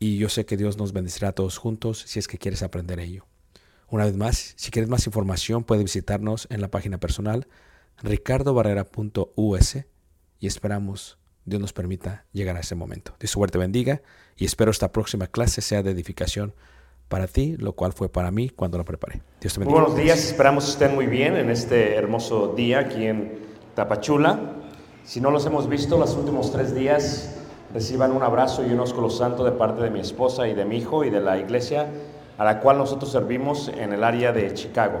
y 0.00 0.16
yo 0.16 0.30
sé 0.30 0.46
que 0.46 0.56
Dios 0.56 0.78
nos 0.78 0.92
bendecirá 0.92 1.28
a 1.28 1.32
todos 1.32 1.58
juntos 1.58 2.02
si 2.06 2.18
es 2.18 2.26
que 2.26 2.38
quieres 2.38 2.62
aprender 2.62 2.98
ello. 2.98 3.26
Una 3.88 4.06
vez 4.06 4.16
más, 4.16 4.54
si 4.56 4.70
quieres 4.70 4.88
más 4.88 5.06
información, 5.06 5.62
puedes 5.62 5.84
visitarnos 5.84 6.48
en 6.50 6.62
la 6.62 6.68
página 6.68 6.98
personal 6.98 7.46
ricardobarrera.us 8.02 9.76
y 10.38 10.46
esperamos 10.46 11.18
Dios 11.44 11.60
nos 11.60 11.74
permita 11.74 12.24
llegar 12.32 12.56
a 12.56 12.60
ese 12.60 12.74
momento. 12.74 13.14
Dios 13.20 13.30
suerte 13.30 13.58
bendiga 13.58 14.00
y 14.36 14.46
espero 14.46 14.70
esta 14.70 14.90
próxima 14.90 15.26
clase 15.26 15.60
sea 15.60 15.82
de 15.82 15.90
edificación 15.90 16.54
para 17.08 17.26
ti, 17.26 17.56
lo 17.58 17.74
cual 17.74 17.92
fue 17.92 18.08
para 18.08 18.30
mí 18.30 18.48
cuando 18.48 18.78
la 18.78 18.84
preparé. 18.84 19.20
Dios 19.40 19.52
te 19.52 19.60
Muy 19.60 19.66
bendiga. 19.66 19.86
buenos 19.86 20.02
días, 20.02 20.24
esperamos 20.24 20.66
estén 20.66 20.94
muy 20.94 21.08
bien 21.08 21.36
en 21.36 21.50
este 21.50 21.96
hermoso 21.96 22.54
día 22.56 22.78
aquí 22.78 23.04
en 23.04 23.38
Tapachula. 23.74 24.54
Si 25.04 25.20
no 25.20 25.30
los 25.30 25.44
hemos 25.44 25.68
visto 25.68 25.98
los 25.98 26.14
últimos 26.14 26.52
tres 26.52 26.74
días, 26.74 27.39
reciban 27.72 28.12
un 28.12 28.22
abrazo 28.22 28.66
y 28.66 28.72
un 28.72 28.80
ósculo 28.80 29.10
santo 29.10 29.44
de 29.44 29.52
parte 29.52 29.82
de 29.82 29.90
mi 29.90 30.00
esposa 30.00 30.48
y 30.48 30.54
de 30.54 30.64
mi 30.64 30.78
hijo 30.78 31.04
y 31.04 31.10
de 31.10 31.20
la 31.20 31.38
iglesia 31.38 31.86
a 32.36 32.44
la 32.44 32.60
cual 32.60 32.78
nosotros 32.78 33.12
servimos 33.12 33.68
en 33.68 33.92
el 33.92 34.02
área 34.02 34.32
de 34.32 34.54
Chicago. 34.54 35.00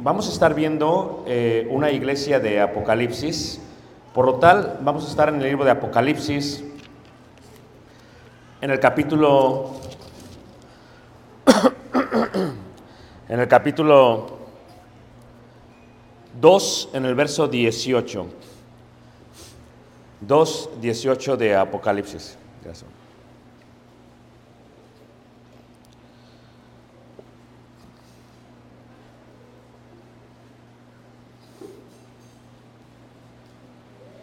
Vamos 0.00 0.28
a 0.28 0.32
estar 0.32 0.54
viendo 0.54 1.24
eh, 1.26 1.68
una 1.70 1.90
iglesia 1.90 2.40
de 2.40 2.60
Apocalipsis. 2.60 3.60
Por 4.14 4.24
lo 4.24 4.34
tal, 4.36 4.78
vamos 4.80 5.04
a 5.04 5.08
estar 5.08 5.28
en 5.28 5.36
el 5.36 5.42
libro 5.42 5.64
de 5.64 5.70
Apocalipsis, 5.70 6.64
en 8.60 8.70
el 8.70 8.80
capítulo 8.80 9.72
en 13.28 13.40
el 13.40 13.48
capítulo 13.48 14.38
2, 16.40 16.90
en 16.94 17.04
el 17.04 17.14
verso 17.14 17.46
18. 17.46 18.26
2, 20.20 20.70
18 20.80 21.36
de 21.36 21.56
Apocalipsis. 21.56 22.36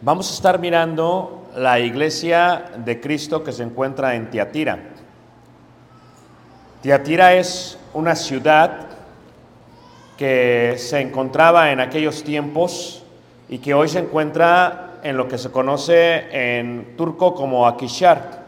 Vamos 0.02 0.30
a 0.30 0.34
estar 0.36 0.60
mirando 0.60 1.50
la 1.56 1.80
iglesia 1.80 2.66
de 2.78 3.02
Cristo 3.02 3.44
que 3.44 3.52
se 3.52 3.64
encuentra 3.64 4.14
en 4.16 4.30
Tiatira. 4.30 4.78
Tiatira 6.82 7.34
es 7.34 7.80
una 7.94 8.16
ciudad 8.16 8.88
que 10.18 10.76
se 10.78 11.00
encontraba 11.00 11.72
en 11.72 11.80
aquellos 11.80 12.24
tiempos 12.24 13.04
y 13.50 13.58
que 13.58 13.74
hoy 13.74 13.90
se 13.90 14.00
encuentra 14.00 14.85
en 15.06 15.18
lo 15.18 15.28
que 15.28 15.38
se 15.38 15.52
conoce 15.52 16.26
en 16.32 16.98
turco 16.98 17.36
como 17.36 17.68
Akishar. 17.68 18.44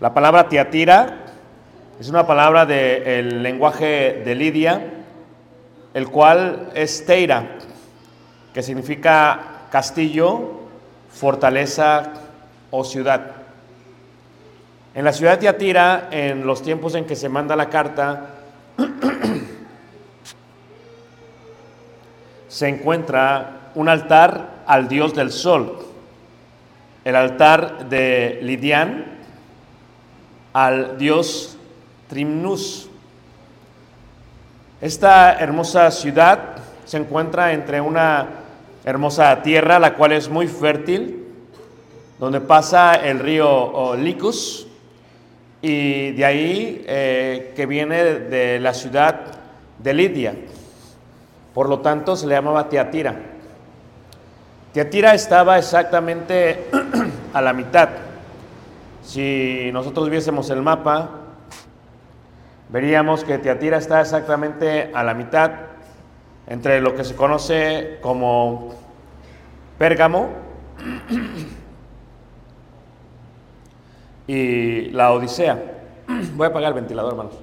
La 0.00 0.14
palabra 0.14 0.48
Tiatira 0.48 1.24
es 1.98 2.08
una 2.08 2.24
palabra 2.24 2.64
del 2.64 3.42
lenguaje 3.42 4.22
de 4.24 4.34
Lidia, 4.36 4.80
el 5.92 6.06
cual 6.06 6.70
es 6.76 7.04
Teira, 7.04 7.56
que 8.52 8.62
significa 8.62 9.66
castillo, 9.72 10.52
fortaleza 11.10 12.12
o 12.70 12.84
ciudad. 12.84 13.32
En 14.94 15.04
la 15.04 15.12
ciudad 15.12 15.32
de 15.32 15.38
Tiatira, 15.38 16.10
en 16.12 16.46
los 16.46 16.62
tiempos 16.62 16.94
en 16.94 17.06
que 17.06 17.16
se 17.16 17.28
manda 17.28 17.56
la 17.56 17.68
carta, 17.68 18.36
se 22.46 22.68
encuentra 22.68 23.63
un 23.74 23.88
altar 23.88 24.62
al 24.66 24.88
dios 24.88 25.14
del 25.14 25.30
sol, 25.30 25.84
el 27.04 27.16
altar 27.16 27.88
de 27.88 28.38
Lidián 28.42 29.04
al 30.52 30.96
dios 30.96 31.56
Trimnus. 32.08 32.88
Esta 34.80 35.34
hermosa 35.34 35.90
ciudad 35.90 36.56
se 36.84 36.98
encuentra 36.98 37.52
entre 37.52 37.80
una 37.80 38.28
hermosa 38.84 39.42
tierra, 39.42 39.78
la 39.78 39.94
cual 39.94 40.12
es 40.12 40.28
muy 40.28 40.46
fértil, 40.46 41.24
donde 42.18 42.40
pasa 42.40 42.94
el 42.94 43.18
río 43.18 43.96
Licus, 43.96 44.66
y 45.60 46.12
de 46.12 46.24
ahí 46.24 46.84
eh, 46.86 47.52
que 47.56 47.64
viene 47.64 48.04
de 48.04 48.60
la 48.60 48.74
ciudad 48.74 49.22
de 49.78 49.94
Lidia. 49.94 50.34
Por 51.54 51.68
lo 51.70 51.80
tanto, 51.80 52.16
se 52.16 52.26
le 52.26 52.34
llamaba 52.34 52.68
Teatira. 52.68 53.33
Teatira 54.74 55.14
estaba 55.14 55.56
exactamente 55.56 56.68
a 57.32 57.40
la 57.40 57.52
mitad. 57.52 57.90
Si 59.04 59.70
nosotros 59.72 60.10
viésemos 60.10 60.50
el 60.50 60.62
mapa, 60.62 61.10
veríamos 62.70 63.22
que 63.22 63.38
Teatira 63.38 63.78
está 63.78 64.00
exactamente 64.00 64.90
a 64.92 65.04
la 65.04 65.14
mitad 65.14 65.52
entre 66.48 66.80
lo 66.80 66.96
que 66.96 67.04
se 67.04 67.14
conoce 67.14 67.98
como 68.00 68.74
Pérgamo 69.78 70.30
y 74.26 74.90
la 74.90 75.12
Odisea. 75.12 75.62
Voy 76.34 76.46
a 76.46 76.48
apagar 76.48 76.70
el 76.70 76.74
ventilador, 76.74 77.12
hermanos. 77.12 77.34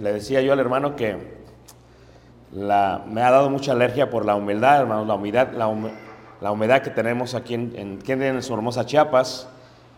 Le 0.00 0.12
decía 0.14 0.40
yo 0.40 0.54
al 0.54 0.58
hermano 0.58 0.96
que 0.96 1.41
la- 2.52 3.02
me 3.06 3.22
ha 3.22 3.30
dado 3.30 3.50
mucha 3.50 3.72
alergia 3.72 4.10
por 4.10 4.24
la 4.26 4.34
humedad, 4.34 4.80
hermanos, 4.80 5.06
la 5.06 5.14
humedad, 5.14 5.52
la, 5.52 5.72
la 6.40 6.52
humedad 6.52 6.82
que 6.82 6.90
tenemos 6.90 7.34
aquí 7.34 7.54
en, 7.54 8.00
en, 8.06 8.22
en 8.22 8.42
su 8.42 8.54
hermosa 8.54 8.86
Chiapas. 8.86 9.48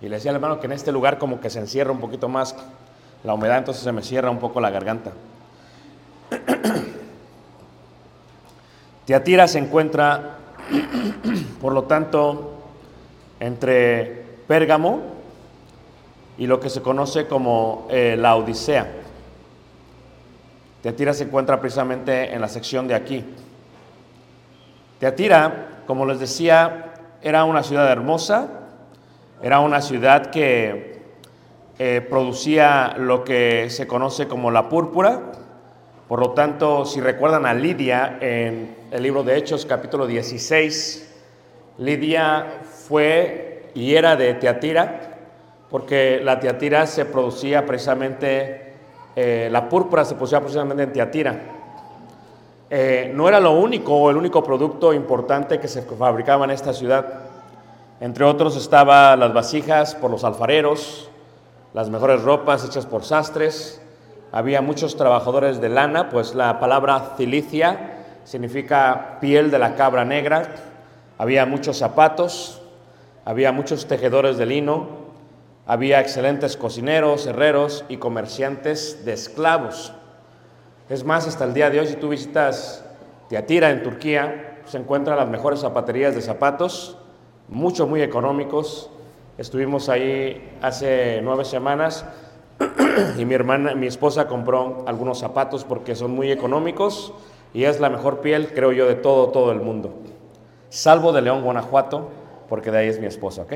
Y 0.01 0.09
le 0.09 0.17
decía 0.17 0.31
al 0.31 0.37
hermano 0.37 0.61
que 0.61 0.67
en 0.67 0.73
este 0.73 0.93
lugar 0.93 1.19
como 1.19 1.41
que 1.41 1.51
se 1.51 1.59
encierra 1.61 1.93
un 1.93 2.01
poquito 2.01 2.29
más 2.29 2.55
la 3.23 3.35
humedad, 3.35 3.59
entonces 3.59 3.83
se 3.83 3.93
me 3.93 4.03
cierra 4.03 4.31
un 4.31 4.39
poco 4.39 4.61
la 4.61 4.71
garganta. 4.71 5.13
Tiatira 9.05 9.49
se 9.49 9.59
encuentra, 9.59 10.37
por 11.61 11.73
lo 11.73 11.85
tanto, 11.85 12.53
entre 13.41 14.25
Pérgamo 14.47 15.01
y 16.39 16.47
lo 16.47 16.61
que 16.61 16.71
se 16.71 16.83
conoce 16.83 17.27
como 17.27 17.87
eh, 17.91 18.17
la 18.19 18.37
Odisea. 18.37 19.01
Teatira 20.85 21.15
se 21.15 21.25
encuentra 21.25 21.59
precisamente 21.61 22.35
en 22.35 22.43
la 22.43 22.49
sección 22.49 22.87
de 22.87 22.95
aquí. 22.95 23.25
Teatira, 24.99 25.81
como 25.87 26.05
les 26.05 26.21
decía, 26.21 26.93
era 27.23 27.45
una 27.45 27.63
ciudad 27.63 27.91
hermosa, 27.91 28.51
era 29.43 29.61
una 29.61 29.81
ciudad 29.81 30.27
que 30.27 31.01
eh, 31.79 32.07
producía 32.07 32.97
lo 32.99 33.25
que 33.25 33.71
se 33.71 33.87
conoce 33.87 34.29
como 34.29 34.51
la 34.51 34.69
púrpura. 34.69 35.33
Por 36.07 36.21
lo 36.21 36.33
tanto, 36.33 36.85
si 36.85 37.01
recuerdan 37.01 37.47
a 37.47 37.55
Lidia 37.55 38.19
en 38.21 38.77
el 38.91 39.03
libro 39.03 39.23
de 39.23 39.39
Hechos 39.39 39.65
capítulo 39.65 40.07
16, 40.07 41.15
Lidia 41.79 42.61
fue 42.63 43.71
y 43.73 43.95
era 43.95 44.17
de 44.17 44.35
Teatira, 44.35 45.17
porque 45.71 46.21
la 46.23 46.41
Teatira 46.41 46.87
se 46.87 47.07
producía 47.07 47.65
precisamente, 47.65 48.64
eh, 49.17 49.49
la 49.51 49.69
púrpura 49.69 50.05
se 50.05 50.15
producía 50.15 50.41
precisamente 50.41 50.83
en 50.83 50.93
Teatira. 50.93 51.41
Eh, 52.71 53.13
no 53.15 53.29
era 53.29 53.39
lo 53.39 53.53
único 53.53 53.95
o 53.95 54.11
el 54.11 54.17
único 54.17 54.43
producto 54.43 54.93
importante 54.93 55.61
que 55.61 55.69
se 55.69 55.83
fabricaba 55.83 56.45
en 56.45 56.51
esta 56.51 56.73
ciudad. 56.73 57.21
Entre 58.01 58.25
otros 58.25 58.57
estaba 58.57 59.15
las 59.17 59.33
vasijas 59.33 59.95
por 59.95 60.11
los 60.11 60.25
alfareros, 60.25 61.09
las 61.73 61.91
mejores 61.91 62.23
ropas 62.23 62.65
hechas 62.65 62.87
por 62.87 63.05
sastres. 63.05 63.81
Había 64.33 64.61
muchos 64.63 64.97
trabajadores 64.97 65.61
de 65.61 65.69
lana, 65.69 66.09
pues 66.09 66.35
la 66.35 66.59
palabra 66.59 67.15
cilicia 67.17 68.01
significa 68.25 69.19
piel 69.21 69.51
de 69.51 69.61
la 69.61 69.77
cabra 69.77 70.05
negra. 70.05 70.49
Había 71.19 71.47
muchos 71.47 71.79
zapatos, 71.79 72.61
había 73.25 73.53
muchos 73.53 73.87
tejedores 73.87 74.37
de 74.37 74.47
lino, 74.47 75.04
había 75.67 76.01
excelentes 76.01 76.57
cocineros, 76.57 77.27
herreros 77.27 77.85
y 77.89 77.97
comerciantes 77.97 79.05
de 79.05 79.15
esclavos. 79.15 79.93
Es 80.89 81.05
más, 81.05 81.27
hasta 81.27 81.45
el 81.45 81.55
día 81.55 81.71
de 81.71 81.81
hoy, 81.81 81.87
si 81.87 81.97
tú 81.97 82.11
visitas 82.11 82.85
Tiatira 83.29 83.71
en 83.71 83.83
Turquía, 83.83 84.61
se 84.67 84.77
encuentran 84.79 85.17
las 85.17 85.29
mejores 85.29 85.61
zapaterías 85.61 86.15
de 86.15 86.21
zapatos, 86.21 86.99
mucho, 87.49 87.87
muy 87.87 88.03
económicos. 88.03 88.91
Estuvimos 89.39 89.89
ahí 89.89 90.57
hace 90.61 91.21
nueve 91.23 91.45
semanas 91.45 92.05
y 93.19 93.25
mi 93.25 93.35
hermana, 93.35 93.75
mi 93.75 93.87
esposa 93.87 94.29
compró 94.29 94.85
algunos 94.87 95.19
zapatos 95.19 95.65
porque 95.65 95.95
son 95.95 96.13
muy 96.13 96.31
económicos 96.31 97.15
y 97.55 97.65
es 97.65 97.81
la 97.81 97.89
mejor 97.89 98.21
piel, 98.21 98.53
creo 98.55 98.73
yo, 98.73 98.87
de 98.87 98.95
todo, 98.95 99.29
todo 99.29 99.53
el 99.53 99.61
mundo. 99.61 99.95
Salvo 100.69 101.13
de 101.13 101.23
León, 101.23 101.43
Guanajuato, 101.43 102.11
porque 102.49 102.71
de 102.71 102.79
ahí 102.79 102.89
es 102.89 103.01
mi 103.01 103.07
esposa, 103.07 103.43
¿ok? 103.43 103.53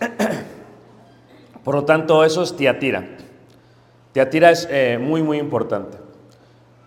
Por 1.66 1.74
lo 1.74 1.84
tanto, 1.84 2.22
eso 2.22 2.44
es 2.44 2.54
Tiatira. 2.54 3.04
Tiatira 4.12 4.52
es 4.52 4.68
eh, 4.70 4.98
muy, 5.02 5.24
muy 5.24 5.38
importante. 5.38 5.98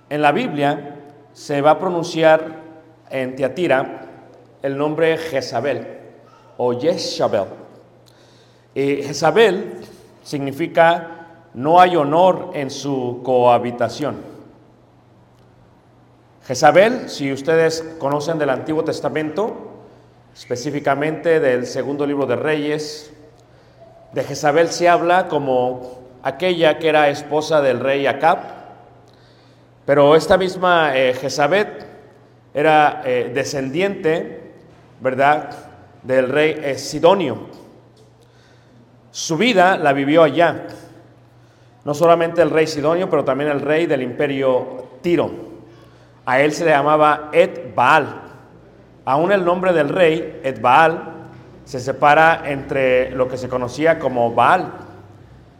En 0.09 0.21
la 0.21 0.31
Biblia 0.31 0.95
se 1.33 1.59
va 1.59 1.71
a 1.71 1.79
pronunciar 1.79 2.61
en 3.09 3.35
Tiatira 3.35 4.05
el 4.61 4.77
nombre 4.77 5.17
Jezabel 5.17 5.85
o 6.55 6.79
Jezabel. 6.79 7.47
Y 8.73 9.03
Jezabel 9.03 9.81
significa 10.23 11.27
no 11.55 11.81
hay 11.81 11.97
honor 11.97 12.51
en 12.53 12.71
su 12.71 13.19
cohabitación. 13.21 14.15
Jezabel, 16.47 17.09
si 17.09 17.33
ustedes 17.33 17.97
conocen 17.99 18.39
del 18.39 18.49
Antiguo 18.49 18.85
Testamento, 18.85 19.57
específicamente 20.33 21.41
del 21.41 21.67
segundo 21.67 22.07
libro 22.07 22.25
de 22.25 22.37
Reyes, 22.37 23.11
de 24.11 24.23
Jezabel 24.23 24.69
se 24.69 24.89
habla 24.89 25.27
como 25.27 25.99
aquella 26.23 26.79
que 26.79 26.89
era 26.89 27.09
esposa 27.09 27.61
del 27.61 27.79
rey 27.79 28.07
Acab, 28.07 28.39
pero 29.85 30.15
esta 30.15 30.37
misma 30.37 30.97
eh, 30.97 31.13
Jezabel 31.13 31.67
era 32.53 33.01
eh, 33.05 33.31
descendiente, 33.33 34.53
¿verdad?, 34.99 35.49
del 36.03 36.29
rey 36.29 36.59
eh, 36.61 36.77
Sidonio. 36.77 37.47
Su 39.11 39.37
vida 39.37 39.77
la 39.77 39.93
vivió 39.93 40.23
allá, 40.23 40.67
no 41.85 41.93
solamente 41.93 42.41
el 42.41 42.49
rey 42.49 42.67
Sidonio, 42.67 43.09
pero 43.09 43.23
también 43.23 43.49
el 43.49 43.61
rey 43.61 43.85
del 43.85 44.01
imperio 44.01 44.89
Tiro. 45.01 45.31
A 46.25 46.39
él 46.41 46.51
se 46.51 46.65
le 46.65 46.71
llamaba 46.71 47.29
Ed 47.33 47.73
Baal. 47.75 48.21
Aún 49.05 49.31
el 49.31 49.43
nombre 49.43 49.73
del 49.73 49.89
rey, 49.89 50.41
Ed 50.43 50.61
Baal, 50.61 51.18
se 51.69 51.79
separa 51.79 52.49
entre 52.49 53.11
lo 53.11 53.27
que 53.27 53.37
se 53.37 53.47
conocía 53.47 53.99
como 53.99 54.33
Baal, 54.33 54.71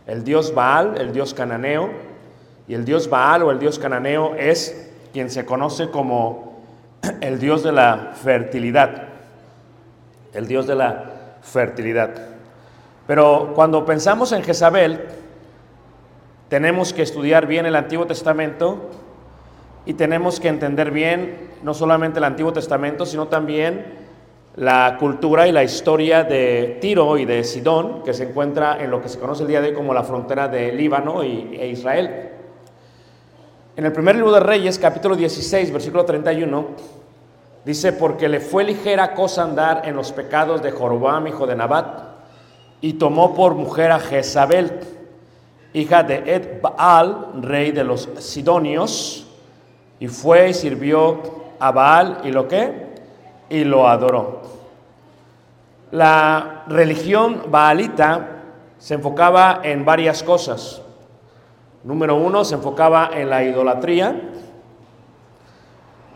el 0.07 0.23
dios 0.23 0.55
Baal, 0.55 0.99
el 0.99 1.13
dios 1.13 1.35
cananeo, 1.35 1.91
y 2.67 2.73
el 2.73 2.83
dios 2.83 3.11
Baal 3.11 3.43
o 3.43 3.51
el 3.51 3.59
dios 3.59 3.77
cananeo 3.77 4.33
es 4.33 4.89
quien 5.13 5.29
se 5.29 5.45
conoce 5.45 5.91
como 5.91 6.63
el 7.21 7.37
dios 7.37 7.61
de 7.61 7.73
la 7.73 8.13
fertilidad, 8.15 9.03
el 10.33 10.47
dios 10.47 10.65
de 10.65 10.73
la 10.73 11.11
fertilidad. 11.43 12.09
Pero 13.05 13.51
cuando 13.53 13.85
pensamos 13.85 14.31
en 14.31 14.41
Jezabel, 14.41 15.01
tenemos 16.47 16.91
que 16.91 17.03
estudiar 17.03 17.45
bien 17.45 17.67
el 17.67 17.75
Antiguo 17.75 18.07
Testamento 18.07 18.89
y 19.85 19.93
tenemos 19.93 20.39
que 20.39 20.47
entender 20.47 20.89
bien 20.89 21.51
no 21.61 21.75
solamente 21.75 22.17
el 22.17 22.23
Antiguo 22.23 22.51
Testamento, 22.51 23.05
sino 23.05 23.27
también 23.27 24.08
la 24.55 24.97
cultura 24.99 25.47
y 25.47 25.51
la 25.51 25.63
historia 25.63 26.23
de 26.23 26.77
Tiro 26.81 27.17
y 27.17 27.25
de 27.25 27.43
Sidón, 27.43 28.03
que 28.03 28.13
se 28.13 28.23
encuentra 28.23 28.83
en 28.83 28.91
lo 28.91 29.01
que 29.01 29.09
se 29.09 29.19
conoce 29.19 29.43
el 29.43 29.49
día 29.49 29.61
de 29.61 29.69
hoy 29.69 29.73
como 29.73 29.93
la 29.93 30.03
frontera 30.03 30.47
de 30.47 30.71
Líbano 30.73 31.23
y, 31.23 31.57
e 31.59 31.67
Israel. 31.67 32.29
En 33.75 33.85
el 33.85 33.91
primer 33.91 34.15
libro 34.15 34.31
de 34.31 34.41
Reyes, 34.41 34.77
capítulo 34.77 35.15
16, 35.15 35.71
versículo 35.71 36.03
31, 36.03 36.67
Dice, 37.65 37.93
porque 37.93 38.29
le 38.29 38.39
fue 38.39 38.63
ligera 38.63 39.13
cosa 39.13 39.43
andar 39.43 39.83
en 39.85 39.95
los 39.95 40.11
pecados 40.11 40.61
de 40.63 40.71
Jorobam, 40.71 41.27
hijo 41.27 41.45
de 41.45 41.55
Nabat, 41.55 42.01
y 42.81 42.93
tomó 42.93 43.35
por 43.35 43.53
mujer 43.53 43.91
a 43.91 43.99
Jezabel, 43.99 44.79
hija 45.73 46.03
de 46.03 46.23
Ed 46.25 46.61
Baal, 46.61 47.31
rey 47.41 47.71
de 47.71 47.83
los 47.83 48.09
Sidonios, 48.19 49.27
y 49.99 50.07
fue 50.07 50.49
y 50.49 50.53
sirvió 50.53 51.21
a 51.59 51.71
Baal 51.71 52.21
y 52.23 52.31
lo 52.31 52.47
que? 52.47 52.88
Y 53.49 53.63
lo 53.63 53.87
adoró. 53.87 54.41
La 55.91 56.63
religión 56.67 57.43
baalita 57.49 58.43
se 58.77 58.93
enfocaba 58.93 59.61
en 59.63 59.83
varias 59.83 60.23
cosas. 60.23 60.81
Número 61.83 62.15
uno, 62.15 62.45
se 62.45 62.55
enfocaba 62.55 63.09
en 63.13 63.29
la 63.29 63.43
idolatría. 63.43 64.21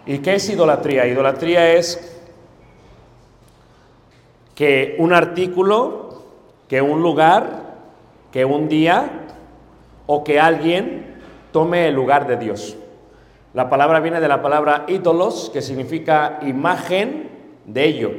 ¿Y 0.05 0.19
qué 0.19 0.35
es 0.35 0.49
idolatría? 0.49 1.07
Idolatría 1.07 1.73
es 1.73 2.21
que 4.53 4.95
un 4.99 5.13
artículo, 5.13 6.23
que 6.67 6.81
un 6.81 7.01
lugar, 7.01 7.75
que 8.31 8.45
un 8.45 8.67
día 8.67 9.09
o 10.05 10.23
que 10.23 10.39
alguien 10.39 11.21
tome 11.51 11.87
el 11.87 11.95
lugar 11.95 12.27
de 12.27 12.37
Dios. 12.37 12.75
La 13.53 13.69
palabra 13.69 13.99
viene 13.99 14.19
de 14.19 14.27
la 14.27 14.41
palabra 14.41 14.85
ídolos, 14.87 15.51
que 15.53 15.61
significa 15.61 16.39
imagen 16.41 17.29
de 17.65 17.85
ello. 17.85 18.11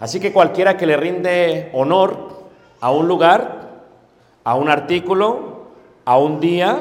Así 0.00 0.20
que 0.20 0.32
cualquiera 0.32 0.76
que 0.76 0.86
le 0.86 0.96
rinde 0.96 1.70
honor 1.74 2.32
a 2.80 2.90
un 2.90 3.08
lugar, 3.08 3.68
a 4.42 4.54
un 4.54 4.70
artículo, 4.70 5.66
a 6.04 6.16
un 6.16 6.40
día 6.40 6.80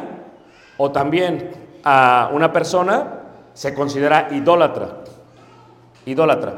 o 0.77 0.91
también 0.91 1.51
a 1.83 2.29
una 2.31 2.53
persona, 2.53 3.19
se 3.53 3.73
considera 3.73 4.29
idólatra. 4.31 4.99
Idólatra. 6.05 6.53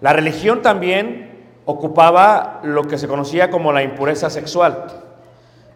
La 0.00 0.12
religión 0.12 0.62
también 0.62 1.44
ocupaba 1.64 2.60
lo 2.64 2.84
que 2.84 2.98
se 2.98 3.06
conocía 3.06 3.50
como 3.50 3.72
la 3.72 3.82
impureza 3.82 4.30
sexual. 4.30 4.86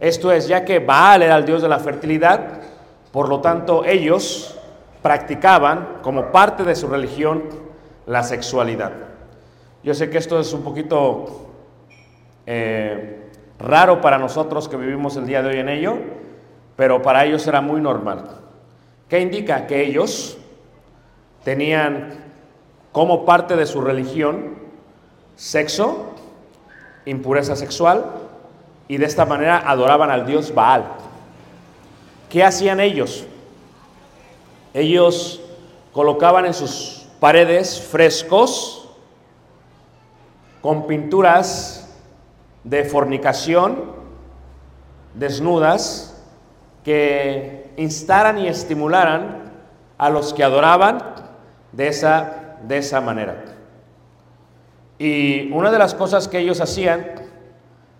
Esto 0.00 0.32
es, 0.32 0.48
ya 0.48 0.64
que 0.64 0.78
Baal 0.78 1.22
era 1.22 1.36
el 1.36 1.44
dios 1.44 1.62
de 1.62 1.68
la 1.68 1.78
fertilidad, 1.78 2.60
por 3.16 3.30
lo 3.30 3.40
tanto 3.40 3.82
ellos 3.86 4.58
practicaban 5.00 6.00
como 6.02 6.32
parte 6.32 6.64
de 6.64 6.76
su 6.76 6.86
religión 6.86 7.44
la 8.04 8.22
sexualidad. 8.22 8.92
Yo 9.82 9.94
sé 9.94 10.10
que 10.10 10.18
esto 10.18 10.38
es 10.38 10.52
un 10.52 10.62
poquito 10.62 11.48
eh, 12.44 13.30
raro 13.58 14.02
para 14.02 14.18
nosotros 14.18 14.68
que 14.68 14.76
vivimos 14.76 15.16
el 15.16 15.24
día 15.24 15.40
de 15.40 15.48
hoy 15.48 15.56
en 15.60 15.70
ello, 15.70 15.96
pero 16.76 17.00
para 17.00 17.24
ellos 17.24 17.46
era 17.46 17.62
muy 17.62 17.80
normal. 17.80 18.32
¿Qué 19.08 19.18
indica? 19.18 19.66
Que 19.66 19.86
ellos 19.86 20.36
tenían 21.42 22.22
como 22.92 23.24
parte 23.24 23.56
de 23.56 23.64
su 23.64 23.80
religión 23.80 24.58
sexo, 25.36 26.12
impureza 27.06 27.56
sexual, 27.56 28.04
y 28.88 28.98
de 28.98 29.06
esta 29.06 29.24
manera 29.24 29.62
adoraban 29.66 30.10
al 30.10 30.26
dios 30.26 30.54
Baal. 30.54 31.05
¿Qué 32.36 32.44
hacían 32.44 32.80
ellos? 32.80 33.24
Ellos 34.74 35.40
colocaban 35.94 36.44
en 36.44 36.52
sus 36.52 37.06
paredes 37.18 37.80
frescos 37.80 38.90
con 40.60 40.86
pinturas 40.86 41.96
de 42.62 42.84
fornicación 42.84 43.90
desnudas 45.14 46.22
que 46.84 47.70
instaran 47.78 48.36
y 48.36 48.48
estimularan 48.48 49.50
a 49.96 50.10
los 50.10 50.34
que 50.34 50.44
adoraban 50.44 51.14
de 51.72 51.88
esa, 51.88 52.58
de 52.64 52.76
esa 52.76 53.00
manera. 53.00 53.46
Y 54.98 55.50
una 55.52 55.70
de 55.70 55.78
las 55.78 55.94
cosas 55.94 56.28
que 56.28 56.40
ellos 56.40 56.60
hacían 56.60 57.12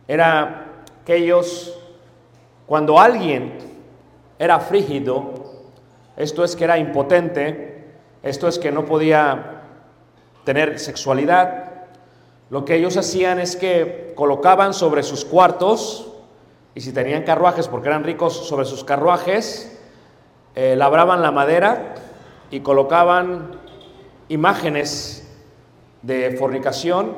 era 0.06 0.82
que 1.06 1.16
ellos, 1.16 1.78
cuando 2.66 3.00
alguien 3.00 3.65
era 4.38 4.60
frígido, 4.60 5.32
esto 6.16 6.44
es 6.44 6.56
que 6.56 6.64
era 6.64 6.78
impotente, 6.78 7.84
esto 8.22 8.48
es 8.48 8.58
que 8.58 8.72
no 8.72 8.84
podía 8.84 9.62
tener 10.44 10.78
sexualidad, 10.78 11.66
lo 12.48 12.64
que 12.64 12.76
ellos 12.76 12.96
hacían 12.96 13.40
es 13.40 13.56
que 13.56 14.12
colocaban 14.14 14.72
sobre 14.72 15.02
sus 15.02 15.24
cuartos, 15.24 16.12
y 16.74 16.80
si 16.80 16.92
tenían 16.92 17.22
carruajes, 17.24 17.68
porque 17.68 17.88
eran 17.88 18.04
ricos, 18.04 18.46
sobre 18.46 18.66
sus 18.66 18.84
carruajes, 18.84 19.80
eh, 20.54 20.76
labraban 20.76 21.22
la 21.22 21.32
madera 21.32 21.94
y 22.50 22.60
colocaban 22.60 23.52
imágenes 24.28 25.26
de 26.02 26.36
fornicación 26.38 27.14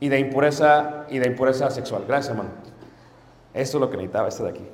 y 0.00 0.08
de 0.08 0.18
impureza 0.18 1.06
y 1.08 1.18
de 1.18 1.28
impureza 1.28 1.70
sexual. 1.70 2.04
Gracias, 2.08 2.30
hermano. 2.30 2.50
Esto 3.54 3.76
es 3.76 3.80
lo 3.80 3.90
que 3.90 3.96
necesitaba, 3.96 4.28
esto 4.28 4.44
de 4.44 4.50
aquí. 4.50 4.66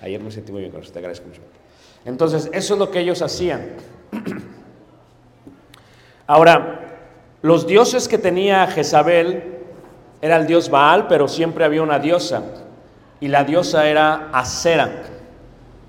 Ayer 0.00 0.20
me 0.20 0.30
sentí 0.30 0.52
muy 0.52 0.60
bien 0.60 0.72
con 0.72 0.80
usted, 0.80 0.98
agradezco 0.98 1.28
mucho. 1.28 1.40
Entonces, 2.04 2.48
eso 2.52 2.74
es 2.74 2.78
lo 2.78 2.90
que 2.90 3.00
ellos 3.00 3.22
hacían. 3.22 3.72
Ahora, 6.26 6.80
los 7.42 7.66
dioses 7.66 8.08
que 8.08 8.18
tenía 8.18 8.66
Jezabel 8.66 9.56
era 10.20 10.36
el 10.36 10.46
dios 10.46 10.68
Baal, 10.70 11.06
pero 11.08 11.28
siempre 11.28 11.64
había 11.64 11.82
una 11.82 11.98
diosa. 11.98 12.42
Y 13.20 13.28
la 13.28 13.44
diosa 13.44 13.88
era 13.88 14.28
Acera, 14.32 15.02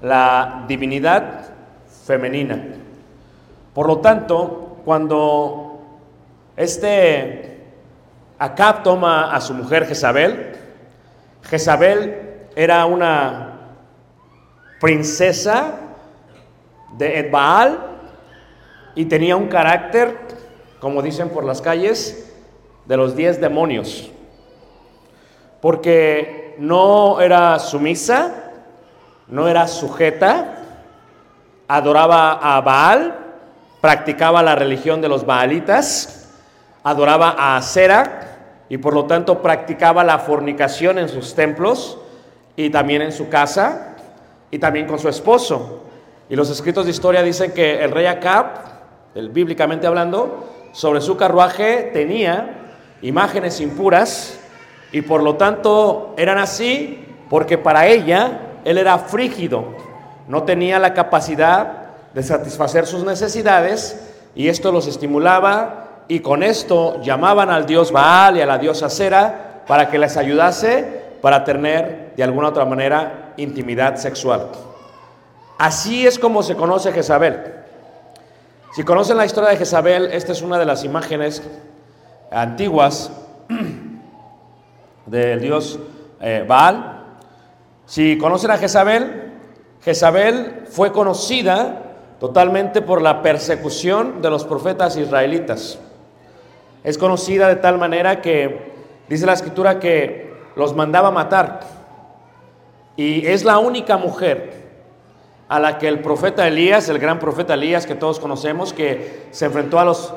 la 0.01 0.65
divinidad 0.67 1.45
femenina. 2.05 2.63
Por 3.73 3.87
lo 3.87 3.99
tanto, 3.99 4.77
cuando 4.85 5.81
este 6.55 7.57
Acab 8.39 8.83
toma 8.83 9.35
a 9.35 9.41
su 9.41 9.53
mujer 9.53 9.85
Jezabel, 9.85 10.55
Jezabel 11.43 12.49
era 12.55 12.85
una 12.85 13.46
princesa 14.79 15.75
de 16.97 17.19
Edbaal 17.19 17.79
y 18.95 19.05
tenía 19.05 19.35
un 19.35 19.47
carácter 19.47 20.27
como 20.79 21.01
dicen 21.01 21.29
por 21.29 21.43
las 21.43 21.61
calles, 21.61 22.33
de 22.85 22.97
los 22.97 23.15
diez 23.15 23.41
demonios. 23.41 24.11
Porque 25.61 26.55
no 26.59 27.19
era 27.19 27.59
sumisa, 27.59 28.51
no 29.27 29.47
era 29.47 29.67
sujeta, 29.67 30.55
adoraba 31.67 32.33
a 32.33 32.61
Baal, 32.61 33.17
practicaba 33.81 34.43
la 34.43 34.55
religión 34.55 35.01
de 35.01 35.09
los 35.09 35.25
baalitas, 35.25 36.31
adoraba 36.83 37.35
a 37.37 37.57
Acera 37.57 38.37
y 38.69 38.77
por 38.77 38.93
lo 38.93 39.05
tanto 39.05 39.41
practicaba 39.41 40.03
la 40.03 40.19
fornicación 40.19 40.99
en 40.99 41.09
sus 41.09 41.35
templos 41.35 41.97
y 42.55 42.69
también 42.69 43.01
en 43.01 43.11
su 43.11 43.29
casa 43.29 43.96
y 44.51 44.59
también 44.59 44.87
con 44.87 44.99
su 44.99 45.09
esposo. 45.09 45.83
Y 46.29 46.35
los 46.35 46.49
escritos 46.49 46.85
de 46.85 46.91
historia 46.91 47.23
dicen 47.23 47.51
que 47.51 47.83
el 47.83 47.91
rey 47.91 48.05
Acab, 48.05 48.45
el, 49.15 49.29
bíblicamente 49.29 49.87
hablando, 49.87 50.47
sobre 50.73 51.01
su 51.01 51.17
carruaje 51.17 51.89
tenía 51.93 52.73
imágenes 53.01 53.61
impuras 53.61 54.39
y 54.91 55.01
por 55.01 55.23
lo 55.23 55.35
tanto 55.35 56.13
eran 56.17 56.37
así 56.37 57.05
porque 57.29 57.57
para 57.57 57.87
ella 57.87 58.41
él 58.63 58.77
era 58.77 58.97
frígido, 58.97 59.65
no 60.27 60.43
tenía 60.43 60.79
la 60.79 60.93
capacidad 60.93 61.87
de 62.13 62.23
satisfacer 62.23 62.85
sus 62.85 63.03
necesidades 63.03 64.13
y 64.35 64.49
esto 64.49 64.71
los 64.71 64.87
estimulaba 64.87 66.03
y 66.07 66.19
con 66.19 66.43
esto 66.43 67.01
llamaban 67.01 67.49
al 67.49 67.65
dios 67.65 67.91
Baal 67.91 68.37
y 68.37 68.41
a 68.41 68.45
la 68.45 68.57
diosa 68.57 68.89
Cera 68.89 69.63
para 69.67 69.89
que 69.89 69.97
les 69.97 70.15
ayudase 70.15 71.01
para 71.21 71.43
tener 71.43 72.13
de 72.15 72.23
alguna 72.23 72.49
otra 72.49 72.65
manera 72.65 73.26
intimidad 73.37 73.95
sexual. 73.95 74.49
Así 75.57 76.05
es 76.05 76.19
como 76.19 76.43
se 76.43 76.55
conoce 76.55 76.91
Jezabel. 76.91 77.53
Si 78.73 78.83
conocen 78.83 79.17
la 79.17 79.25
historia 79.25 79.49
de 79.49 79.57
Jezabel, 79.57 80.11
esta 80.11 80.33
es 80.33 80.41
una 80.41 80.59
de 80.59 80.65
las 80.65 80.83
imágenes 80.83 81.41
antiguas 82.31 83.11
del 85.05 85.39
dios 85.39 85.79
eh, 86.21 86.45
Baal. 86.47 87.05
Si 87.85 88.17
conocen 88.17 88.51
a 88.51 88.57
Jezabel, 88.57 89.33
Jezabel 89.83 90.65
fue 90.69 90.91
conocida 90.91 91.83
totalmente 92.19 92.81
por 92.81 93.01
la 93.01 93.21
persecución 93.21 94.21
de 94.21 94.29
los 94.29 94.43
profetas 94.43 94.97
israelitas. 94.97 95.79
Es 96.83 96.97
conocida 96.97 97.47
de 97.47 97.55
tal 97.55 97.77
manera 97.77 98.21
que 98.21 98.73
dice 99.09 99.25
la 99.25 99.33
escritura 99.33 99.79
que 99.79 100.33
los 100.55 100.75
mandaba 100.75 101.11
matar. 101.11 101.76
Y 102.97 103.27
es 103.27 103.45
la 103.45 103.59
única 103.59 103.95
mujer 103.97 104.65
a 105.47 105.59
la 105.59 105.77
que 105.77 105.87
el 105.87 105.99
profeta 105.99 106.47
Elías, 106.47 106.89
el 106.89 106.99
gran 106.99 107.19
profeta 107.19 107.53
Elías 107.53 107.85
que 107.85 107.95
todos 107.95 108.19
conocemos, 108.19 108.73
que 108.73 109.27
se 109.31 109.45
enfrentó 109.45 109.79
a 109.79 109.85
los 109.85 110.13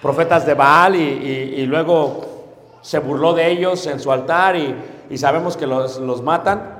profetas 0.00 0.46
de 0.46 0.54
Baal 0.54 0.96
y, 0.96 1.66
luego 1.66 2.78
se 2.80 2.98
burló 3.00 3.34
de 3.34 3.50
ellos 3.50 3.86
en 3.86 4.00
su 4.00 4.10
altar 4.10 4.56
y, 4.56 5.18
sabemos 5.18 5.56
que 5.56 5.66
los, 5.66 5.98
los, 5.98 6.22
matan. 6.22 6.78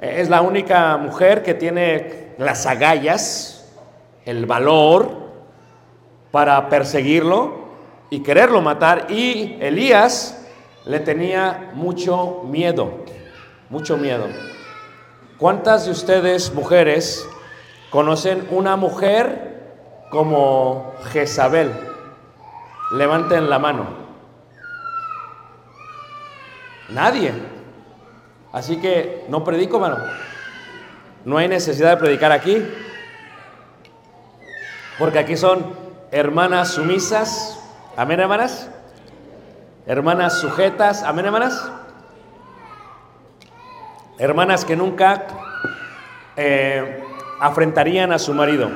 Es 0.00 0.30
la 0.30 0.40
única 0.40 0.96
mujer 0.96 1.42
que 1.42 1.54
tiene 1.54 2.32
las 2.38 2.64
agallas, 2.66 3.70
el 4.24 4.46
valor 4.46 5.10
para 6.30 6.68
perseguirlo 6.70 7.68
y 8.08 8.20
quererlo 8.20 8.62
matar. 8.62 9.10
Y 9.10 9.58
Elías 9.60 10.46
le 10.86 11.00
tenía 11.00 11.72
mucho 11.74 12.42
miedo, 12.46 13.04
mucho 13.68 13.98
miedo. 13.98 14.24
¿Cuántas 15.38 15.84
de 15.84 15.92
ustedes, 15.92 16.52
mujeres, 16.52 17.24
conocen 17.90 18.48
una 18.50 18.74
mujer 18.74 19.62
como 20.10 20.94
Jezabel? 21.12 21.72
Levanten 22.90 23.48
la 23.48 23.60
mano. 23.60 23.86
Nadie. 26.88 27.32
Así 28.52 28.80
que 28.80 29.26
no 29.28 29.44
predico, 29.44 29.78
mano. 29.78 29.98
No 31.24 31.38
hay 31.38 31.46
necesidad 31.46 31.90
de 31.90 31.96
predicar 31.98 32.32
aquí. 32.32 32.60
Porque 34.98 35.20
aquí 35.20 35.36
son 35.36 35.72
hermanas 36.10 36.72
sumisas. 36.72 37.60
Amén, 37.96 38.18
hermanas. 38.18 38.68
Hermanas 39.86 40.40
sujetas. 40.40 41.04
Amén, 41.04 41.26
hermanas. 41.26 41.70
Hermanas 44.18 44.64
que 44.64 44.74
nunca 44.74 45.26
eh, 46.36 47.02
afrentarían 47.40 48.12
a 48.12 48.18
su 48.18 48.34
marido. 48.34 48.68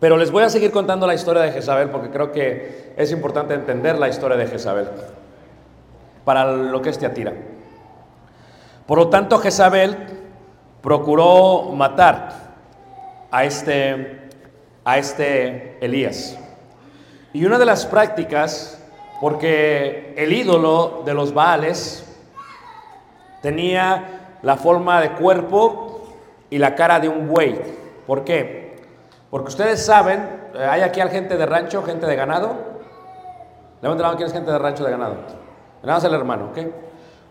Pero 0.00 0.16
les 0.16 0.30
voy 0.30 0.44
a 0.44 0.48
seguir 0.48 0.70
contando 0.70 1.06
la 1.06 1.14
historia 1.14 1.42
de 1.42 1.50
Jezabel 1.50 1.90
porque 1.90 2.10
creo 2.10 2.30
que 2.30 2.94
es 2.96 3.10
importante 3.10 3.54
entender 3.54 3.98
la 3.98 4.08
historia 4.08 4.36
de 4.36 4.46
Jezabel 4.46 4.88
para 6.24 6.52
lo 6.52 6.80
que 6.80 6.90
es 6.90 6.98
Teatira. 6.98 7.32
Por 8.86 8.98
lo 8.98 9.08
tanto, 9.08 9.38
Jezabel 9.38 9.96
procuró 10.82 11.72
matar 11.72 12.54
a 13.30 13.44
este, 13.44 14.28
a 14.84 14.98
este 14.98 15.84
Elías. 15.84 16.38
Y 17.32 17.44
una 17.44 17.58
de 17.58 17.66
las 17.66 17.86
prácticas, 17.86 18.82
porque 19.20 20.14
el 20.16 20.32
ídolo 20.32 21.02
de 21.04 21.14
los 21.14 21.34
Baales 21.34 22.04
tenía 23.42 24.27
la 24.42 24.56
forma 24.56 25.00
de 25.00 25.12
cuerpo 25.12 26.02
y 26.50 26.58
la 26.58 26.74
cara 26.74 27.00
de 27.00 27.08
un 27.08 27.28
buey. 27.28 27.60
¿Por 28.06 28.24
qué? 28.24 28.76
Porque 29.30 29.48
ustedes 29.48 29.84
saben, 29.84 30.50
eh, 30.54 30.64
hay 30.64 30.80
aquí 30.80 31.00
gente 31.02 31.36
de 31.36 31.46
rancho, 31.46 31.82
gente 31.82 32.06
de 32.06 32.16
ganado. 32.16 32.56
Levanten 33.82 34.02
la 34.02 34.08
mano, 34.08 34.16
¿quién 34.16 34.26
es 34.28 34.32
gente 34.32 34.50
de 34.50 34.58
rancho 34.58 34.84
de 34.84 34.90
ganado? 34.90 35.16
Nada 35.82 35.94
más 35.94 36.04
el 36.04 36.14
hermano, 36.14 36.46
¿ok? 36.46 36.58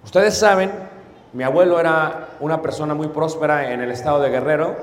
Ustedes 0.04 0.38
saben, 0.38 0.72
mi 1.34 1.44
abuelo 1.44 1.80
era 1.80 2.30
una 2.40 2.62
persona 2.62 2.94
muy 2.94 3.08
próspera 3.08 3.74
en 3.74 3.82
el 3.82 3.92
estado 3.92 4.22
de 4.22 4.30
Guerrero. 4.30 4.76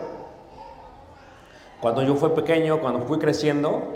Cuando 1.81 2.03
yo 2.03 2.17
fui 2.17 2.31
pequeño, 2.31 2.81
cuando 2.81 3.01
fui 3.07 3.19
creciendo, 3.19 3.93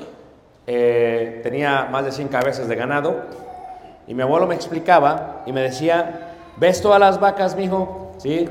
eh, 0.67 1.41
tenía 1.43 1.89
más 1.91 2.05
de 2.05 2.13
100 2.13 2.29
cabezas 2.29 2.69
de 2.69 2.77
ganado. 2.77 3.17
Y 4.07 4.15
mi 4.15 4.23
abuelo 4.23 4.47
me 4.47 4.55
explicaba 4.55 5.43
y 5.45 5.53
me 5.53 5.61
decía, 5.61 6.35
¿ves 6.57 6.81
todas 6.81 7.01
las 7.01 7.21
vacas, 7.21 7.57
mijo? 7.57 8.08
Sí. 8.19 8.49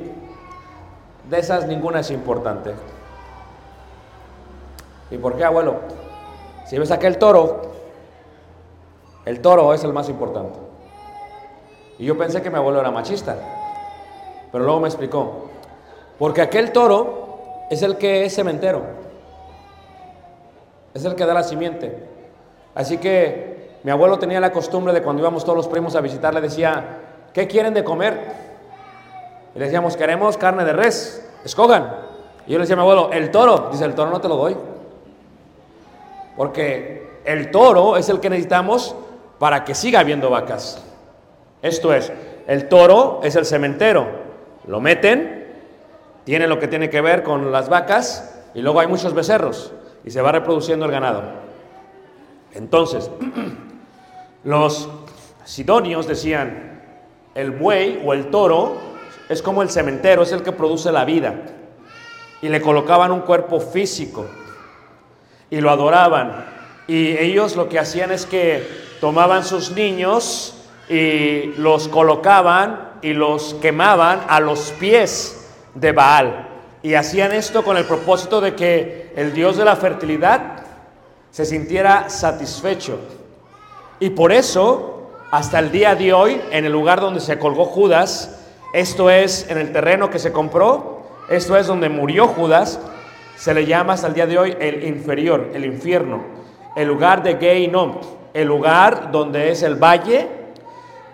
De 1.30 1.40
esas 1.40 1.68
ninguna 1.68 2.00
es 2.00 2.12
importante. 2.12 2.74
¿Y 5.12 5.18
por 5.18 5.36
qué, 5.36 5.44
abuelo? 5.44 5.76
Si 6.66 6.78
ves 6.78 6.92
aquel 6.92 7.18
toro, 7.18 7.62
el 9.26 9.42
toro 9.42 9.74
es 9.74 9.84
el 9.84 9.94
más 9.94 10.10
importante. 10.10 10.58
Y 11.98 12.06
yo 12.06 12.18
pensé 12.18 12.42
que 12.42 12.50
mi 12.50 12.58
abuelo 12.58 12.80
era 12.80 12.92
machista, 12.92 13.36
pero 14.52 14.64
luego 14.64 14.82
me 14.82 14.88
explicó, 14.88 15.50
porque 16.20 16.42
aquel 16.42 16.72
toro 16.72 17.66
es 17.70 17.82
el 17.82 17.98
que 17.98 18.26
es 18.26 18.36
cementero, 18.36 18.84
es 20.94 21.04
el 21.06 21.16
que 21.16 21.26
da 21.26 21.34
la 21.34 21.44
simiente. 21.44 22.08
Así 22.76 23.00
que 23.00 23.80
mi 23.84 23.92
abuelo 23.92 24.20
tenía 24.20 24.40
la 24.40 24.52
costumbre 24.52 24.94
de 24.94 25.02
cuando 25.02 25.22
íbamos 25.22 25.44
todos 25.44 25.58
los 25.58 25.68
primos 25.68 25.96
a 25.96 26.02
visitarle, 26.02 26.40
decía, 26.40 27.00
¿qué 27.34 27.48
quieren 27.48 27.74
de 27.74 27.84
comer? 27.84 28.47
Y 29.58 29.60
le 29.60 29.66
decíamos, 29.66 29.98
queremos 29.98 30.38
carne 30.38 30.64
de 30.64 30.72
res, 30.72 31.28
escogan. 31.44 31.92
Y 32.46 32.52
yo 32.52 32.60
le 32.60 32.66
decía 32.66 32.76
a 32.76 32.78
mi 32.78 32.84
abuelo, 32.84 33.10
el 33.12 33.32
toro, 33.32 33.70
dice, 33.72 33.86
el 33.86 33.96
toro 33.96 34.12
no 34.12 34.22
te 34.22 34.28
lo 34.28 34.36
doy. 34.36 34.56
Porque 36.36 37.22
el 37.26 37.50
toro 37.50 37.98
es 37.98 38.08
el 38.10 38.20
que 38.20 38.30
necesitamos 38.30 38.96
para 39.40 39.66
que 39.66 39.74
siga 39.74 40.02
habiendo 40.02 40.30
vacas. 40.30 40.86
Esto 41.64 41.92
es, 41.92 42.14
el 42.46 42.70
toro 42.70 43.22
es 43.24 43.36
el 43.36 43.48
cementero. 43.48 44.06
Lo 44.68 44.80
meten, 44.80 45.56
tiene 46.24 46.46
lo 46.46 46.60
que 46.60 46.68
tiene 46.68 46.92
que 46.92 47.02
ver 47.02 47.24
con 47.24 47.52
las 47.52 47.68
vacas 47.68 48.40
y 48.54 48.62
luego 48.62 48.80
hay 48.80 48.86
muchos 48.86 49.16
becerros 49.16 49.74
y 50.06 50.12
se 50.12 50.22
va 50.22 50.32
reproduciendo 50.32 50.86
el 50.86 50.92
ganado. 50.92 51.24
Entonces, 52.54 53.10
los 54.44 54.88
sidonios 55.46 56.06
decían, 56.06 56.80
el 57.34 57.50
buey 57.50 58.04
o 58.06 58.14
el 58.14 58.30
toro 58.30 58.97
es 59.30 59.42
como 59.42 59.62
el 59.62 59.70
cementero, 59.70 60.24
es 60.24 60.32
el 60.32 60.44
que 60.44 60.52
produce 60.52 60.92
la 60.92 61.06
vida. 61.06 61.36
Y 62.42 62.50
le 62.50 62.62
colocaban 62.62 63.12
un 63.12 63.22
cuerpo 63.22 63.60
físico 63.60 64.26
y 65.50 65.60
lo 65.60 65.70
adoraban. 65.70 66.46
Y 66.88 67.18
ellos 67.18 67.56
lo 67.56 67.68
que 67.68 67.80
hacían 67.80 68.12
es 68.12 68.26
que 68.26 68.68
tomaban 69.02 69.44
sus 69.44 69.72
niños 69.72 70.56
y 70.90 71.54
los 71.58 71.88
colocaban 71.88 72.92
y 73.02 73.14
los 73.14 73.56
quemaban 73.56 74.22
a 74.28 74.40
los 74.40 74.72
pies 74.80 75.50
de 75.76 75.92
Baal. 75.92 76.48
Y 76.84 76.94
hacían 76.94 77.34
esto 77.34 77.64
con 77.64 77.76
el 77.76 77.86
propósito 77.86 78.40
de 78.40 78.56
que 78.56 79.12
el 79.16 79.34
Dios 79.34 79.58
de 79.58 79.66
la 79.66 79.76
fertilidad 79.76 80.64
se 81.32 81.46
sintiera 81.46 82.10
satisfecho. 82.10 83.00
Y 84.00 84.12
por 84.12 84.32
eso, 84.32 85.10
hasta 85.32 85.60
el 85.60 85.72
día 85.72 85.96
de 85.96 86.14
hoy, 86.14 86.42
en 86.52 86.66
el 86.66 86.72
lugar 86.72 87.02
donde 87.02 87.20
se 87.20 87.38
colgó 87.40 87.66
Judas, 87.66 88.37
esto 88.74 89.10
es 89.10 89.50
en 89.50 89.58
el 89.58 89.72
terreno 89.72 90.10
que 90.10 90.20
se 90.20 90.32
compró, 90.32 91.04
esto 91.30 91.58
es 91.58 91.68
donde 91.68 91.90
murió 91.90 92.28
Judas, 92.28 92.80
se 93.36 93.54
le 93.54 93.66
llama 93.66 93.94
hasta 93.94 94.08
el 94.08 94.14
día 94.14 94.28
de 94.28 94.38
hoy 94.38 94.58
el 94.60 94.84
inferior, 94.84 95.52
el 95.54 95.66
infierno, 95.66 96.22
el 96.76 96.88
lugar 96.88 97.24
de 97.24 97.38
Geinom, 97.38 98.00
el 98.34 98.48
lugar 98.48 99.12
donde 99.12 99.52
es 99.52 99.64
el 99.64 99.76
valle 99.76 100.28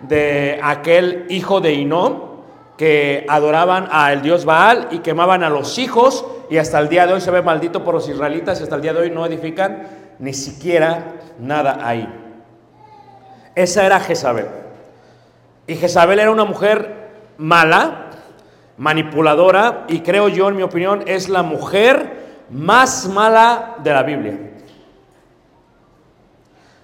de 0.00 0.60
aquel 0.62 1.26
hijo 1.28 1.60
de 1.60 1.72
Inom 1.72 2.34
que 2.76 3.24
adoraban 3.28 3.88
al 3.90 4.22
dios 4.22 4.44
Baal 4.44 4.88
y 4.90 4.98
quemaban 4.98 5.42
a 5.42 5.50
los 5.50 5.78
hijos 5.78 6.26
y 6.50 6.58
hasta 6.58 6.78
el 6.80 6.88
día 6.88 7.06
de 7.06 7.14
hoy 7.14 7.20
se 7.20 7.30
ve 7.30 7.40
maldito 7.40 7.84
por 7.84 7.94
los 7.94 8.08
israelitas 8.08 8.60
y 8.60 8.64
hasta 8.64 8.76
el 8.76 8.82
día 8.82 8.92
de 8.92 9.00
hoy 9.00 9.10
no 9.10 9.24
edifican 9.24 9.86
ni 10.18 10.34
siquiera 10.34 11.14
nada 11.38 11.78
ahí. 11.82 12.08
Esa 13.54 13.86
era 13.86 14.00
Jezabel. 14.00 14.46
Y 15.66 15.76
Jezabel 15.76 16.18
era 16.18 16.30
una 16.30 16.44
mujer 16.44 17.03
mala, 17.38 18.10
manipuladora 18.76 19.84
y 19.88 20.00
creo 20.00 20.28
yo, 20.28 20.48
en 20.48 20.56
mi 20.56 20.62
opinión, 20.62 21.02
es 21.06 21.28
la 21.28 21.42
mujer 21.42 22.24
más 22.50 23.08
mala 23.08 23.76
de 23.82 23.92
la 23.92 24.02
Biblia. 24.02 24.38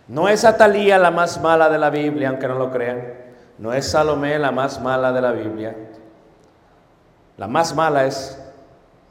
No 0.09 0.29
es 0.29 0.45
Atalía 0.45 0.99
la 0.99 1.11
más 1.11 1.41
mala 1.41 1.69
de 1.69 1.79
la 1.79 1.91
Biblia, 1.91 2.31
aunque 2.31 2.49
no 2.49 2.59
lo 2.59 2.71
crean. 2.71 3.15
No 3.59 3.73
es 3.73 3.91
Salomé 3.91 4.39
la 4.39 4.51
más 4.51 4.81
mala 4.81 5.13
de 5.13 5.21
la 5.21 5.33
Biblia. 5.33 5.77
La 7.37 7.47
más 7.47 7.75
mala 7.75 8.05
es 8.07 8.43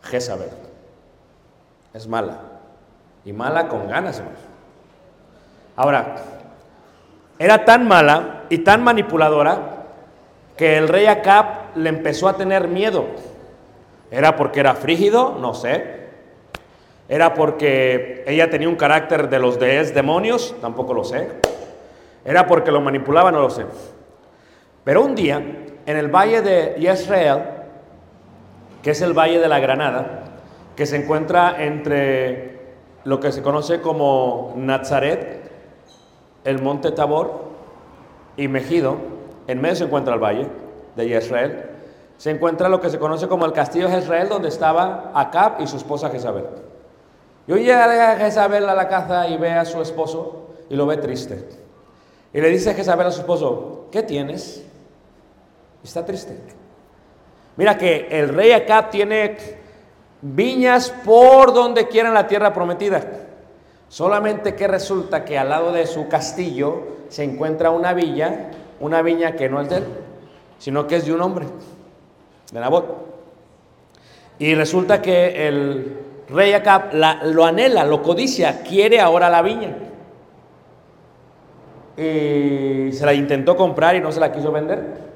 Jezabel. 0.04 0.50
Es 1.94 2.08
mala. 2.08 2.40
Y 3.24 3.32
mala 3.32 3.68
con 3.68 3.88
ganas, 3.88 4.18
hermanos. 4.18 4.42
Ahora, 5.76 6.16
era 7.38 7.64
tan 7.64 7.88
mala 7.88 8.44
y 8.50 8.58
tan 8.58 8.84
manipuladora 8.84 9.79
que 10.60 10.78
el 10.78 10.90
rey 10.90 11.06
Acab 11.06 11.78
le 11.78 11.88
empezó 11.88 12.28
a 12.28 12.36
tener 12.36 12.68
miedo. 12.68 13.06
¿Era 14.12 14.36
porque 14.36 14.60
era 14.60 14.76
frígido? 14.76 15.38
No 15.40 15.54
sé. 15.54 16.00
¿Era 17.08 17.34
porque 17.34 18.26
ella 18.28 18.50
tenía 18.50 18.68
un 18.68 18.76
carácter 18.76 19.30
de 19.30 19.40
los 19.40 19.58
de 19.58 19.82
demonios? 19.86 20.54
Tampoco 20.60 20.94
lo 20.94 21.06
sé. 21.06 21.30
¿Era 22.26 22.46
porque 22.46 22.74
lo 22.74 22.82
manipulaba? 22.82 23.32
No 23.32 23.40
lo 23.40 23.50
sé. 23.50 23.64
Pero 24.84 25.02
un 25.02 25.16
día, 25.16 25.38
en 25.38 25.98
el 25.98 26.10
valle 26.10 26.42
de 26.42 26.76
Yisrael, 26.78 27.40
que 28.84 28.92
es 28.92 29.02
el 29.02 29.18
valle 29.18 29.40
de 29.40 29.48
la 29.48 29.62
Granada, 29.62 30.26
que 30.76 30.86
se 30.86 30.98
encuentra 30.98 31.64
entre 31.64 32.60
lo 33.06 33.22
que 33.22 33.32
se 33.32 33.42
conoce 33.42 33.80
como 33.80 34.56
Nazaret, 34.58 35.40
el 36.44 36.62
monte 36.62 36.92
Tabor 36.92 37.46
y 38.36 38.50
Megido, 38.50 39.19
en 39.50 39.60
medio 39.60 39.76
se 39.76 39.86
encuentra 39.86 40.14
el 40.14 40.20
valle 40.20 40.48
de 40.96 41.08
Yisrael, 41.08 41.66
se 42.18 42.30
encuentra 42.30 42.70
lo 42.70 42.80
que 42.80 42.92
se 42.92 43.00
conoce 43.00 43.28
como 43.28 43.48
el 43.48 43.52
castillo 43.52 43.88
de 43.88 43.96
Jezreel, 43.96 44.30
donde 44.30 44.48
estaba 44.48 45.12
Acab 45.16 45.60
y 45.60 45.66
su 45.66 45.78
esposa 45.78 46.12
Jezabel. 46.12 46.46
Y 47.48 47.54
hoy 47.54 47.64
llega 47.64 48.16
Jezabel 48.18 48.70
a 48.70 48.76
la 48.76 48.88
casa 48.88 49.28
y 49.28 49.38
ve 49.38 49.52
a 49.52 49.66
su 49.66 49.82
esposo 49.82 50.50
y 50.70 50.76
lo 50.76 50.86
ve 50.86 50.98
triste. 50.98 51.50
Y 52.32 52.42
le 52.42 52.50
dice 52.50 52.76
Jezabel 52.76 53.08
a 53.08 53.12
su 53.12 53.22
esposo, 53.22 53.88
¿qué 53.92 54.04
tienes? 54.04 54.64
Está 55.84 56.06
triste. 56.06 56.38
Mira 57.56 57.76
que 57.76 58.08
el 58.12 58.30
rey 58.30 58.52
Acab 58.52 58.92
tiene 58.92 59.36
viñas 60.22 60.94
por 61.04 61.56
donde 61.56 61.88
quiera 61.88 62.10
en 62.10 62.14
la 62.14 62.28
tierra 62.28 62.54
prometida. 62.54 63.04
Solamente 63.88 64.54
que 64.54 64.68
resulta 64.68 65.26
que 65.26 65.40
al 65.40 65.50
lado 65.50 65.72
de 65.72 65.88
su 65.88 66.08
castillo 66.08 67.00
se 67.08 67.24
encuentra 67.24 67.72
una 67.72 67.94
villa, 67.94 68.52
una 68.80 69.02
viña 69.02 69.34
que 69.34 69.50
no 69.50 69.62
es 69.62 69.70
de 69.70 69.78
él, 69.78 69.84
sino 70.58 70.88
que 70.88 70.98
es 70.98 71.06
de 71.06 71.14
un 71.14 71.22
hombre, 71.22 71.46
de 72.52 72.60
Nabot. 72.60 73.08
Y 74.40 74.56
resulta 74.56 75.02
que 75.02 75.48
el 75.48 75.98
rey 76.30 76.54
Acab 76.54 76.94
lo 76.94 77.46
anhela, 77.46 77.84
lo 77.84 78.02
codicia, 78.02 78.62
quiere 78.62 79.00
ahora 79.00 79.30
la 79.30 79.42
viña. 79.42 79.76
Y 81.98 82.92
se 82.94 83.06
la 83.06 83.14
intentó 83.14 83.58
comprar 83.58 83.96
y 83.96 84.00
no 84.00 84.12
se 84.12 84.20
la 84.20 84.32
quiso 84.32 84.52
vender. 84.52 85.10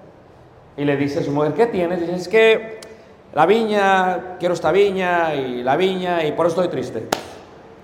Y 0.75 0.83
le 0.83 0.97
dice 0.97 1.19
a 1.19 1.23
su 1.23 1.31
mujer, 1.31 1.53
¿qué 1.53 1.67
tienes? 1.67 2.01
Dice, 2.01 2.15
es 2.15 2.27
que 2.27 2.79
la 3.33 3.45
viña, 3.45 4.37
quiero 4.39 4.53
esta 4.53 4.71
viña 4.71 5.33
y 5.33 5.63
la 5.63 5.77
viña 5.77 6.25
y 6.25 6.33
por 6.33 6.47
eso 6.47 6.61
estoy 6.61 6.71
triste. 6.71 7.07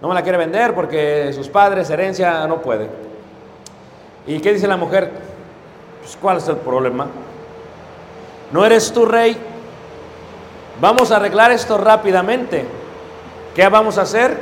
No 0.01 0.07
me 0.07 0.13
la 0.13 0.23
quiere 0.23 0.37
vender 0.37 0.73
porque 0.73 1.31
sus 1.33 1.47
padres, 1.47 1.89
herencia, 1.89 2.45
no 2.47 2.61
puede. 2.61 2.87
¿Y 4.27 4.39
qué 4.39 4.53
dice 4.53 4.67
la 4.67 4.77
mujer? 4.77 5.28
Pues, 6.09 6.17
¿cuál 6.19 6.37
es 6.37 6.47
el 6.47 6.55
problema? 6.55 7.05
¿No 8.51 8.65
eres 8.65 8.91
tú 8.91 9.05
rey? 9.05 9.37
Vamos 10.81 11.11
a 11.11 11.17
arreglar 11.17 11.51
esto 11.51 11.77
rápidamente. 11.77 12.65
¿Qué 13.53 13.69
vamos 13.69 13.99
a 13.99 14.01
hacer? 14.01 14.41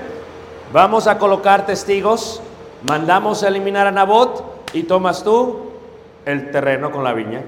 Vamos 0.71 1.07
a 1.07 1.17
colocar 1.17 1.65
testigos, 1.65 2.41
mandamos 2.87 3.43
a 3.43 3.49
eliminar 3.49 3.85
a 3.85 3.91
Nabot 3.91 4.63
y 4.71 4.83
tomas 4.83 5.25
tú 5.25 5.71
el 6.23 6.51
terreno 6.51 6.89
con 6.89 7.03
la 7.03 7.11
viña. 7.11 7.43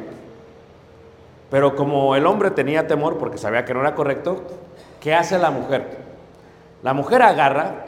Pero 1.49 1.77
como 1.77 2.13
el 2.17 2.25
hombre 2.25 2.51
tenía 2.51 2.87
temor 2.87 3.19
porque 3.19 3.37
sabía 3.37 3.63
que 3.63 3.73
no 3.73 3.79
era 3.79 3.95
correcto, 3.95 4.43
¿qué 4.99 5.15
hace 5.15 5.39
la 5.39 5.49
mujer? 5.49 5.97
La 6.83 6.93
mujer 6.93 7.21
agarra, 7.21 7.85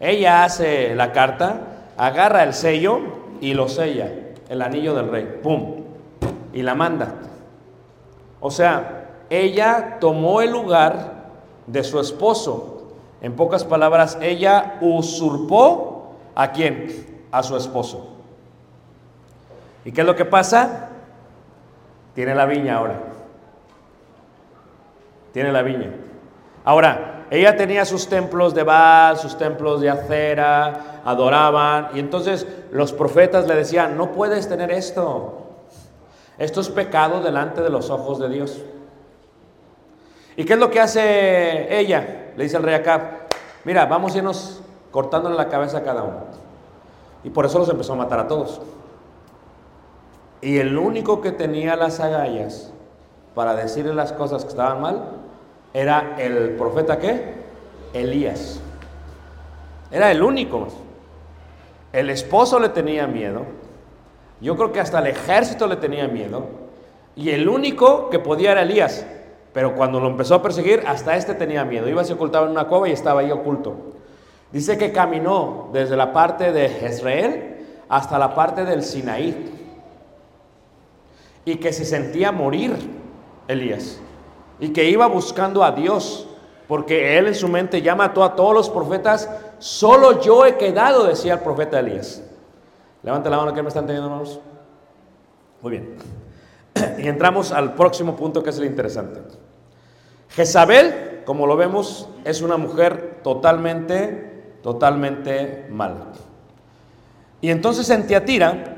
ella 0.00 0.44
hace 0.44 0.94
la 0.94 1.12
carta, 1.12 1.60
agarra 1.96 2.42
el 2.42 2.52
sello 2.52 3.00
y 3.40 3.54
lo 3.54 3.70
sella, 3.70 4.10
el 4.52 4.60
anillo 4.60 4.94
del 4.94 5.08
rey, 5.08 5.40
¡pum! 5.42 5.76
Y 6.52 6.60
la 6.60 6.74
manda. 6.74 7.14
O 8.38 8.50
sea, 8.50 9.22
ella 9.30 9.96
tomó 9.98 10.42
el 10.42 10.52
lugar 10.52 11.30
de 11.66 11.82
su 11.82 11.98
esposo. 11.98 12.82
En 13.22 13.34
pocas 13.34 13.64
palabras, 13.64 14.18
ella 14.20 14.76
usurpó 14.82 16.16
a 16.34 16.52
quién? 16.52 17.24
A 17.32 17.42
su 17.42 17.56
esposo. 17.56 18.10
¿Y 19.86 19.92
qué 19.92 20.02
es 20.02 20.06
lo 20.06 20.16
que 20.16 20.26
pasa? 20.26 20.90
Tiene 22.14 22.34
la 22.34 22.44
viña 22.44 22.76
ahora. 22.76 23.00
Tiene 25.32 25.50
la 25.50 25.62
viña. 25.62 25.94
Ahora, 26.62 27.21
ella 27.32 27.56
tenía 27.56 27.86
sus 27.86 28.10
templos 28.10 28.54
de 28.54 28.62
Baal, 28.62 29.16
sus 29.16 29.38
templos 29.38 29.80
de 29.80 29.88
acera, 29.88 31.00
adoraban, 31.02 31.88
y 31.94 31.98
entonces 31.98 32.46
los 32.70 32.92
profetas 32.92 33.46
le 33.46 33.54
decían, 33.54 33.96
no 33.96 34.12
puedes 34.12 34.50
tener 34.50 34.70
esto. 34.70 35.46
Esto 36.36 36.60
es 36.60 36.68
pecado 36.68 37.22
delante 37.22 37.62
de 37.62 37.70
los 37.70 37.88
ojos 37.88 38.18
de 38.18 38.28
Dios. 38.28 38.60
¿Y 40.36 40.44
qué 40.44 40.52
es 40.52 40.58
lo 40.58 40.70
que 40.70 40.80
hace 40.80 41.74
ella? 41.74 42.32
Le 42.36 42.42
dice 42.42 42.58
al 42.58 42.64
rey 42.64 42.74
Acab, 42.74 43.00
mira, 43.64 43.86
vamos 43.86 44.14
a 44.14 44.18
irnos 44.18 44.60
cortándole 44.90 45.34
la 45.34 45.48
cabeza 45.48 45.78
a 45.78 45.82
cada 45.82 46.02
uno. 46.02 46.24
Y 47.24 47.30
por 47.30 47.46
eso 47.46 47.58
los 47.60 47.70
empezó 47.70 47.94
a 47.94 47.96
matar 47.96 48.20
a 48.20 48.28
todos. 48.28 48.60
Y 50.42 50.58
el 50.58 50.76
único 50.76 51.22
que 51.22 51.32
tenía 51.32 51.76
las 51.76 51.98
agallas 51.98 52.74
para 53.34 53.54
decirle 53.54 53.94
las 53.94 54.12
cosas 54.12 54.44
que 54.44 54.50
estaban 54.50 54.82
mal 54.82 55.21
era 55.74 56.16
el 56.18 56.50
profeta 56.50 56.98
qué? 56.98 57.34
Elías. 57.92 58.60
Era 59.90 60.10
el 60.10 60.22
único. 60.22 60.68
El 61.92 62.10
esposo 62.10 62.58
le 62.58 62.70
tenía 62.70 63.06
miedo. 63.06 63.42
Yo 64.40 64.56
creo 64.56 64.72
que 64.72 64.80
hasta 64.80 64.98
el 64.98 65.06
ejército 65.08 65.66
le 65.66 65.76
tenía 65.76 66.08
miedo. 66.08 66.46
Y 67.14 67.30
el 67.30 67.48
único 67.48 68.10
que 68.10 68.18
podía 68.18 68.52
era 68.52 68.62
Elías. 68.62 69.06
Pero 69.52 69.74
cuando 69.74 70.00
lo 70.00 70.08
empezó 70.08 70.36
a 70.36 70.42
perseguir, 70.42 70.82
hasta 70.86 71.16
este 71.16 71.34
tenía 71.34 71.64
miedo. 71.64 71.88
Iba, 71.88 72.04
se 72.04 72.14
ocultaba 72.14 72.46
en 72.46 72.52
una 72.52 72.64
cueva 72.64 72.88
y 72.88 72.92
estaba 72.92 73.20
ahí 73.20 73.30
oculto. 73.30 73.74
Dice 74.50 74.76
que 74.78 74.92
caminó 74.92 75.70
desde 75.72 75.96
la 75.96 76.12
parte 76.12 76.52
de 76.52 76.68
Jezreel 76.68 77.56
hasta 77.88 78.18
la 78.18 78.34
parte 78.34 78.64
del 78.64 78.82
Sinaí. 78.82 79.50
Y 81.44 81.56
que 81.56 81.72
se 81.72 81.84
sentía 81.84 82.32
morir 82.32 82.74
Elías. 83.48 84.00
Y 84.62 84.72
que 84.72 84.88
iba 84.88 85.08
buscando 85.08 85.64
a 85.64 85.72
Dios. 85.72 86.28
Porque 86.68 87.18
él 87.18 87.26
en 87.26 87.34
su 87.34 87.48
mente 87.48 87.82
ya 87.82 87.96
mató 87.96 88.22
a 88.22 88.36
todos 88.36 88.54
los 88.54 88.70
profetas. 88.70 89.28
Solo 89.58 90.22
yo 90.22 90.46
he 90.46 90.56
quedado, 90.56 91.02
decía 91.02 91.34
el 91.34 91.40
profeta 91.40 91.80
Elías. 91.80 92.22
Levante 93.02 93.28
la 93.28 93.38
mano 93.38 93.52
que 93.52 93.60
me 93.60 93.68
están 93.68 93.86
teniendo, 93.86 94.08
hermanos. 94.08 94.38
Muy 95.60 95.70
bien. 95.72 95.96
Y 96.98 97.08
entramos 97.08 97.50
al 97.50 97.74
próximo 97.74 98.14
punto 98.14 98.40
que 98.40 98.50
es 98.50 98.58
el 98.58 98.66
interesante. 98.66 99.20
Jezabel, 100.28 101.22
como 101.26 101.48
lo 101.48 101.56
vemos, 101.56 102.08
es 102.24 102.40
una 102.40 102.56
mujer 102.56 103.18
totalmente, 103.24 104.58
totalmente 104.62 105.66
mala. 105.70 106.06
Y 107.40 107.50
entonces 107.50 107.90
en 107.90 108.06
Tiatira 108.06 108.76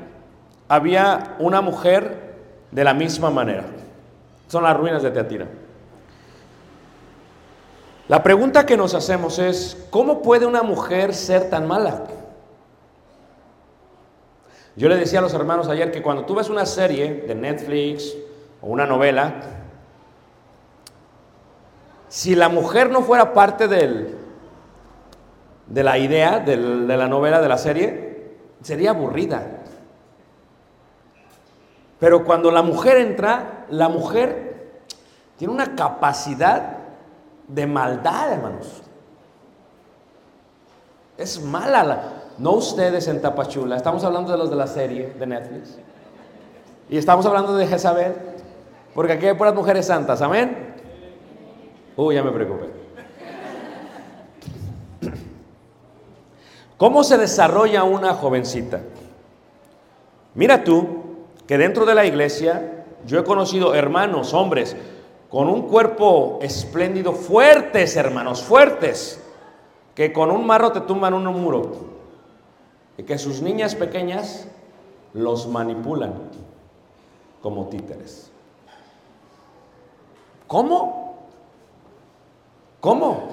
había 0.67 1.35
una 1.37 1.61
mujer 1.61 2.33
de 2.71 2.83
la 2.83 2.95
misma 2.95 3.29
manera. 3.29 3.65
Son 4.47 4.63
las 4.63 4.75
ruinas 4.75 5.03
de 5.03 5.11
Tiatira. 5.11 5.47
La 8.07 8.21
pregunta 8.21 8.67
que 8.67 8.77
nos 8.77 8.93
hacemos 8.93 9.39
es, 9.39 9.87
¿cómo 9.89 10.21
puede 10.21 10.45
una 10.45 10.61
mujer 10.61 11.15
ser 11.15 11.49
tan 11.49 11.67
mala? 11.67 12.03
Yo 14.75 14.89
le 14.89 14.95
decía 14.95 15.19
a 15.19 15.21
los 15.23 15.33
hermanos 15.33 15.69
ayer 15.69 15.91
que 15.91 16.03
cuando 16.03 16.25
tú 16.25 16.35
ves 16.35 16.49
una 16.49 16.67
serie 16.67 17.23
de 17.27 17.33
Netflix 17.33 18.13
o 18.61 18.67
una 18.67 18.85
novela, 18.85 19.33
si 22.07 22.35
la 22.35 22.47
mujer 22.49 22.91
no 22.91 23.01
fuera 23.01 23.33
parte 23.33 23.67
de 23.67 24.13
la 25.83 25.97
idea 25.97 26.39
de 26.39 26.57
la 26.57 27.07
novela, 27.07 27.41
de 27.41 27.49
la 27.49 27.57
serie, 27.57 28.35
sería 28.61 28.91
aburrida. 28.91 29.63
Pero 31.99 32.23
cuando 32.23 32.51
la 32.51 32.61
mujer 32.61 32.97
entra, 32.97 33.65
la 33.69 33.89
mujer 33.89 34.83
tiene 35.37 35.53
una 35.53 35.75
capacidad 35.75 36.74
de 37.47 37.67
maldad, 37.67 38.33
hermanos. 38.33 38.81
Es 41.17 41.41
mala 41.41 41.83
la, 41.83 42.13
no 42.37 42.51
ustedes 42.51 43.07
en 43.07 43.21
Tapachula, 43.21 43.77
estamos 43.77 44.03
hablando 44.03 44.31
de 44.31 44.37
los 44.37 44.49
de 44.49 44.55
la 44.55 44.67
serie 44.67 45.13
de 45.17 45.25
Netflix. 45.25 45.77
Y 46.89 46.97
estamos 46.97 47.25
hablando 47.25 47.55
de 47.55 47.65
Jezabel, 47.65 48.13
porque 48.93 49.13
aquí 49.13 49.25
hay 49.25 49.35
puras 49.35 49.55
mujeres 49.55 49.85
santas, 49.85 50.21
amén. 50.21 50.75
Uy, 51.95 52.15
ya 52.15 52.23
me 52.23 52.31
preocupé. 52.31 52.69
¿Cómo 56.77 57.03
se 57.03 57.17
desarrolla 57.17 57.83
una 57.83 58.13
jovencita? 58.13 58.81
Mira 60.33 60.63
tú 60.63 61.03
que 61.47 61.57
dentro 61.57 61.85
de 61.85 61.95
la 61.95 62.05
iglesia 62.05 62.83
yo 63.05 63.19
he 63.19 63.23
conocido 63.23 63.73
hermanos, 63.73 64.33
hombres, 64.33 64.75
con 65.35 65.49
un 65.49 65.63
cuerpo 65.63 66.39
espléndido, 66.41 67.11
fuertes 67.11 67.97
hermanos, 67.97 68.41
fuertes, 68.41 69.21
que 69.93 70.13
con 70.13 70.31
un 70.31 70.47
marro 70.47 70.71
te 70.71 70.79
tumban 70.79 71.13
un 71.13 71.25
muro 71.25 71.73
y 72.97 73.03
que 73.03 73.17
sus 73.17 73.41
niñas 73.41 73.75
pequeñas 73.75 74.47
los 75.11 75.45
manipulan 75.49 76.13
como 77.41 77.67
títeres. 77.67 78.31
¿Cómo? 80.47 81.17
¿Cómo? 82.79 83.27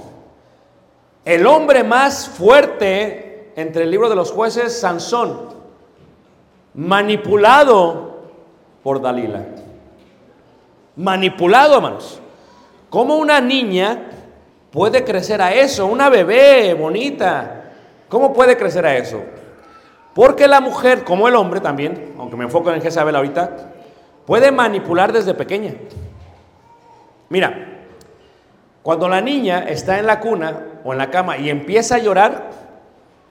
El 1.25 1.47
hombre 1.47 1.85
más 1.85 2.29
fuerte 2.29 3.53
entre 3.55 3.85
el 3.85 3.93
libro 3.93 4.09
de 4.09 4.17
los 4.17 4.33
jueces, 4.33 4.81
Sansón, 4.81 5.51
manipulado 6.75 8.23
por 8.83 9.01
Dalila. 9.01 9.62
Manipulado, 10.97 11.77
hermanos. 11.77 12.21
¿Cómo 12.91 13.17
una 13.17 13.41
niña 13.41 14.11
puede 14.71 15.05
crecer 15.05 15.41
a 15.41 15.55
eso? 15.55 15.87
Una 15.87 16.11
bebé 16.11 16.75
bonita. 16.75 17.73
¿Cómo 18.09 18.33
puede 18.33 18.57
crecer 18.57 18.85
a 18.85 18.97
eso? 18.97 19.23
Porque 20.15 20.47
la 20.47 20.61
mujer, 20.61 21.05
como 21.05 21.29
el 21.29 21.35
hombre 21.35 21.61
también, 21.61 22.15
aunque 22.19 22.37
me 22.37 22.45
enfoco 22.45 22.71
en 22.71 22.83
Jezabel 22.83 23.17
ahorita, 23.17 23.73
puede 24.27 24.53
manipular 24.53 25.13
desde 25.13 25.33
pequeña. 25.33 25.75
Mira, 27.31 27.81
cuando 28.83 29.09
la 29.09 29.23
niña 29.23 29.61
está 29.61 29.99
en 29.99 30.07
la 30.07 30.21
cuna 30.21 30.67
o 30.85 30.93
en 30.93 30.99
la 30.99 31.11
cama 31.11 31.39
y 31.39 31.49
empieza 31.49 31.95
a 31.95 31.99
llorar, 31.99 32.51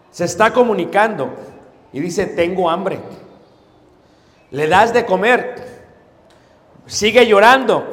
se 0.10 0.26
está 0.26 0.52
comunicando 0.52 1.30
y 1.94 2.00
dice, 2.00 2.26
tengo 2.26 2.70
hambre. 2.70 3.00
Le 4.50 4.68
das 4.68 4.94
de 4.94 5.06
comer, 5.06 5.71
sigue 6.92 7.26
llorando, 7.26 7.86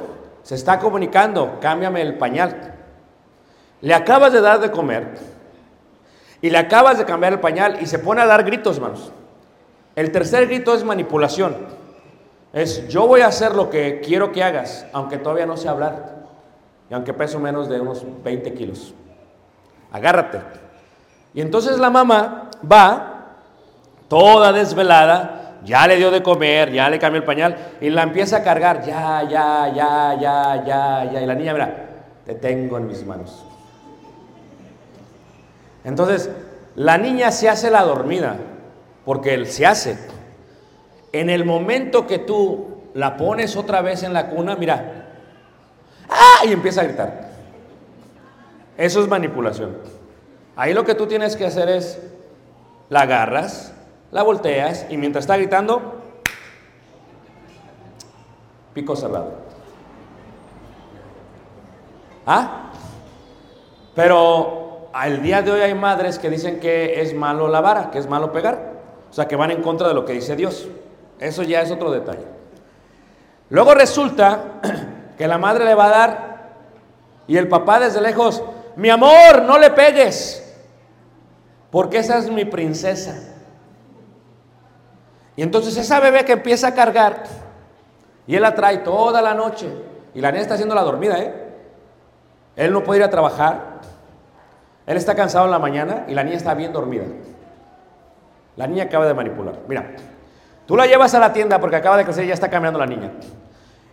se 0.43 0.57
está 0.57 0.81
comunicando, 0.81 1.59
cámbiame 1.61 2.03
el 2.03 2.19
pañal. 2.19 2.75
Le 3.81 3.95
acabas 3.95 4.33
de 4.33 4.41
dar 4.41 4.59
de 4.59 4.73
comer 4.73 5.15
Y 6.43 6.51
le 6.51 6.59
acabas 6.59 6.99
de 6.99 7.05
cambiar 7.05 7.35
el 7.35 7.39
pañal 7.39 7.79
y 7.81 7.87
se 7.87 8.01
pone 8.01 8.21
a 8.21 8.27
dar 8.27 8.43
gritos, 8.43 8.77
hermanos. 8.77 9.13
El 9.95 10.11
tercer 10.11 10.47
grito 10.47 10.75
es 10.75 10.83
manipulación. 10.83 11.57
Es 12.53 12.89
yo 12.89 13.07
voy 13.07 13.21
a 13.21 13.29
hacer 13.29 13.55
lo 13.55 13.71
que 13.71 14.01
quiero 14.01 14.33
que 14.33 14.43
hagas, 14.43 14.85
aunque 14.93 15.19
todavía 15.19 15.47
no 15.47 15.57
sé 15.57 15.69
hablar. 15.69 16.27
Y 16.91 16.95
aunque 16.95 17.15
peso 17.15 17.39
menos 17.39 17.69
de 17.69 17.81
unos 17.81 18.05
20 18.25 18.55
kilos. 18.55 18.95
Agárrate. 19.93 20.41
Y 21.35 21.41
entonces 21.41 21.79
la 21.79 21.91
mamá 21.91 22.51
va, 22.71 23.37
toda 24.09 24.53
desvelada, 24.53 25.48
ya 25.65 25.87
le 25.87 25.97
dio 25.97 26.11
de 26.11 26.23
comer, 26.23 26.73
ya 26.73 26.89
le 26.89 26.99
cambió 26.99 27.21
el 27.21 27.27
pañal, 27.27 27.57
y 27.81 27.91
la 27.91 28.03
empieza 28.03 28.39
a 28.39 28.43
cargar, 28.43 28.85
ya, 28.85 29.23
ya, 29.23 29.73
ya, 29.75 30.17
ya, 30.21 30.65
ya, 30.65 31.11
ya. 31.13 31.23
Y 31.23 31.27
la 31.27 31.35
niña, 31.35 31.53
mira, 31.53 31.89
te 32.25 32.35
tengo 32.35 32.79
en 32.79 32.87
mis 32.87 33.05
manos. 33.05 33.45
Entonces, 35.85 36.31
la 36.75 36.99
niña 36.99 37.31
se 37.31 37.49
hace 37.49 37.71
la 37.71 37.83
dormida, 37.83 38.37
porque 39.05 39.35
él 39.35 39.47
se 39.47 39.67
hace. 39.67 39.99
En 41.13 41.31
el 41.31 41.45
momento 41.45 42.07
que 42.07 42.19
tú 42.19 42.83
la 42.95 43.17
pones 43.17 43.57
otra 43.57 43.81
vez 43.81 44.03
en 44.03 44.13
la 44.13 44.29
cuna, 44.29 44.57
mira, 44.57 45.09
¡ah! 46.09 46.45
y 46.47 46.53
empieza 46.53 46.83
a 46.83 46.85
gritar. 46.85 47.29
Eso 48.77 49.01
es 49.03 49.09
manipulación. 49.09 49.77
Ahí 50.55 50.75
lo 50.75 50.85
que 50.85 50.95
tú 50.95 51.07
tienes 51.07 51.37
que 51.37 51.47
hacer 51.47 51.69
es, 51.69 52.01
la 52.89 53.03
agarras, 53.03 53.73
la 54.11 54.23
volteas 54.23 54.87
y 54.89 54.97
mientras 54.97 55.25
está 55.25 55.37
gritando, 55.37 56.01
pico 58.75 58.97
cerrado. 58.97 59.33
¿Ah? 62.27 62.71
Pero 63.95 64.89
al 64.93 65.23
día 65.23 65.43
de 65.43 65.53
hoy 65.53 65.61
hay 65.61 65.75
madres 65.75 66.19
que 66.19 66.31
dicen 66.31 66.61
que 66.61 67.01
es 67.01 67.15
malo 67.15 67.49
la 67.49 67.61
vara, 67.61 67.91
que 67.91 67.99
es 67.99 68.09
malo 68.09 68.33
pegar. 68.33 68.73
O 69.11 69.13
sea, 69.13 69.27
que 69.27 69.37
van 69.37 69.51
en 69.51 69.63
contra 69.63 69.89
de 69.89 69.95
lo 69.95 70.05
que 70.05 70.13
dice 70.13 70.37
Dios. 70.37 70.69
Eso 71.19 71.43
ya 71.43 71.63
es 71.63 71.71
otro 71.71 71.91
detalle. 71.91 72.27
Luego 73.51 73.75
resulta 73.75 74.61
que 75.19 75.27
la 75.27 75.39
madre 75.39 75.65
le 75.65 75.75
va 75.75 75.87
a 75.87 75.91
dar 75.91 76.29
y 77.27 77.37
el 77.37 77.49
papá 77.49 77.81
desde 77.81 78.01
lejos, 78.01 78.43
mi 78.77 78.91
amor, 78.91 79.43
no 79.45 79.59
le 79.59 79.71
pegues, 79.71 80.57
porque 81.71 81.99
esa 81.99 82.19
es 82.19 82.31
mi 82.31 82.45
princesa. 82.45 83.38
Y 85.39 85.43
entonces 85.43 85.77
esa 85.77 86.01
bebé 86.01 86.25
que 86.25 86.33
empieza 86.33 86.67
a 86.67 86.75
cargar 86.75 87.23
y 88.27 88.35
él 88.35 88.43
la 88.43 88.57
trae 88.57 88.79
toda 88.79 89.23
la 89.23 89.35
noche 89.35 89.69
y 90.13 90.21
la 90.21 90.33
niña 90.33 90.43
está 90.43 90.55
haciendo 90.55 90.75
la 90.75 90.83
dormida, 90.83 91.17
¿eh? 91.17 91.33
Él 92.57 92.73
no 92.73 92.83
puede 92.83 92.99
ir 92.99 93.05
a 93.05 93.11
trabajar, 93.11 93.79
él 94.85 94.97
está 94.97 95.15
cansado 95.15 95.45
en 95.45 95.53
la 95.53 95.61
mañana 95.61 96.07
y 96.09 96.15
la 96.15 96.25
niña 96.25 96.37
está 96.37 96.55
bien 96.55 96.73
dormida. 96.73 97.05
La 98.57 98.67
niña 98.67 98.83
acaba 98.83 99.07
de 99.07 99.15
manipular. 99.15 99.61
Mira, 99.69 99.93
tú 100.67 100.77
la 100.77 100.89
llevas 100.89 101.15
a 101.15 101.21
la 101.21 101.33
tienda 101.33 101.61
porque 101.61 101.77
acaba 101.77 101.97
de 101.97 102.05
crecer 102.05 102.25
y 102.25 102.29
ya 102.29 102.35
está 102.35 102.51
cambiando 102.51 102.81
la 102.81 102.87
niña. 102.87 103.13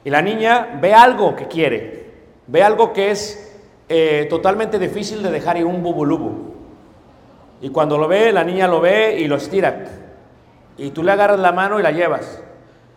Y 0.04 0.10
la 0.10 0.24
niña 0.24 0.80
ve 0.82 0.96
algo 0.96 1.36
que 1.36 1.48
quiere, 1.48 2.12
ve 2.48 2.64
algo 2.64 2.92
que 2.92 3.12
es 3.12 3.56
eh, 3.88 4.26
totalmente 4.32 4.80
difícil 4.80 5.22
de 5.22 5.30
dejar 5.30 5.58
ir 5.58 5.66
un 5.66 5.84
bubulubu. 5.84 6.56
Y 7.62 7.70
cuando 7.70 8.00
lo 8.00 8.08
ve, 8.08 8.32
la 8.32 8.44
niña 8.44 8.68
lo 8.68 8.82
ve 8.82 9.20
y 9.20 9.28
lo 9.28 9.36
estira. 9.36 10.05
Y 10.78 10.92
tú 10.92 11.04
le 11.04 11.12
agarras 11.12 11.40
la 11.40 11.52
mano 11.52 11.80
y 11.80 11.84
la 11.84 11.92
llevas. 11.92 12.42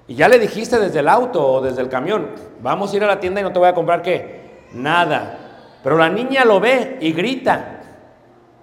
Y 0.07 0.14
ya 0.14 0.29
le 0.29 0.38
dijiste 0.38 0.79
desde 0.79 1.01
el 1.01 1.09
auto 1.09 1.47
o 1.47 1.61
desde 1.61 1.83
el 1.83 1.88
camión, 1.88 2.31
vamos 2.61 2.93
a 2.93 2.97
ir 2.97 3.05
a 3.05 3.07
la 3.07 3.21
tienda 3.21 3.41
y 3.41 3.45
no 3.45 3.53
te 3.53 3.59
voy 3.59 3.69
a 3.69 3.75
comprar 3.75 4.03
qué, 4.03 4.67
nada. 4.73 5.38
Pero 5.83 5.99
la 5.99 6.09
niña 6.09 6.45
lo 6.45 6.61
ve 6.61 6.97
y 7.01 7.12
grita. 7.12 7.83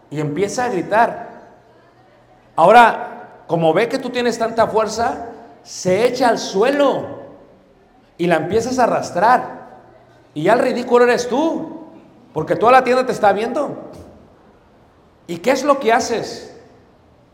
Y 0.10 0.20
empieza 0.20 0.66
a 0.66 0.70
gritar. 0.70 1.30
Ahora, 2.56 3.44
como 3.48 3.74
ve 3.74 3.88
que 3.88 4.00
tú 4.00 4.10
tienes 4.10 4.38
tanta 4.38 4.68
fuerza, 4.68 5.30
se 5.64 6.06
echa 6.06 6.30
al 6.30 6.40
suelo 6.40 7.26
y 8.18 8.28
la 8.28 8.38
empiezas 8.38 8.80
a 8.80 8.84
arrastrar. 8.84 9.66
Y 10.34 10.44
ya 10.44 10.54
el 10.54 10.60
ridículo 10.60 11.06
eres 11.06 11.28
tú, 11.28 11.90
porque 12.34 12.56
toda 12.56 12.72
la 12.72 12.84
tienda 12.84 13.06
te 13.06 13.12
está 13.12 13.34
viendo. 13.34 13.92
¿Y 15.28 15.38
qué 15.38 15.52
es 15.52 15.64
lo 15.64 15.80
que 15.80 15.94
haces 15.94 16.56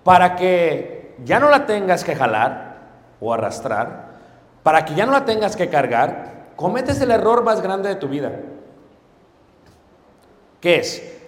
para 0.04 0.36
que 0.36 1.01
ya 1.24 1.40
no 1.40 1.50
la 1.50 1.66
tengas 1.66 2.04
que 2.04 2.16
jalar 2.16 2.78
o 3.20 3.34
arrastrar? 3.34 4.12
Para 4.64 4.86
que 4.86 4.96
ya 4.96 5.06
no 5.06 5.12
la 5.12 5.26
tengas 5.26 5.56
que 5.56 5.70
cargar, 5.70 6.52
cometes 6.56 7.02
el 7.02 7.12
error 7.12 7.44
más 7.44 7.62
grande 7.62 7.90
de 7.90 7.96
tu 7.96 8.08
vida. 8.08 8.32
¿Qué 10.60 10.78
es? 10.78 11.20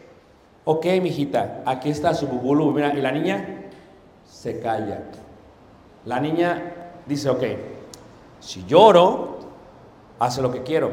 Ok, 0.66 0.86
mijita, 1.02 1.64
aquí 1.66 1.90
está 1.90 2.14
su 2.14 2.28
bubulu. 2.28 2.72
Mira, 2.72 2.94
y 2.94 3.02
la 3.02 3.12
niña 3.12 3.64
se 4.26 4.60
calla. 4.60 5.02
La 6.06 6.20
niña 6.20 6.74
dice, 7.06 7.30
ok, 7.30 7.44
si 8.40 8.66
lloro, 8.66 9.40
hace 10.20 10.42
lo 10.42 10.52
que 10.52 10.64
quiero. 10.64 10.92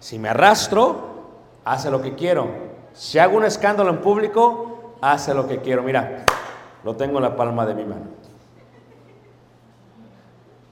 Si 0.00 0.18
me 0.18 0.28
arrastro, 0.28 1.08
hace 1.64 1.90
lo 1.90 2.02
que 2.02 2.14
quiero. 2.14 2.48
Si 2.92 3.18
hago 3.18 3.36
un 3.36 3.44
escándalo 3.44 3.90
en 3.90 4.00
público, 4.00 4.94
hace 5.00 5.34
lo 5.34 5.48
que 5.48 5.58
quiero. 5.58 5.82
Mira, 5.82 6.24
lo 6.84 6.96
tengo 6.96 7.18
en 7.18 7.22
la 7.22 7.36
palma 7.36 7.66
de 7.66 7.74
mi 7.74 7.84
mano. 7.84 8.06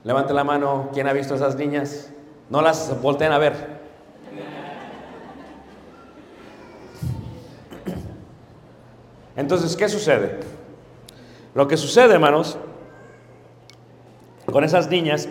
Levante 0.04 0.32
la 0.32 0.44
mano, 0.44 0.90
¿quién 0.92 1.08
ha 1.08 1.12
visto 1.12 1.34
a 1.34 1.36
esas 1.36 1.56
niñas? 1.56 2.10
No 2.48 2.62
las 2.62 3.00
volteen 3.02 3.32
a 3.32 3.38
ver. 3.38 3.76
Entonces, 9.34 9.76
¿qué 9.76 9.88
sucede? 9.88 10.40
Lo 11.54 11.66
que 11.68 11.76
sucede, 11.76 12.14
hermanos, 12.14 12.56
con 14.50 14.62
esas 14.62 14.88
niñas 14.88 15.28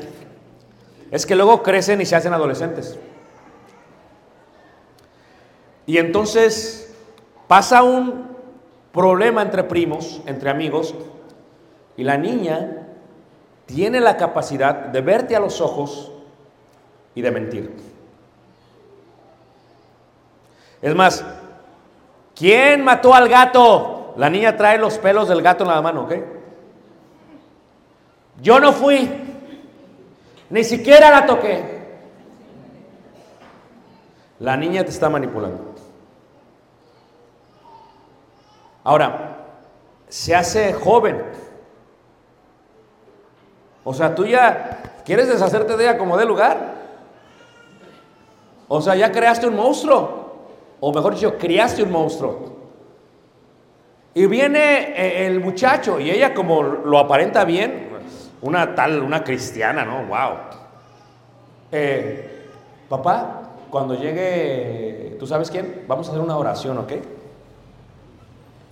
es 1.10 1.26
que 1.26 1.36
luego 1.36 1.64
crecen 1.64 2.02
y 2.02 2.06
se 2.06 2.16
hacen 2.16 2.34
adolescentes. 2.34 3.00
Y 5.86 5.98
entonces 5.98 6.94
pasa 7.48 7.84
un 7.84 8.35
problema 8.96 9.42
entre 9.42 9.66
primos, 9.66 10.22
entre 10.26 10.50
amigos, 10.50 10.96
y 11.98 12.04
la 12.04 12.18
niña 12.18 12.88
tiene 13.66 14.00
la 14.00 14.16
capacidad 14.16 14.74
de 14.74 15.02
verte 15.02 15.36
a 15.36 15.40
los 15.42 15.60
ojos 15.60 16.12
y 17.14 17.22
de 17.22 17.30
mentir. 17.30 17.76
Es 20.82 20.96
más, 20.96 21.26
¿quién 22.34 22.84
mató 22.86 23.14
al 23.14 23.28
gato? 23.28 24.14
La 24.16 24.30
niña 24.30 24.56
trae 24.56 24.78
los 24.78 24.98
pelos 24.98 25.28
del 25.28 25.42
gato 25.42 25.66
en 25.66 25.72
la 25.72 25.82
mano, 25.82 26.04
¿ok? 26.04 26.14
Yo 28.42 28.62
no 28.62 28.72
fui, 28.72 29.10
ni 30.50 30.64
siquiera 30.64 31.12
la 31.12 31.26
toqué. 31.26 31.76
La 34.40 34.56
niña 34.56 34.84
te 34.84 34.90
está 34.90 35.10
manipulando. 35.10 35.75
Ahora, 38.86 39.36
se 40.08 40.36
hace 40.36 40.72
joven. 40.74 41.24
O 43.84 43.94
sea, 43.94 44.14
tú 44.14 44.26
ya 44.26 45.02
quieres 45.04 45.28
deshacerte 45.28 45.76
de 45.76 45.84
ella 45.84 45.98
como 45.98 46.16
de 46.18 46.26
lugar. 46.26 46.76
O 48.68 48.80
sea, 48.82 48.96
ya 48.96 49.12
creaste 49.12 49.48
un 49.48 49.56
monstruo. 49.56 50.36
O 50.80 50.94
mejor 50.94 51.16
dicho, 51.16 51.36
criaste 51.38 51.82
un 51.82 51.92
monstruo. 51.92 52.56
Y 54.14 54.28
viene 54.28 54.94
eh, 54.96 55.26
el 55.26 55.40
muchacho 55.40 56.00
y 56.00 56.12
ella 56.12 56.34
como 56.34 56.62
lo 56.62 57.00
aparenta 57.00 57.44
bien, 57.44 57.90
una 58.42 58.76
tal, 58.76 59.02
una 59.02 59.24
cristiana, 59.24 59.84
¿no? 59.84 60.06
Wow. 60.06 60.38
Eh, 61.72 62.50
papá, 62.88 63.50
cuando 63.70 63.96
llegue, 63.96 65.18
¿tú 65.20 65.26
sabes 65.26 65.50
quién? 65.50 65.86
Vamos 65.88 66.08
a 66.08 66.12
hacer 66.12 66.24
una 66.24 66.38
oración, 66.38 66.78
¿ok? 66.78 66.94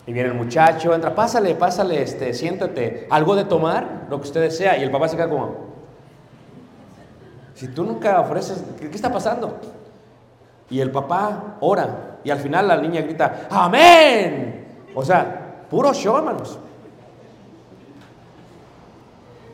Y 0.06 0.12
viene 0.12 0.30
el 0.30 0.36
muchacho, 0.36 0.94
entra, 0.94 1.16
pásale, 1.16 1.56
pásale, 1.56 2.02
este, 2.02 2.34
siéntate, 2.34 3.08
algo 3.10 3.36
de 3.36 3.46
tomar, 3.46 4.08
lo 4.10 4.20
que 4.20 4.28
usted 4.28 4.42
desea. 4.42 4.78
Y 4.78 4.84
el 4.84 4.92
papá 4.92 5.08
se 5.08 5.16
queda 5.16 5.30
como, 5.30 5.56
si 7.56 7.68
tú 7.70 7.84
nunca 7.84 8.20
ofreces, 8.20 8.64
¿qué, 8.80 8.90
qué 8.90 8.96
está 8.96 9.12
pasando? 9.12 9.58
Y 10.70 10.82
el 10.82 10.92
papá 10.92 11.58
ora. 11.62 12.18
Y 12.24 12.32
al 12.32 12.40
final 12.40 12.68
la 12.68 12.78
niña 12.78 13.02
grita, 13.02 13.48
amén. 13.50 14.68
O 14.96 15.04
sea, 15.04 15.66
puro 15.70 15.94
show, 15.94 16.18
hermanos. 16.18 16.58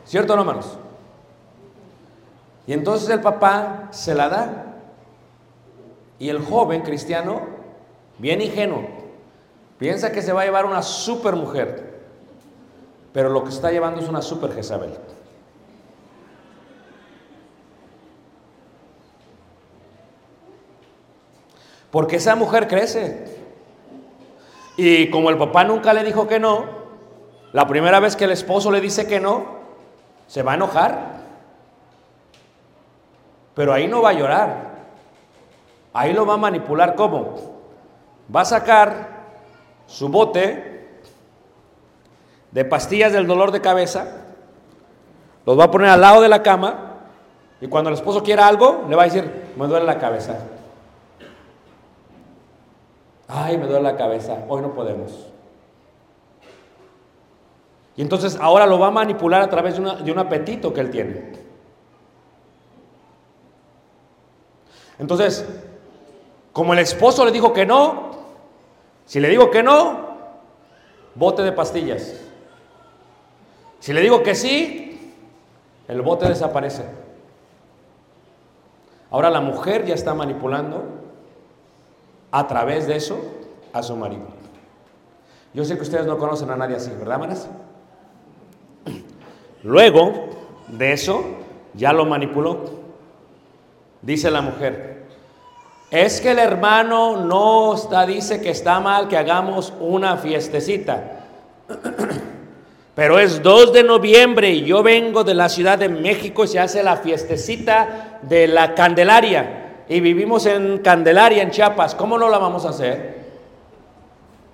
¿Cierto 0.04 0.32
o 0.32 0.36
no, 0.36 0.42
hermanos? 0.42 0.76
Y 2.66 2.72
entonces 2.72 3.08
el 3.10 3.20
papá 3.20 3.88
se 3.90 4.14
la 4.14 4.28
da. 4.28 4.66
Y 6.18 6.28
el 6.28 6.44
joven 6.44 6.82
cristiano, 6.82 7.40
bien 8.18 8.42
ingenuo, 8.42 8.99
piensa 9.80 10.12
que 10.12 10.22
se 10.22 10.32
va 10.32 10.42
a 10.42 10.44
llevar 10.44 10.66
una 10.66 10.82
super 10.82 11.34
mujer. 11.34 11.98
Pero 13.12 13.30
lo 13.30 13.42
que 13.42 13.50
está 13.50 13.72
llevando 13.72 14.00
es 14.00 14.08
una 14.08 14.22
super 14.22 14.52
Jezabel. 14.52 14.92
Porque 21.90 22.16
esa 22.16 22.36
mujer 22.36 22.68
crece. 22.68 23.38
Y 24.76 25.10
como 25.10 25.30
el 25.30 25.38
papá 25.38 25.64
nunca 25.64 25.92
le 25.92 26.04
dijo 26.04 26.28
que 26.28 26.38
no, 26.38 26.66
la 27.52 27.66
primera 27.66 27.98
vez 28.00 28.14
que 28.14 28.24
el 28.24 28.30
esposo 28.30 28.70
le 28.70 28.80
dice 28.80 29.08
que 29.08 29.18
no, 29.18 29.60
se 30.26 30.42
va 30.42 30.52
a 30.52 30.56
enojar. 30.56 31.20
Pero 33.54 33.72
ahí 33.72 33.88
no 33.88 34.02
va 34.02 34.10
a 34.10 34.12
llorar. 34.12 34.70
Ahí 35.94 36.12
lo 36.12 36.26
va 36.26 36.34
a 36.34 36.36
manipular 36.36 36.94
¿cómo? 36.94 37.34
Va 38.34 38.42
a 38.42 38.44
sacar 38.44 39.19
su 39.90 40.08
bote 40.08 40.88
de 42.52 42.64
pastillas 42.64 43.12
del 43.12 43.26
dolor 43.26 43.50
de 43.50 43.60
cabeza, 43.60 44.06
los 45.44 45.58
va 45.58 45.64
a 45.64 45.70
poner 45.70 45.88
al 45.88 46.00
lado 46.00 46.20
de 46.20 46.28
la 46.28 46.42
cama 46.42 46.94
y 47.60 47.66
cuando 47.66 47.90
el 47.90 47.94
esposo 47.94 48.22
quiera 48.22 48.46
algo, 48.46 48.84
le 48.88 48.94
va 48.94 49.02
a 49.02 49.06
decir, 49.06 49.52
me 49.56 49.66
duele 49.66 49.84
la 49.84 49.98
cabeza. 49.98 50.38
Ay, 53.26 53.58
me 53.58 53.66
duele 53.66 53.82
la 53.82 53.96
cabeza, 53.96 54.44
hoy 54.48 54.62
no 54.62 54.72
podemos. 54.74 55.26
Y 57.96 58.02
entonces 58.02 58.38
ahora 58.40 58.66
lo 58.66 58.78
va 58.78 58.86
a 58.86 58.92
manipular 58.92 59.42
a 59.42 59.50
través 59.50 59.76
de, 59.76 60.04
de 60.04 60.12
un 60.12 60.18
apetito 60.18 60.72
que 60.72 60.80
él 60.80 60.90
tiene. 60.90 61.32
Entonces, 65.00 65.44
como 66.52 66.74
el 66.74 66.78
esposo 66.78 67.24
le 67.24 67.32
dijo 67.32 67.52
que 67.52 67.66
no, 67.66 68.09
si 69.10 69.18
le 69.18 69.28
digo 69.28 69.50
que 69.50 69.60
no, 69.60 70.08
bote 71.16 71.42
de 71.42 71.50
pastillas. 71.50 72.14
Si 73.80 73.92
le 73.92 74.02
digo 74.02 74.22
que 74.22 74.36
sí, 74.36 75.12
el 75.88 76.00
bote 76.00 76.28
desaparece. 76.28 76.84
Ahora 79.10 79.28
la 79.30 79.40
mujer 79.40 79.84
ya 79.84 79.94
está 79.94 80.14
manipulando 80.14 80.84
a 82.30 82.46
través 82.46 82.86
de 82.86 82.94
eso 82.94 83.18
a 83.72 83.82
su 83.82 83.96
marido. 83.96 84.28
Yo 85.54 85.64
sé 85.64 85.74
que 85.74 85.82
ustedes 85.82 86.06
no 86.06 86.16
conocen 86.16 86.48
a 86.50 86.56
nadie 86.56 86.76
así, 86.76 86.92
¿verdad, 86.96 87.18
manas? 87.18 87.48
Luego 89.64 90.28
de 90.68 90.92
eso, 90.92 91.24
ya 91.74 91.92
lo 91.92 92.04
manipuló. 92.04 92.60
Dice 94.02 94.30
la 94.30 94.40
mujer, 94.40 94.89
es 95.90 96.20
que 96.20 96.30
el 96.30 96.38
hermano 96.38 97.16
no 97.16 97.74
está, 97.74 98.06
dice 98.06 98.40
que 98.40 98.50
está 98.50 98.78
mal 98.78 99.08
que 99.08 99.16
hagamos 99.16 99.72
una 99.80 100.16
fiestecita. 100.16 101.26
Pero 102.94 103.18
es 103.18 103.42
2 103.42 103.72
de 103.72 103.82
noviembre 103.82 104.50
y 104.50 104.64
yo 104.64 104.82
vengo 104.82 105.24
de 105.24 105.34
la 105.34 105.48
Ciudad 105.48 105.78
de 105.78 105.88
México 105.88 106.44
y 106.44 106.48
se 106.48 106.60
hace 106.60 106.82
la 106.82 106.96
fiestecita 106.96 108.20
de 108.22 108.46
la 108.46 108.74
Candelaria. 108.74 109.84
Y 109.88 110.00
vivimos 110.00 110.46
en 110.46 110.78
Candelaria, 110.78 111.42
en 111.42 111.50
Chiapas. 111.50 111.94
¿Cómo 111.94 112.18
no 112.18 112.28
la 112.28 112.38
vamos 112.38 112.64
a 112.66 112.68
hacer? 112.68 113.20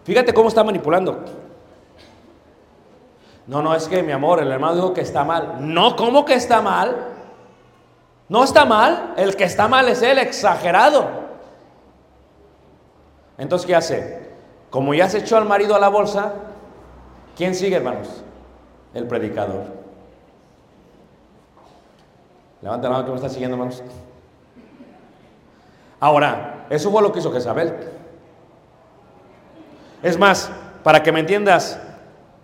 Fíjate 0.04 0.32
cómo 0.32 0.48
está 0.48 0.64
manipulando. 0.64 1.24
No, 3.46 3.62
no, 3.62 3.74
es 3.74 3.88
que 3.88 4.02
mi 4.02 4.12
amor, 4.12 4.40
el 4.40 4.50
hermano 4.50 4.74
dijo 4.74 4.94
que 4.94 5.02
está 5.02 5.24
mal. 5.24 5.56
No, 5.60 5.96
¿cómo 5.96 6.24
que 6.24 6.34
está 6.34 6.62
mal? 6.62 6.96
No 8.28 8.44
está 8.44 8.64
mal. 8.64 9.14
El 9.16 9.36
que 9.36 9.44
está 9.44 9.68
mal 9.68 9.88
es 9.88 10.02
él, 10.02 10.18
exagerado. 10.18 11.25
Entonces, 13.38 13.66
¿qué 13.66 13.74
hace? 13.74 14.26
Como 14.70 14.94
ya 14.94 15.08
se 15.08 15.18
echó 15.18 15.36
al 15.36 15.44
marido 15.44 15.74
a 15.74 15.78
la 15.78 15.88
bolsa, 15.88 16.34
¿quién 17.36 17.54
sigue, 17.54 17.76
hermanos? 17.76 18.22
El 18.94 19.06
predicador. 19.06 19.64
Levanta 22.62 22.88
la 22.88 22.94
mano 22.94 23.04
que 23.04 23.10
me 23.10 23.16
está 23.16 23.28
siguiendo, 23.28 23.56
hermanos. 23.56 23.82
Ahora, 26.00 26.66
eso 26.70 26.90
fue 26.90 27.02
lo 27.02 27.12
que 27.12 27.20
hizo 27.20 27.32
Jezabel. 27.32 27.74
Es 30.02 30.18
más, 30.18 30.50
para 30.82 31.02
que 31.02 31.12
me 31.12 31.20
entiendas, 31.20 31.80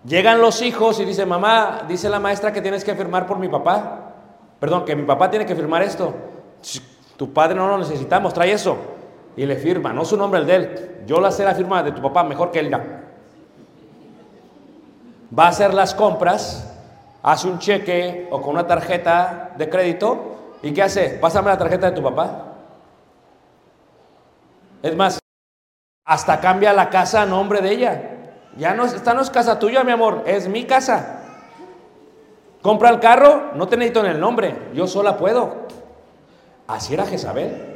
llegan 0.05 0.41
los 0.41 0.61
hijos 0.61 0.99
y 0.99 1.05
dice, 1.05 1.25
mamá, 1.25 1.83
dice 1.87 2.09
la 2.09 2.19
maestra 2.19 2.51
que 2.51 2.61
tienes 2.61 2.83
que 2.83 2.95
firmar 2.95 3.25
por 3.25 3.37
mi 3.37 3.47
papá. 3.47 4.13
Perdón, 4.59 4.85
que 4.85 4.95
mi 4.95 5.03
papá 5.03 5.29
tiene 5.29 5.45
que 5.45 5.55
firmar 5.55 5.81
esto. 5.81 6.13
Tu 7.17 7.33
padre 7.33 7.55
no 7.55 7.67
lo 7.67 7.77
necesitamos, 7.77 8.33
trae 8.33 8.51
eso. 8.51 8.77
Y 9.35 9.45
le 9.45 9.55
firma, 9.55 9.91
no 9.93 10.05
su 10.05 10.15
nombre 10.17 10.39
el 10.41 10.45
de 10.45 10.55
él. 10.55 10.89
Yo 11.07 11.19
la 11.19 11.31
sé 11.31 11.43
la 11.43 11.55
firma 11.55 11.81
de 11.83 11.91
tu 11.91 12.01
papá 12.01 12.23
mejor 12.23 12.51
que 12.51 12.59
él 12.59 12.69
ya. 12.69 13.01
Va 15.37 15.45
a 15.45 15.49
hacer 15.49 15.73
las 15.73 15.95
compras, 15.95 16.71
hace 17.23 17.47
un 17.47 17.57
cheque 17.59 18.27
o 18.31 18.41
con 18.41 18.51
una 18.51 18.67
tarjeta 18.67 19.53
de 19.57 19.69
crédito. 19.69 20.35
¿Y 20.61 20.71
qué 20.73 20.83
hace? 20.83 21.09
Pásame 21.19 21.49
la 21.49 21.57
tarjeta 21.57 21.89
de 21.89 21.95
tu 21.95 22.03
papá. 22.03 22.53
Es 24.83 24.95
más, 24.95 25.19
hasta 26.05 26.39
cambia 26.39 26.73
la 26.73 26.89
casa 26.89 27.23
a 27.23 27.25
nombre 27.25 27.61
de 27.61 27.71
ella. 27.71 28.09
Ya 28.57 28.73
no, 28.75 28.85
es- 28.85 28.93
esta 28.93 29.13
no 29.15 29.21
es 29.21 29.29
casa 29.31 29.57
tuya, 29.57 29.83
mi 29.83 29.91
amor, 29.91 30.23
es 30.27 30.47
mi 30.47 30.65
casa. 30.65 31.21
Compra 32.61 32.89
el 32.91 32.99
carro, 32.99 33.51
no 33.55 33.67
te 33.67 33.75
necesito 33.75 34.01
en 34.01 34.11
el 34.11 34.19
nombre, 34.19 34.55
yo 34.73 34.85
sola 34.87 35.17
puedo. 35.17 35.67
Así 36.67 36.93
era 36.93 37.05
Jezabel. 37.05 37.72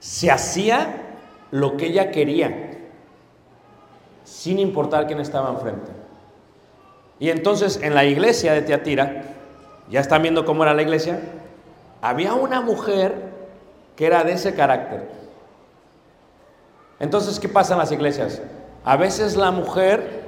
Se 0.00 0.30
hacía 0.30 1.16
lo 1.50 1.76
que 1.76 1.86
ella 1.86 2.10
quería, 2.10 2.78
sin 4.24 4.58
importar 4.58 5.06
quién 5.06 5.20
estaba 5.20 5.50
enfrente. 5.50 5.90
Y 7.18 7.30
entonces 7.30 7.80
en 7.82 7.94
la 7.94 8.04
iglesia 8.04 8.54
de 8.54 8.62
Teatira, 8.62 9.24
ya 9.90 10.00
están 10.00 10.22
viendo 10.22 10.44
cómo 10.44 10.62
era 10.62 10.74
la 10.74 10.82
iglesia, 10.82 11.20
había 12.00 12.34
una 12.34 12.60
mujer 12.60 13.30
que 13.94 14.06
era 14.06 14.24
de 14.24 14.32
ese 14.32 14.54
carácter. 14.54 15.08
Entonces, 16.98 17.38
¿qué 17.40 17.48
pasa 17.48 17.74
en 17.74 17.80
las 17.80 17.92
iglesias? 17.92 18.40
A 18.84 18.96
veces 18.96 19.36
la 19.36 19.50
mujer 19.50 20.24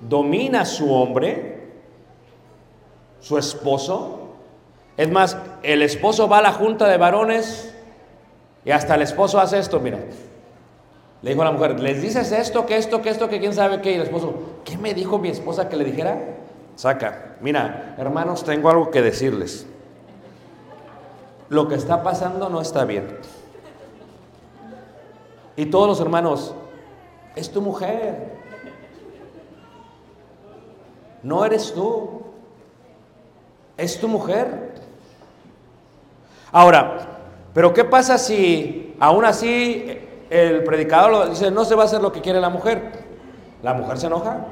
domina 0.00 0.62
a 0.62 0.64
su 0.64 0.92
hombre, 0.92 1.70
su 3.20 3.38
esposo. 3.38 4.30
Es 4.96 5.10
más, 5.10 5.36
el 5.62 5.82
esposo 5.82 6.28
va 6.28 6.38
a 6.38 6.42
la 6.42 6.52
junta 6.52 6.88
de 6.88 6.96
varones 6.96 7.75
y 8.66 8.72
hasta 8.72 8.96
el 8.96 9.02
esposo 9.02 9.38
hace 9.38 9.60
esto, 9.60 9.78
mira. 9.78 10.00
Le 11.22 11.30
dijo 11.30 11.40
a 11.42 11.44
la 11.44 11.52
mujer, 11.52 11.78
¿les 11.78 12.02
dices 12.02 12.32
esto, 12.32 12.66
que 12.66 12.76
esto, 12.76 13.00
que 13.00 13.10
esto, 13.10 13.28
que 13.28 13.38
quién 13.38 13.54
sabe 13.54 13.80
qué? 13.80 13.92
Y 13.92 13.94
el 13.94 14.02
esposo, 14.02 14.34
¿qué 14.64 14.76
me 14.76 14.92
dijo 14.92 15.20
mi 15.20 15.28
esposa 15.28 15.68
que 15.68 15.76
le 15.76 15.84
dijera? 15.84 16.20
Saca, 16.74 17.36
mira, 17.40 17.94
hermanos, 17.96 18.42
tengo 18.42 18.68
algo 18.68 18.90
que 18.90 19.02
decirles. 19.02 19.68
Lo 21.48 21.68
que 21.68 21.76
está 21.76 22.02
pasando 22.02 22.48
no 22.48 22.60
está 22.60 22.84
bien. 22.84 23.16
Y 25.54 25.66
todos 25.66 25.86
los 25.86 26.00
hermanos, 26.00 26.52
es 27.36 27.52
tu 27.52 27.62
mujer. 27.62 28.32
No 31.22 31.44
eres 31.44 31.72
tú. 31.72 32.20
Es 33.76 34.00
tu 34.00 34.08
mujer. 34.08 34.74
Ahora, 36.50 37.15
pero 37.56 37.72
¿qué 37.72 37.84
pasa 37.84 38.18
si 38.18 38.94
aún 39.00 39.24
así 39.24 39.98
el 40.28 40.62
predicador 40.62 41.30
dice, 41.30 41.50
no 41.50 41.64
se 41.64 41.74
va 41.74 41.84
a 41.84 41.86
hacer 41.86 42.02
lo 42.02 42.12
que 42.12 42.20
quiere 42.20 42.38
la 42.38 42.50
mujer? 42.50 42.92
¿La 43.62 43.72
mujer 43.72 43.96
se 43.96 44.08
enoja? 44.08 44.44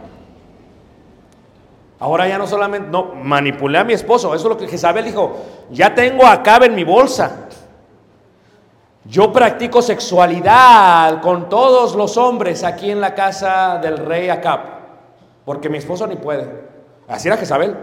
Ahora 2.00 2.26
ya 2.26 2.38
no 2.38 2.46
solamente, 2.46 2.88
no, 2.88 3.14
manipulé 3.14 3.76
a 3.76 3.84
mi 3.84 3.92
esposo. 3.92 4.34
Eso 4.34 4.46
es 4.46 4.48
lo 4.48 4.56
que 4.56 4.68
Jezabel 4.68 5.04
dijo. 5.04 5.36
Ya 5.70 5.94
tengo 5.94 6.26
a 6.26 6.42
en 6.62 6.74
mi 6.74 6.82
bolsa. 6.82 7.46
Yo 9.04 9.30
practico 9.30 9.82
sexualidad 9.82 11.20
con 11.20 11.50
todos 11.50 11.94
los 11.96 12.16
hombres 12.16 12.64
aquí 12.64 12.90
en 12.90 13.02
la 13.02 13.14
casa 13.14 13.80
del 13.82 13.98
rey 13.98 14.30
Acab, 14.30 14.60
porque 15.44 15.68
mi 15.68 15.76
esposo 15.76 16.06
ni 16.06 16.16
puede. 16.16 16.48
Así 17.06 17.28
era 17.28 17.36
Jezabel. 17.36 17.76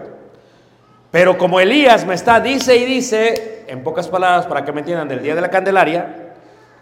Pero 1.12 1.38
como 1.38 1.60
Elías 1.60 2.04
me 2.04 2.14
está, 2.14 2.40
dice 2.40 2.74
y 2.74 2.84
dice, 2.86 3.51
en 3.72 3.82
pocas 3.82 4.06
palabras, 4.06 4.44
para 4.44 4.66
que 4.66 4.72
me 4.72 4.80
entiendan, 4.80 5.08
del 5.08 5.22
día 5.22 5.34
de 5.34 5.40
la 5.40 5.48
Candelaria, 5.48 6.34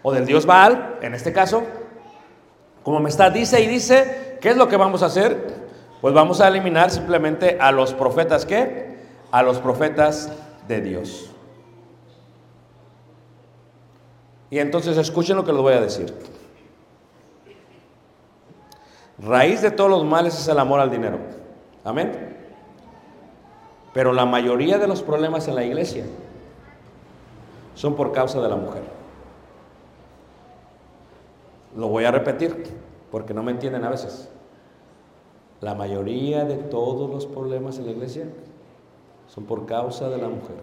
o 0.03 0.11
del 0.11 0.25
dios 0.25 0.45
Baal, 0.45 0.97
en 1.01 1.13
este 1.13 1.31
caso, 1.31 1.63
como 2.83 2.99
me 2.99 3.07
está, 3.07 3.29
dice 3.29 3.61
y 3.61 3.67
dice, 3.67 4.37
¿qué 4.41 4.49
es 4.49 4.57
lo 4.57 4.67
que 4.67 4.75
vamos 4.75 5.01
a 5.01 5.05
hacer? 5.05 5.55
Pues 6.01 6.13
vamos 6.13 6.41
a 6.41 6.49
eliminar 6.49 6.91
simplemente 6.91 7.57
a 7.61 7.71
los 7.71 7.93
profetas, 7.93 8.45
¿qué? 8.45 8.97
A 9.31 9.41
los 9.41 9.59
profetas 9.59 10.33
de 10.67 10.81
Dios. 10.81 11.31
Y 14.49 14.59
entonces 14.59 14.97
escuchen 14.97 15.37
lo 15.37 15.45
que 15.45 15.53
les 15.53 15.61
voy 15.61 15.73
a 15.75 15.79
decir. 15.79 16.13
Raíz 19.17 19.61
de 19.61 19.71
todos 19.71 19.89
los 19.89 20.03
males 20.03 20.37
es 20.37 20.45
el 20.49 20.59
amor 20.59 20.81
al 20.81 20.91
dinero. 20.91 21.19
Amén. 21.85 22.35
Pero 23.93 24.11
la 24.11 24.25
mayoría 24.25 24.77
de 24.77 24.89
los 24.89 25.01
problemas 25.01 25.47
en 25.47 25.55
la 25.55 25.63
iglesia 25.63 26.03
son 27.75 27.95
por 27.95 28.11
causa 28.11 28.41
de 28.41 28.49
la 28.49 28.55
mujer. 28.55 28.83
Lo 31.75 31.87
voy 31.87 32.05
a 32.05 32.11
repetir 32.11 32.65
porque 33.11 33.33
no 33.33 33.43
me 33.43 33.51
entienden 33.51 33.83
a 33.83 33.89
veces. 33.89 34.29
La 35.61 35.75
mayoría 35.75 36.43
de 36.45 36.55
todos 36.55 37.09
los 37.09 37.25
problemas 37.25 37.77
en 37.77 37.85
la 37.85 37.91
iglesia 37.91 38.25
son 39.27 39.45
por 39.45 39.65
causa 39.65 40.09
de 40.09 40.17
la 40.17 40.27
mujer. 40.27 40.57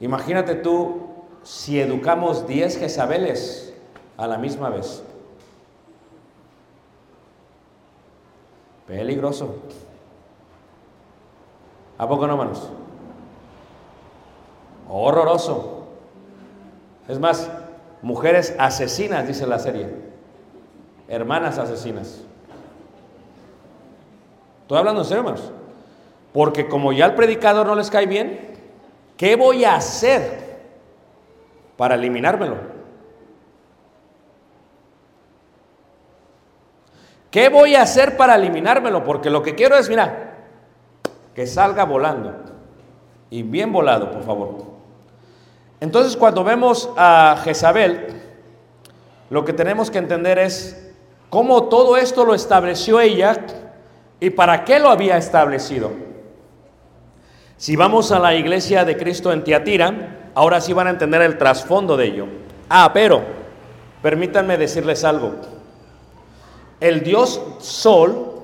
Imagínate 0.00 0.54
tú 0.54 1.00
si 1.42 1.80
educamos 1.80 2.46
10 2.46 2.78
Jezabeles 2.78 3.74
a 4.16 4.26
la 4.26 4.38
misma 4.38 4.70
vez? 4.70 5.02
Peligroso. 8.86 9.56
¿A 11.98 12.08
poco 12.08 12.26
no, 12.26 12.36
manos? 12.36 12.68
Horroroso. 14.88 15.86
Es 17.08 17.18
más, 17.18 17.50
mujeres 18.02 18.54
asesinas, 18.58 19.26
dice 19.26 19.46
la 19.46 19.58
serie. 19.58 19.88
Hermanas 21.08 21.58
asesinas. 21.58 22.22
Estoy 24.62 24.78
hablando 24.78 25.02
en 25.02 25.06
serio, 25.06 25.20
hermanos. 25.20 25.52
Porque 26.32 26.68
como 26.68 26.92
ya 26.92 27.06
al 27.06 27.14
predicador 27.14 27.66
no 27.66 27.74
les 27.74 27.90
cae 27.90 28.06
bien, 28.06 28.54
¿qué 29.16 29.36
voy 29.36 29.64
a 29.64 29.76
hacer 29.76 30.46
para 31.76 31.94
eliminármelo? 31.94 32.56
¿Qué 37.30 37.48
voy 37.48 37.74
a 37.74 37.82
hacer 37.82 38.16
para 38.16 38.34
eliminármelo? 38.34 39.04
Porque 39.04 39.30
lo 39.30 39.42
que 39.42 39.54
quiero 39.54 39.76
es, 39.76 39.88
mira, 39.88 40.34
que 41.34 41.46
salga 41.46 41.84
volando. 41.84 42.34
Y 43.30 43.42
bien 43.42 43.72
volado, 43.72 44.10
por 44.10 44.22
favor. 44.22 44.75
Entonces, 45.80 46.16
cuando 46.16 46.42
vemos 46.42 46.90
a 46.96 47.40
Jezabel, 47.44 48.22
lo 49.30 49.44
que 49.44 49.52
tenemos 49.52 49.90
que 49.90 49.98
entender 49.98 50.38
es 50.38 50.90
cómo 51.30 51.64
todo 51.64 51.96
esto 51.96 52.24
lo 52.24 52.34
estableció 52.34 53.00
ella 53.00 53.36
y 54.20 54.30
para 54.30 54.64
qué 54.64 54.78
lo 54.78 54.88
había 54.88 55.16
establecido. 55.16 55.90
Si 57.56 57.74
vamos 57.76 58.12
a 58.12 58.18
la 58.18 58.34
iglesia 58.34 58.84
de 58.84 58.96
Cristo 58.96 59.32
en 59.32 59.42
Tiatira, 59.42 60.30
ahora 60.34 60.60
sí 60.60 60.72
van 60.72 60.86
a 60.86 60.90
entender 60.90 61.22
el 61.22 61.38
trasfondo 61.38 61.96
de 61.96 62.06
ello. 62.06 62.26
Ah, 62.68 62.90
pero 62.92 63.22
permítanme 64.02 64.58
decirles 64.58 65.04
algo. 65.04 65.32
El 66.80 67.02
dios 67.02 67.40
Sol 67.58 68.42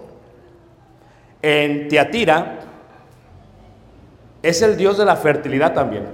en 1.42 1.88
Tiatira 1.88 2.60
es 4.42 4.62
el 4.62 4.76
dios 4.76 4.96
de 4.96 5.04
la 5.04 5.16
fertilidad 5.16 5.74
también, 5.74 6.04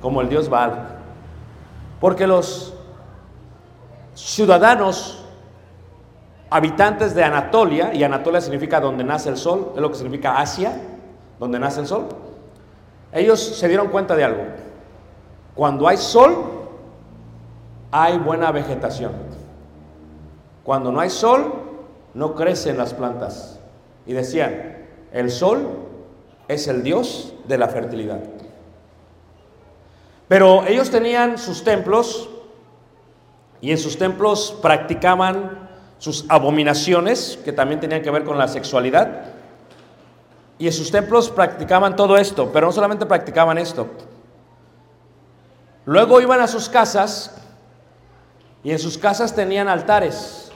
como 0.00 0.20
el 0.20 0.28
dios 0.28 0.48
Baal. 0.48 0.88
Porque 2.00 2.26
los 2.26 2.74
ciudadanos 4.14 5.24
habitantes 6.50 7.14
de 7.14 7.24
Anatolia, 7.24 7.92
y 7.94 8.04
Anatolia 8.04 8.40
significa 8.40 8.80
donde 8.80 9.04
nace 9.04 9.28
el 9.28 9.36
sol, 9.36 9.72
es 9.74 9.80
lo 9.80 9.90
que 9.90 9.96
significa 9.96 10.38
Asia, 10.38 10.80
donde 11.38 11.58
nace 11.58 11.80
el 11.80 11.86
sol, 11.86 12.06
ellos 13.12 13.40
se 13.40 13.68
dieron 13.68 13.88
cuenta 13.88 14.14
de 14.16 14.24
algo. 14.24 14.42
Cuando 15.54 15.88
hay 15.88 15.96
sol, 15.96 16.34
hay 17.90 18.18
buena 18.18 18.52
vegetación. 18.52 19.12
Cuando 20.62 20.92
no 20.92 21.00
hay 21.00 21.10
sol, 21.10 21.54
no 22.14 22.34
crecen 22.34 22.76
las 22.76 22.92
plantas. 22.92 23.58
Y 24.06 24.12
decían, 24.12 24.86
el 25.12 25.30
sol 25.30 25.66
es 26.48 26.68
el 26.68 26.82
dios 26.82 27.34
de 27.48 27.58
la 27.58 27.68
fertilidad. 27.68 28.20
Pero 30.28 30.66
ellos 30.66 30.90
tenían 30.90 31.38
sus 31.38 31.62
templos 31.62 32.28
y 33.60 33.70
en 33.70 33.78
sus 33.78 33.96
templos 33.96 34.56
practicaban 34.60 35.68
sus 35.98 36.26
abominaciones, 36.28 37.38
que 37.44 37.52
también 37.52 37.80
tenían 37.80 38.02
que 38.02 38.10
ver 38.10 38.24
con 38.24 38.36
la 38.36 38.48
sexualidad. 38.48 39.24
Y 40.58 40.66
en 40.66 40.72
sus 40.72 40.90
templos 40.90 41.30
practicaban 41.30 41.96
todo 41.96 42.16
esto, 42.16 42.50
pero 42.52 42.66
no 42.66 42.72
solamente 42.72 43.06
practicaban 43.06 43.58
esto. 43.58 43.88
Luego 45.84 46.20
iban 46.20 46.40
a 46.40 46.48
sus 46.48 46.68
casas 46.68 47.34
y 48.64 48.72
en 48.72 48.78
sus 48.78 48.98
casas 48.98 49.34
tenían 49.34 49.68
altares 49.68 50.50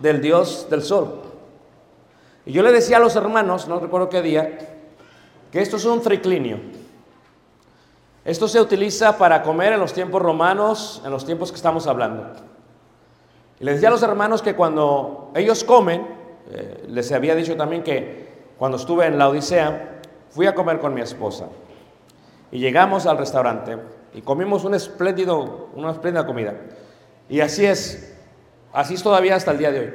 del 0.00 0.20
dios 0.20 0.66
del 0.68 0.82
sol. 0.82 1.22
Y 2.44 2.52
yo 2.52 2.62
le 2.62 2.72
decía 2.72 2.96
a 2.96 3.00
los 3.00 3.14
hermanos, 3.14 3.68
no 3.68 3.78
recuerdo 3.78 4.08
qué 4.08 4.20
día, 4.20 4.58
que 5.52 5.60
esto 5.60 5.76
es 5.76 5.84
un 5.84 6.02
triclinio. 6.02 6.81
Esto 8.24 8.46
se 8.46 8.60
utiliza 8.60 9.18
para 9.18 9.42
comer 9.42 9.72
en 9.72 9.80
los 9.80 9.92
tiempos 9.92 10.22
romanos, 10.22 11.02
en 11.04 11.10
los 11.10 11.24
tiempos 11.24 11.50
que 11.50 11.56
estamos 11.56 11.86
hablando. 11.86 12.32
Y 13.58 13.64
les 13.64 13.76
decía 13.76 13.88
a 13.88 13.92
los 13.92 14.02
hermanos 14.02 14.42
que 14.42 14.54
cuando 14.54 15.32
ellos 15.34 15.64
comen, 15.64 16.06
eh, 16.50 16.84
les 16.88 17.10
había 17.10 17.34
dicho 17.34 17.56
también 17.56 17.82
que 17.82 18.52
cuando 18.58 18.76
estuve 18.76 19.06
en 19.06 19.18
la 19.18 19.28
Odisea, 19.28 20.00
fui 20.30 20.46
a 20.46 20.54
comer 20.54 20.78
con 20.78 20.94
mi 20.94 21.00
esposa. 21.00 21.46
Y 22.52 22.58
llegamos 22.58 23.06
al 23.06 23.18
restaurante 23.18 23.76
y 24.14 24.20
comimos 24.22 24.64
un 24.64 24.74
espléndido, 24.74 25.70
una 25.74 25.90
espléndida 25.90 26.24
comida. 26.24 26.54
Y 27.28 27.40
así 27.40 27.66
es, 27.66 28.16
así 28.72 28.94
es 28.94 29.02
todavía 29.02 29.34
hasta 29.34 29.50
el 29.50 29.58
día 29.58 29.72
de 29.72 29.80
hoy. 29.80 29.92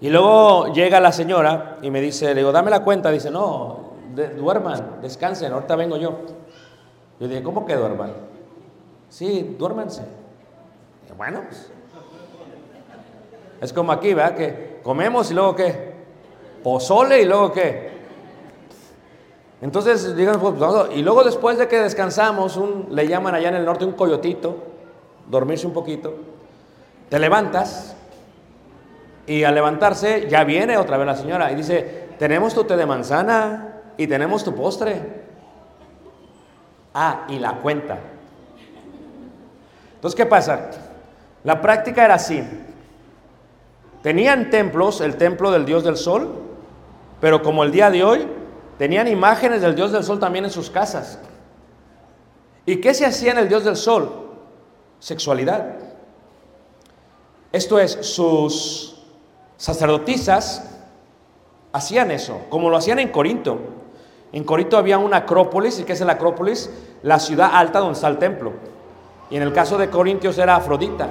Y 0.00 0.10
luego 0.10 0.72
llega 0.74 1.00
la 1.00 1.12
señora 1.12 1.78
y 1.80 1.90
me 1.90 2.00
dice, 2.02 2.26
le 2.26 2.34
digo, 2.34 2.52
dame 2.52 2.70
la 2.70 2.84
cuenta. 2.84 3.10
Dice, 3.10 3.30
no, 3.30 3.93
duerman, 4.14 5.00
descansen, 5.02 5.52
ahorita 5.52 5.76
vengo 5.76 5.96
yo. 5.96 6.18
Yo 7.20 7.28
dije, 7.28 7.42
¿cómo 7.42 7.64
que 7.64 7.74
duerman? 7.74 8.12
Sí, 9.08 9.56
duérmanse. 9.58 10.02
Bueno, 11.16 11.42
pues, 11.46 11.70
es 13.60 13.72
como 13.72 13.92
aquí, 13.92 14.14
¿verdad? 14.14 14.34
Que 14.34 14.80
comemos 14.82 15.30
y 15.30 15.34
luego 15.34 15.54
qué? 15.54 15.94
Pozole 16.62 17.22
y 17.22 17.24
luego 17.24 17.52
qué? 17.52 17.92
Entonces, 19.62 20.16
digan, 20.16 20.40
pues, 20.40 20.54
y 20.94 21.02
luego 21.02 21.22
después 21.22 21.56
de 21.56 21.68
que 21.68 21.78
descansamos, 21.78 22.58
le 22.90 23.06
llaman 23.06 23.34
allá 23.34 23.48
en 23.48 23.54
el 23.54 23.64
norte 23.64 23.84
un 23.84 23.92
coyotito, 23.92 24.56
dormirse 25.30 25.66
un 25.66 25.72
poquito, 25.72 26.14
te 27.08 27.18
levantas 27.18 27.96
y 29.26 29.44
al 29.44 29.54
levantarse 29.54 30.28
ya 30.28 30.44
viene 30.44 30.76
otra 30.76 30.98
vez 30.98 31.06
la 31.06 31.16
señora 31.16 31.50
y 31.52 31.54
dice, 31.54 32.08
tenemos 32.18 32.54
tu 32.54 32.64
té 32.64 32.76
de 32.76 32.84
manzana 32.84 33.73
y 33.96 34.06
tenemos 34.06 34.44
tu 34.44 34.54
postre. 34.54 35.24
Ah, 36.92 37.24
y 37.28 37.38
la 37.38 37.54
cuenta. 37.56 37.98
Entonces, 39.96 40.16
¿qué 40.16 40.26
pasa? 40.26 40.70
La 41.42 41.60
práctica 41.60 42.04
era 42.04 42.14
así. 42.14 42.42
Tenían 44.02 44.50
templos, 44.50 45.00
el 45.00 45.16
templo 45.16 45.50
del 45.50 45.64
dios 45.64 45.82
del 45.82 45.96
sol, 45.96 46.42
pero 47.20 47.42
como 47.42 47.64
el 47.64 47.72
día 47.72 47.90
de 47.90 48.04
hoy, 48.04 48.28
tenían 48.78 49.08
imágenes 49.08 49.62
del 49.62 49.74
dios 49.74 49.92
del 49.92 50.04
sol 50.04 50.20
también 50.20 50.44
en 50.44 50.50
sus 50.50 50.70
casas. 50.70 51.18
¿Y 52.66 52.76
qué 52.76 52.94
se 52.94 53.06
hacía 53.06 53.32
en 53.32 53.38
el 53.38 53.48
dios 53.48 53.64
del 53.64 53.76
sol? 53.76 54.30
Sexualidad. 54.98 55.76
Esto 57.50 57.78
es, 57.78 57.92
sus 58.02 59.02
sacerdotisas 59.56 60.70
hacían 61.72 62.10
eso, 62.10 62.42
como 62.50 62.70
lo 62.70 62.76
hacían 62.76 62.98
en 62.98 63.08
Corinto. 63.08 63.58
En 64.34 64.42
Corinto 64.42 64.76
había 64.76 64.98
una 64.98 65.18
acrópolis, 65.18 65.78
¿y 65.78 65.84
qué 65.84 65.92
es 65.92 66.00
el 66.00 66.10
acrópolis? 66.10 66.68
La 67.04 67.20
ciudad 67.20 67.50
alta 67.52 67.78
donde 67.78 67.94
está 67.94 68.08
el 68.08 68.18
templo. 68.18 68.52
Y 69.30 69.36
en 69.36 69.42
el 69.42 69.52
caso 69.52 69.78
de 69.78 69.88
Corintios 69.88 70.36
era 70.38 70.56
Afrodita. 70.56 71.08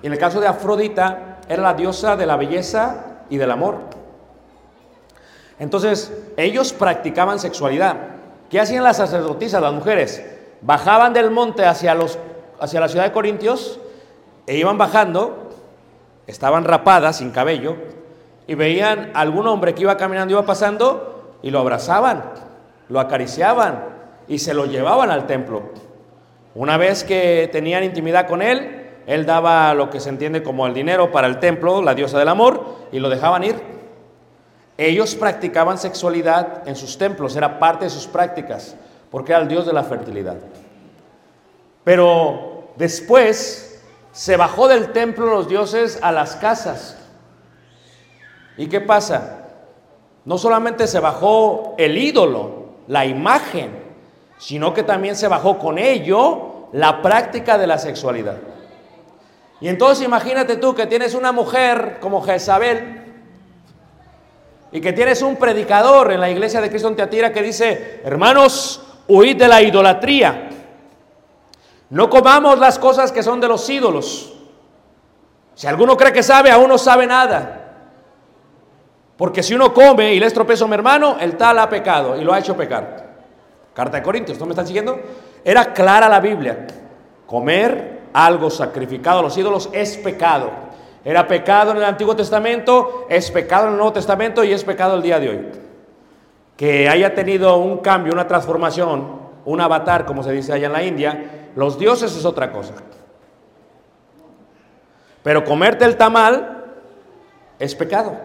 Y 0.00 0.06
en 0.06 0.12
el 0.12 0.18
caso 0.18 0.40
de 0.40 0.46
Afrodita 0.46 1.38
era 1.48 1.60
la 1.60 1.74
diosa 1.74 2.14
de 2.14 2.24
la 2.24 2.36
belleza 2.36 3.24
y 3.30 3.36
del 3.36 3.50
amor. 3.50 3.78
Entonces, 5.58 6.12
ellos 6.36 6.72
practicaban 6.72 7.40
sexualidad. 7.40 7.96
¿Qué 8.48 8.60
hacían 8.60 8.84
las 8.84 8.98
sacerdotisas, 8.98 9.60
las 9.60 9.72
mujeres? 9.72 10.24
Bajaban 10.60 11.12
del 11.14 11.32
monte 11.32 11.66
hacia, 11.66 11.96
los, 11.96 12.16
hacia 12.60 12.78
la 12.78 12.88
ciudad 12.88 13.06
de 13.06 13.12
Corintios 13.12 13.80
e 14.46 14.56
iban 14.56 14.78
bajando, 14.78 15.50
estaban 16.28 16.62
rapadas, 16.62 17.16
sin 17.16 17.32
cabello, 17.32 17.74
y 18.46 18.54
veían 18.54 19.10
algún 19.14 19.48
hombre 19.48 19.74
que 19.74 19.82
iba 19.82 19.96
caminando, 19.96 20.30
iba 20.30 20.46
pasando, 20.46 21.15
y 21.42 21.50
lo 21.50 21.60
abrazaban, 21.60 22.24
lo 22.88 23.00
acariciaban 23.00 23.84
y 24.28 24.38
se 24.38 24.54
lo 24.54 24.66
llevaban 24.66 25.10
al 25.10 25.26
templo. 25.26 25.62
Una 26.54 26.76
vez 26.76 27.04
que 27.04 27.48
tenían 27.52 27.84
intimidad 27.84 28.26
con 28.26 28.42
él, 28.42 28.86
él 29.06 29.26
daba 29.26 29.72
lo 29.74 29.90
que 29.90 30.00
se 30.00 30.08
entiende 30.08 30.42
como 30.42 30.66
el 30.66 30.74
dinero 30.74 31.12
para 31.12 31.26
el 31.26 31.38
templo, 31.38 31.82
la 31.82 31.94
diosa 31.94 32.18
del 32.18 32.28
amor, 32.28 32.76
y 32.90 32.98
lo 32.98 33.08
dejaban 33.08 33.44
ir. 33.44 33.60
Ellos 34.78 35.14
practicaban 35.14 35.78
sexualidad 35.78 36.66
en 36.66 36.76
sus 36.76 36.98
templos, 36.98 37.36
era 37.36 37.58
parte 37.58 37.84
de 37.84 37.90
sus 37.90 38.06
prácticas, 38.06 38.76
porque 39.10 39.32
era 39.32 39.42
el 39.42 39.48
dios 39.48 39.66
de 39.66 39.72
la 39.72 39.84
fertilidad. 39.84 40.36
Pero 41.84 42.70
después 42.76 43.82
se 44.12 44.36
bajó 44.36 44.66
del 44.66 44.92
templo 44.92 45.26
los 45.26 45.48
dioses 45.48 45.98
a 46.02 46.10
las 46.10 46.36
casas. 46.36 46.98
¿Y 48.56 48.66
qué 48.66 48.80
pasa? 48.80 49.45
No 50.26 50.38
solamente 50.38 50.88
se 50.88 50.98
bajó 50.98 51.74
el 51.78 51.96
ídolo, 51.96 52.66
la 52.88 53.06
imagen, 53.06 53.70
sino 54.38 54.74
que 54.74 54.82
también 54.82 55.16
se 55.16 55.28
bajó 55.28 55.56
con 55.56 55.78
ello 55.78 56.68
la 56.72 57.00
práctica 57.00 57.56
de 57.56 57.68
la 57.68 57.78
sexualidad. 57.78 58.36
Y 59.60 59.68
entonces 59.68 60.04
imagínate 60.04 60.56
tú 60.56 60.74
que 60.74 60.86
tienes 60.86 61.14
una 61.14 61.30
mujer 61.30 61.98
como 62.00 62.22
Jezabel 62.22 63.04
y 64.72 64.80
que 64.80 64.92
tienes 64.92 65.22
un 65.22 65.36
predicador 65.36 66.10
en 66.10 66.20
la 66.20 66.28
iglesia 66.28 66.60
de 66.60 66.68
Cristo 66.70 66.88
en 66.88 66.96
Teatira 66.96 67.32
que 67.32 67.42
dice, 67.42 68.00
hermanos, 68.04 68.82
huid 69.06 69.36
de 69.36 69.46
la 69.46 69.62
idolatría. 69.62 70.50
No 71.88 72.10
comamos 72.10 72.58
las 72.58 72.80
cosas 72.80 73.12
que 73.12 73.22
son 73.22 73.40
de 73.40 73.46
los 73.46 73.70
ídolos. 73.70 74.32
Si 75.54 75.68
alguno 75.68 75.96
cree 75.96 76.12
que 76.12 76.24
sabe, 76.24 76.50
aún 76.50 76.68
no 76.68 76.78
sabe 76.78 77.06
nada. 77.06 77.65
Porque 79.16 79.42
si 79.42 79.54
uno 79.54 79.72
come 79.72 80.14
y 80.14 80.20
le 80.20 80.26
es 80.26 80.34
tropiezo 80.34 80.66
a 80.66 80.68
mi 80.68 80.74
hermano, 80.74 81.16
el 81.20 81.36
tal 81.36 81.58
ha 81.58 81.68
pecado 81.68 82.20
y 82.20 82.24
lo 82.24 82.32
ha 82.32 82.38
hecho 82.38 82.56
pecar. 82.56 83.06
Carta 83.72 83.96
de 83.98 84.02
Corintios, 84.02 84.38
¿no 84.38 84.46
me 84.46 84.52
están 84.52 84.66
siguiendo? 84.66 84.98
Era 85.44 85.72
clara 85.72 86.08
la 86.08 86.20
Biblia. 86.20 86.66
Comer 87.26 88.02
algo 88.12 88.50
sacrificado 88.50 89.20
a 89.20 89.22
los 89.22 89.36
ídolos 89.36 89.68
es 89.72 89.96
pecado. 89.96 90.50
Era 91.04 91.26
pecado 91.26 91.70
en 91.70 91.78
el 91.78 91.84
Antiguo 91.84 92.16
Testamento, 92.16 93.06
es 93.08 93.30
pecado 93.30 93.66
en 93.66 93.72
el 93.72 93.76
Nuevo 93.76 93.92
Testamento 93.92 94.42
y 94.42 94.52
es 94.52 94.64
pecado 94.64 94.96
el 94.96 95.02
día 95.02 95.20
de 95.20 95.28
hoy. 95.28 95.48
Que 96.56 96.88
haya 96.88 97.14
tenido 97.14 97.56
un 97.58 97.78
cambio, 97.78 98.12
una 98.12 98.26
transformación, 98.26 99.20
un 99.44 99.60
avatar, 99.60 100.04
como 100.04 100.22
se 100.22 100.32
dice 100.32 100.52
allá 100.52 100.66
en 100.66 100.72
la 100.72 100.82
India, 100.82 101.50
los 101.54 101.78
dioses 101.78 102.14
es 102.16 102.24
otra 102.24 102.50
cosa. 102.50 102.74
Pero 105.22 105.44
comerte 105.44 105.84
el 105.84 105.96
tamal 105.96 106.64
es 107.58 107.74
pecado. 107.74 108.16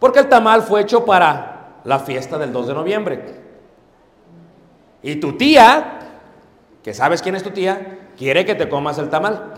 Porque 0.00 0.18
el 0.18 0.28
tamal 0.28 0.62
fue 0.62 0.80
hecho 0.80 1.04
para 1.04 1.80
la 1.84 2.00
fiesta 2.00 2.38
del 2.38 2.52
2 2.52 2.66
de 2.68 2.74
noviembre. 2.74 3.40
Y 5.02 5.16
tu 5.16 5.36
tía, 5.36 5.98
que 6.82 6.92
sabes 6.92 7.22
quién 7.22 7.36
es 7.36 7.42
tu 7.42 7.50
tía, 7.50 8.10
quiere 8.16 8.44
que 8.44 8.54
te 8.54 8.68
comas 8.68 8.98
el 8.98 9.08
tamal. 9.08 9.54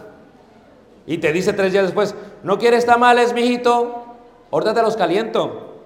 Y 1.06 1.18
te 1.18 1.32
dice 1.32 1.52
tres 1.52 1.72
días 1.72 1.84
después, 1.84 2.14
¿no 2.42 2.58
quieres 2.58 2.84
tamales, 2.84 3.32
mijito? 3.32 4.04
Ahorita 4.50 4.74
te 4.74 4.82
los 4.82 4.96
caliento. 4.96 5.82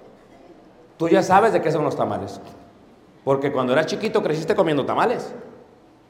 Tú 0.98 1.08
ya 1.08 1.22
sabes 1.22 1.52
de 1.52 1.62
qué 1.62 1.70
son 1.70 1.84
los 1.84 1.96
tamales. 1.96 2.40
Porque 3.24 3.52
cuando 3.52 3.72
eras 3.72 3.86
chiquito 3.86 4.22
creciste 4.22 4.54
comiendo 4.54 4.84
tamales. 4.84 5.34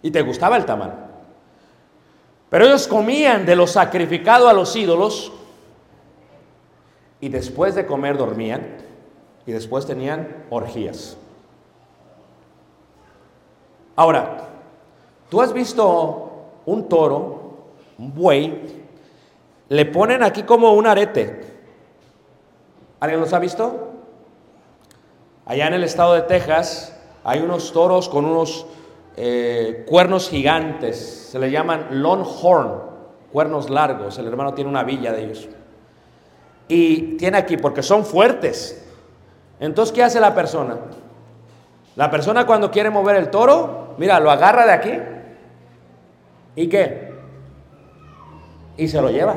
Y 0.02 0.10
te 0.10 0.22
gustaba 0.22 0.56
el 0.56 0.64
tamal. 0.64 1.06
Pero 2.48 2.64
ellos 2.64 2.86
comían 2.86 3.44
de 3.44 3.56
lo 3.56 3.66
sacrificado 3.66 4.48
a 4.48 4.52
los 4.52 4.74
ídolos. 4.76 5.32
Y 7.26 7.28
después 7.28 7.74
de 7.74 7.86
comer 7.86 8.16
dormían. 8.16 8.76
Y 9.46 9.50
después 9.50 9.84
tenían 9.84 10.44
orgías. 10.48 11.16
Ahora, 13.96 14.44
tú 15.28 15.42
has 15.42 15.52
visto 15.52 16.30
un 16.66 16.88
toro, 16.88 17.54
un 17.98 18.14
buey, 18.14 18.84
le 19.68 19.86
ponen 19.86 20.22
aquí 20.22 20.44
como 20.44 20.72
un 20.74 20.86
arete. 20.86 21.40
¿Alguien 23.00 23.18
los 23.18 23.32
ha 23.32 23.40
visto? 23.40 23.90
Allá 25.46 25.66
en 25.66 25.74
el 25.74 25.82
estado 25.82 26.14
de 26.14 26.22
Texas 26.22 26.96
hay 27.24 27.40
unos 27.40 27.72
toros 27.72 28.08
con 28.08 28.24
unos 28.24 28.66
eh, 29.16 29.84
cuernos 29.88 30.30
gigantes, 30.30 31.28
se 31.32 31.40
le 31.40 31.50
llaman 31.50 31.88
longhorn, 31.90 32.82
cuernos 33.32 33.68
largos. 33.68 34.16
El 34.16 34.28
hermano 34.28 34.54
tiene 34.54 34.70
una 34.70 34.84
villa 34.84 35.10
de 35.10 35.24
ellos. 35.24 35.48
Y 36.68 37.16
tiene 37.16 37.38
aquí, 37.38 37.56
porque 37.56 37.82
son 37.82 38.04
fuertes. 38.04 38.84
Entonces, 39.60 39.94
¿qué 39.94 40.02
hace 40.02 40.20
la 40.20 40.34
persona? 40.34 40.76
La 41.94 42.10
persona 42.10 42.46
cuando 42.46 42.70
quiere 42.70 42.90
mover 42.90 43.16
el 43.16 43.30
toro, 43.30 43.94
mira, 43.98 44.20
lo 44.20 44.30
agarra 44.30 44.66
de 44.66 44.72
aquí. 44.72 44.92
¿Y 46.56 46.68
qué? 46.68 47.14
Y 48.76 48.88
se 48.88 49.00
lo 49.00 49.10
lleva. 49.10 49.34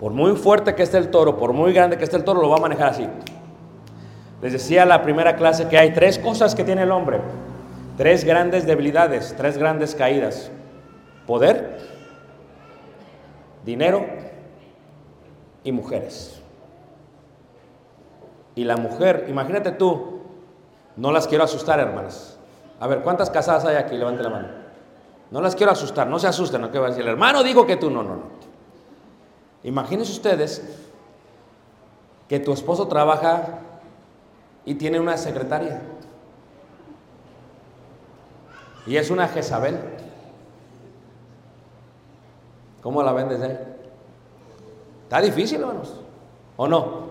Por 0.00 0.12
muy 0.12 0.36
fuerte 0.36 0.74
que 0.74 0.82
esté 0.82 0.98
el 0.98 1.10
toro, 1.10 1.36
por 1.38 1.52
muy 1.52 1.72
grande 1.72 1.96
que 1.96 2.04
esté 2.04 2.16
el 2.16 2.24
toro, 2.24 2.40
lo 2.40 2.48
va 2.48 2.56
a 2.56 2.60
manejar 2.60 2.88
así. 2.88 3.06
Les 4.42 4.52
decía 4.52 4.84
la 4.84 5.02
primera 5.02 5.36
clase 5.36 5.68
que 5.68 5.78
hay 5.78 5.92
tres 5.92 6.18
cosas 6.18 6.54
que 6.54 6.64
tiene 6.64 6.82
el 6.82 6.90
hombre. 6.90 7.20
Tres 7.96 8.24
grandes 8.24 8.66
debilidades, 8.66 9.34
tres 9.36 9.56
grandes 9.56 9.94
caídas. 9.94 10.50
Poder, 11.26 11.78
dinero 13.64 14.23
y 15.64 15.72
mujeres. 15.72 16.40
Y 18.54 18.64
la 18.64 18.76
mujer, 18.76 19.26
imagínate 19.28 19.72
tú, 19.72 20.20
no 20.96 21.10
las 21.10 21.26
quiero 21.26 21.42
asustar, 21.42 21.80
hermanas. 21.80 22.38
A 22.78 22.86
ver, 22.86 23.00
¿cuántas 23.00 23.30
casadas 23.30 23.64
hay 23.64 23.76
aquí? 23.76 23.96
Levante 23.96 24.22
la 24.22 24.30
mano. 24.30 24.48
No 25.30 25.40
las 25.40 25.56
quiero 25.56 25.72
asustar, 25.72 26.06
no 26.06 26.18
se 26.18 26.28
asusten, 26.28 26.60
no 26.60 26.70
va 26.70 26.86
a 26.86 26.90
decir, 26.90 27.02
el 27.02 27.08
hermano 27.08 27.42
digo 27.42 27.66
que 27.66 27.76
tú, 27.76 27.90
no, 27.90 28.02
no, 28.02 28.16
no. 28.16 28.22
Imagínense 29.64 30.12
ustedes 30.12 30.62
que 32.28 32.38
tu 32.38 32.52
esposo 32.52 32.86
trabaja 32.86 33.60
y 34.64 34.74
tiene 34.74 35.00
una 35.00 35.16
secretaria. 35.16 35.82
Y 38.86 38.96
es 38.96 39.10
una 39.10 39.26
Jezabel. 39.28 39.80
¿Cómo 42.82 43.02
la 43.02 43.12
ven 43.12 43.30
desde 43.30 43.46
ahí? 43.46 43.73
Está 45.14 45.24
difícil, 45.24 45.60
hermanos. 45.60 45.94
¿O 46.56 46.66
no? 46.66 47.10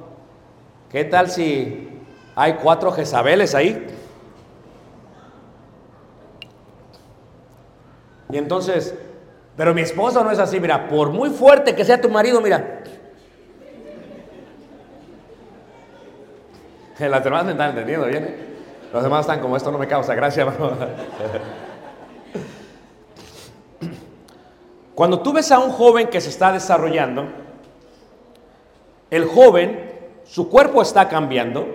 ¿Qué 0.89 1.05
tal 1.05 1.29
si 1.31 2.01
hay 2.35 2.55
cuatro 2.55 2.91
Jezabeles 2.91 3.55
ahí? 3.55 3.87
Y 8.29 8.37
entonces, 8.37 8.93
pero 9.55 9.73
mi 9.73 9.83
esposa 9.83 10.21
no 10.21 10.31
es 10.31 10.39
así, 10.39 10.59
mira, 10.59 10.89
por 10.89 11.11
muy 11.11 11.29
fuerte 11.29 11.73
que 11.73 11.85
sea 11.85 12.01
tu 12.01 12.09
marido, 12.09 12.41
mira. 12.41 12.83
Las 16.99 17.23
demás 17.23 17.45
me 17.45 17.51
están 17.53 17.69
entendiendo 17.69 18.07
bien. 18.07 18.25
¿eh? 18.25 18.35
Los 18.91 19.01
demás 19.01 19.21
están 19.21 19.39
como 19.39 19.55
esto 19.55 19.71
no 19.71 19.77
me 19.77 19.87
causa 19.87 20.13
gracia, 20.13 20.41
hermano. 20.47 20.75
Cuando 24.93 25.21
tú 25.21 25.31
ves 25.31 25.49
a 25.53 25.59
un 25.59 25.71
joven 25.71 26.09
que 26.09 26.19
se 26.19 26.27
está 26.27 26.51
desarrollando, 26.51 27.43
el 29.15 29.25
joven, 29.25 29.91
su 30.25 30.49
cuerpo 30.49 30.81
está 30.81 31.07
cambiando, 31.07 31.67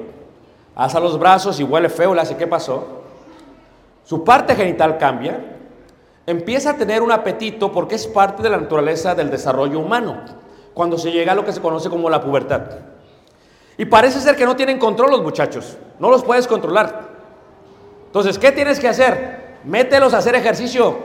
alza 0.75 0.99
los 0.99 1.21
brazos 1.21 1.61
y 1.61 1.63
huele 1.63 1.89
feo, 1.89 2.13
le 2.13 2.21
hace, 2.21 2.37
¿qué 2.37 2.49
pasó? 2.49 3.05
Su 4.03 4.25
parte 4.25 4.57
genital 4.57 4.99
cambia, 4.99 5.39
empieza 6.27 6.71
a 6.71 6.77
tener 6.77 7.01
un 7.01 7.13
apetito 7.13 7.71
porque 7.71 7.95
es 7.95 8.09
parte 8.09 8.43
de 8.43 8.51
la 8.51 8.57
naturaleza 8.57 9.15
del 9.15 9.31
desarrollo 9.31 9.79
humano, 9.79 10.21
cuando 10.75 10.99
se 10.99 11.13
llega 11.13 11.31
a 11.31 11.35
lo 11.37 11.45
que 11.45 11.53
se 11.53 11.61
conoce 11.61 11.89
como 11.89 12.11
la 12.11 12.21
pubertad. 12.21 12.63
Y 13.77 13.85
parece 13.85 14.19
ser 14.19 14.35
que 14.35 14.45
no 14.45 14.57
tienen 14.57 14.81
control 14.81 15.13
los 15.13 15.23
muchachos, 15.23 15.79
no 16.01 16.11
los 16.11 16.25
puedes 16.25 16.49
controlar. 16.49 17.07
Entonces, 18.07 18.37
¿qué 18.37 18.51
tienes 18.51 18.81
que 18.81 18.89
hacer? 18.89 19.59
Mételos 19.63 20.13
a 20.13 20.19
hacer 20.19 20.35
ejercicio. 20.35 20.99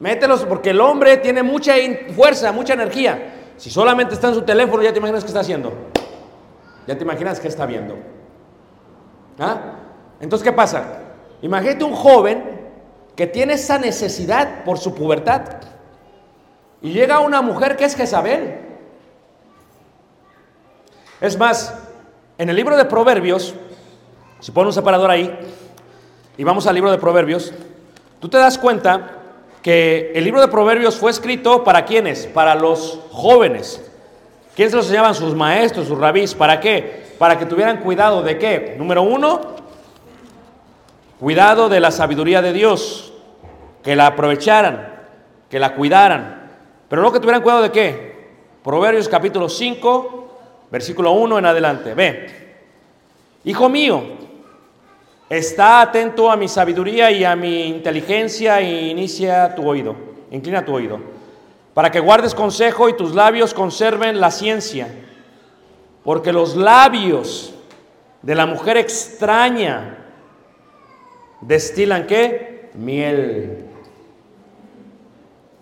Mételos 0.00 0.44
porque 0.46 0.70
el 0.70 0.80
hombre 0.80 1.16
tiene 1.18 1.44
mucha 1.44 1.74
fuerza, 2.16 2.50
mucha 2.50 2.74
energía. 2.74 3.37
Si 3.58 3.70
solamente 3.70 4.14
está 4.14 4.28
en 4.28 4.34
su 4.34 4.42
teléfono, 4.42 4.82
ya 4.82 4.92
te 4.92 4.98
imaginas 4.98 5.24
qué 5.24 5.28
está 5.28 5.40
haciendo. 5.40 5.72
Ya 6.86 6.96
te 6.96 7.04
imaginas 7.04 7.40
qué 7.40 7.48
está 7.48 7.66
viendo. 7.66 7.96
¿Ah? 9.38 9.74
Entonces, 10.20 10.44
¿qué 10.44 10.52
pasa? 10.52 10.84
Imagínate 11.42 11.84
un 11.84 11.92
joven 11.92 12.58
que 13.16 13.26
tiene 13.26 13.54
esa 13.54 13.78
necesidad 13.78 14.64
por 14.64 14.78
su 14.78 14.94
pubertad. 14.94 15.42
Y 16.80 16.92
llega 16.92 17.18
una 17.18 17.42
mujer 17.42 17.76
que 17.76 17.84
es 17.84 17.96
Jezabel. 17.96 18.60
Es 21.20 21.36
más, 21.36 21.74
en 22.38 22.48
el 22.48 22.54
libro 22.54 22.76
de 22.76 22.84
Proverbios, 22.84 23.54
si 24.38 24.52
pone 24.52 24.68
un 24.68 24.72
separador 24.72 25.10
ahí 25.10 25.36
y 26.36 26.44
vamos 26.44 26.68
al 26.68 26.76
libro 26.76 26.92
de 26.92 26.98
Proverbios, 26.98 27.52
tú 28.20 28.28
te 28.28 28.38
das 28.38 28.56
cuenta 28.56 29.17
que 29.62 30.12
el 30.14 30.24
libro 30.24 30.40
de 30.40 30.48
Proverbios 30.48 30.96
fue 30.96 31.10
escrito 31.10 31.64
para 31.64 31.84
quiénes? 31.84 32.26
Para 32.26 32.54
los 32.54 33.00
jóvenes. 33.10 33.84
¿Quiénes 34.54 34.74
los 34.74 34.86
enseñaban? 34.86 35.14
Sus 35.14 35.34
maestros, 35.34 35.88
sus 35.88 35.98
rabís. 35.98 36.34
¿Para 36.34 36.60
qué? 36.60 37.06
Para 37.18 37.38
que 37.38 37.46
tuvieran 37.46 37.78
cuidado 37.78 38.22
de 38.22 38.38
qué? 38.38 38.74
Número 38.78 39.02
uno, 39.02 39.40
cuidado 41.18 41.68
de 41.68 41.80
la 41.80 41.90
sabiduría 41.90 42.42
de 42.42 42.52
Dios. 42.52 43.12
Que 43.82 43.96
la 43.96 44.06
aprovecharan, 44.08 45.06
que 45.48 45.58
la 45.58 45.74
cuidaran. 45.74 46.50
Pero 46.88 47.02
no 47.02 47.12
que 47.12 47.20
tuvieran 47.20 47.42
cuidado 47.42 47.62
de 47.62 47.70
qué? 47.70 48.08
Proverbios 48.62 49.08
capítulo 49.08 49.48
5, 49.48 50.38
versículo 50.70 51.12
1 51.12 51.38
en 51.38 51.46
adelante. 51.46 51.94
Ve. 51.94 52.26
Hijo 53.44 53.68
mío, 53.68 54.02
está 55.28 55.82
atento 55.82 56.30
a 56.30 56.36
mi 56.36 56.48
sabiduría 56.48 57.10
y 57.10 57.24
a 57.24 57.36
mi 57.36 57.66
inteligencia 57.66 58.60
e 58.60 58.88
inicia 58.88 59.54
tu 59.54 59.68
oído, 59.68 59.94
inclina 60.30 60.64
tu 60.64 60.74
oído, 60.74 61.00
para 61.74 61.90
que 61.90 62.00
guardes 62.00 62.34
consejo 62.34 62.88
y 62.88 62.96
tus 62.96 63.14
labios 63.14 63.52
conserven 63.52 64.20
la 64.20 64.30
ciencia, 64.30 64.88
porque 66.02 66.32
los 66.32 66.56
labios 66.56 67.54
de 68.22 68.34
la 68.34 68.46
mujer 68.46 68.78
extraña 68.78 69.98
destilan 71.40 72.06
qué? 72.06 72.70
Miel. 72.74 73.64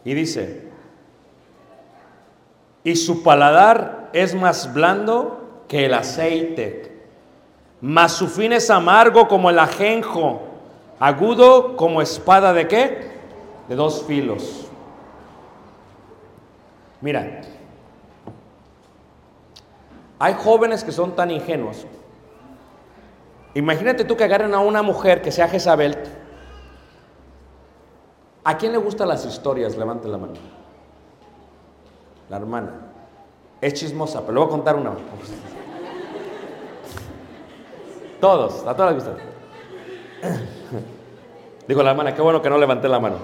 Y 0.04 0.14
dice, 0.14 0.62
y 2.84 2.94
su 2.94 3.24
paladar 3.24 4.10
es 4.12 4.34
más 4.34 4.72
blando 4.72 5.64
que 5.66 5.86
el 5.86 5.94
aceite 5.94 6.95
mas 7.86 8.14
su 8.14 8.26
fin 8.26 8.52
es 8.52 8.68
amargo 8.68 9.28
como 9.28 9.48
el 9.48 9.60
ajenjo, 9.60 10.40
Agudo 10.98 11.76
como 11.76 12.02
espada 12.02 12.52
de 12.52 12.66
qué? 12.66 13.12
De 13.68 13.76
dos 13.76 14.02
filos. 14.02 14.66
Mira, 17.00 17.42
hay 20.18 20.34
jóvenes 20.34 20.82
que 20.82 20.90
son 20.90 21.14
tan 21.14 21.30
ingenuos. 21.30 21.86
Imagínate 23.54 24.04
tú 24.04 24.16
que 24.16 24.24
agarren 24.24 24.52
a 24.54 24.58
una 24.58 24.82
mujer 24.82 25.22
que 25.22 25.30
sea 25.30 25.46
Jezabel. 25.46 25.96
¿A 28.42 28.58
quién 28.58 28.72
le 28.72 28.78
gustan 28.78 29.06
las 29.06 29.24
historias? 29.24 29.76
Levante 29.76 30.08
la 30.08 30.18
mano. 30.18 30.34
La 32.30 32.38
hermana. 32.38 32.72
Es 33.60 33.74
chismosa, 33.74 34.22
pero 34.22 34.32
le 34.32 34.38
voy 34.40 34.48
a 34.48 34.50
contar 34.50 34.74
una. 34.74 34.90
Todos, 38.20 38.66
a 38.66 38.74
todas 38.74 38.94
les 38.94 39.04
gustan. 39.04 39.22
Digo 41.68 41.82
la 41.82 41.90
hermana, 41.90 42.14
qué 42.14 42.22
bueno 42.22 42.40
que 42.40 42.48
no 42.48 42.58
levanté 42.58 42.88
la 42.88 43.00
mano. 43.00 43.16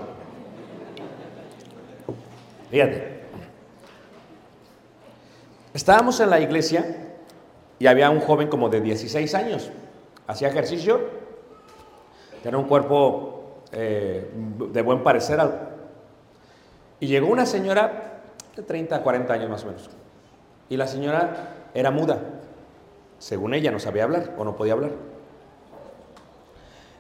Fíjate. 2.71 3.23
Estábamos 5.75 6.21
en 6.21 6.31
la 6.31 6.41
iglesia 6.41 7.15
y 7.79 7.87
había 7.87 8.11
un 8.11 8.21
joven 8.21 8.49
como 8.49 8.69
de 8.69 8.81
16 8.81 9.35
años. 9.35 9.71
Hacía 10.27 10.49
ejercicio, 10.49 11.01
tenía 12.43 12.59
un 12.59 12.67
cuerpo 12.67 13.63
eh, 13.73 14.31
de 14.35 14.83
buen 14.83 15.03
parecer. 15.03 15.41
Y 17.01 17.07
llegó 17.07 17.29
una 17.29 17.47
señora 17.47 18.21
de 18.55 18.63
30 18.63 18.97
a 18.97 19.03
40 19.03 19.33
años 19.33 19.51
más 19.51 19.65
o 19.65 19.69
menos. 19.69 19.91
Y 20.69 20.77
la 20.77 20.87
señora 20.87 21.55
era 21.75 21.91
muda. 21.91 22.19
Según 23.23 23.55
ella 23.55 23.71
no 23.71 23.79
sabía 23.79 24.03
hablar 24.03 24.35
o 24.37 24.43
no 24.43 24.57
podía 24.57 24.73
hablar. 24.73 24.91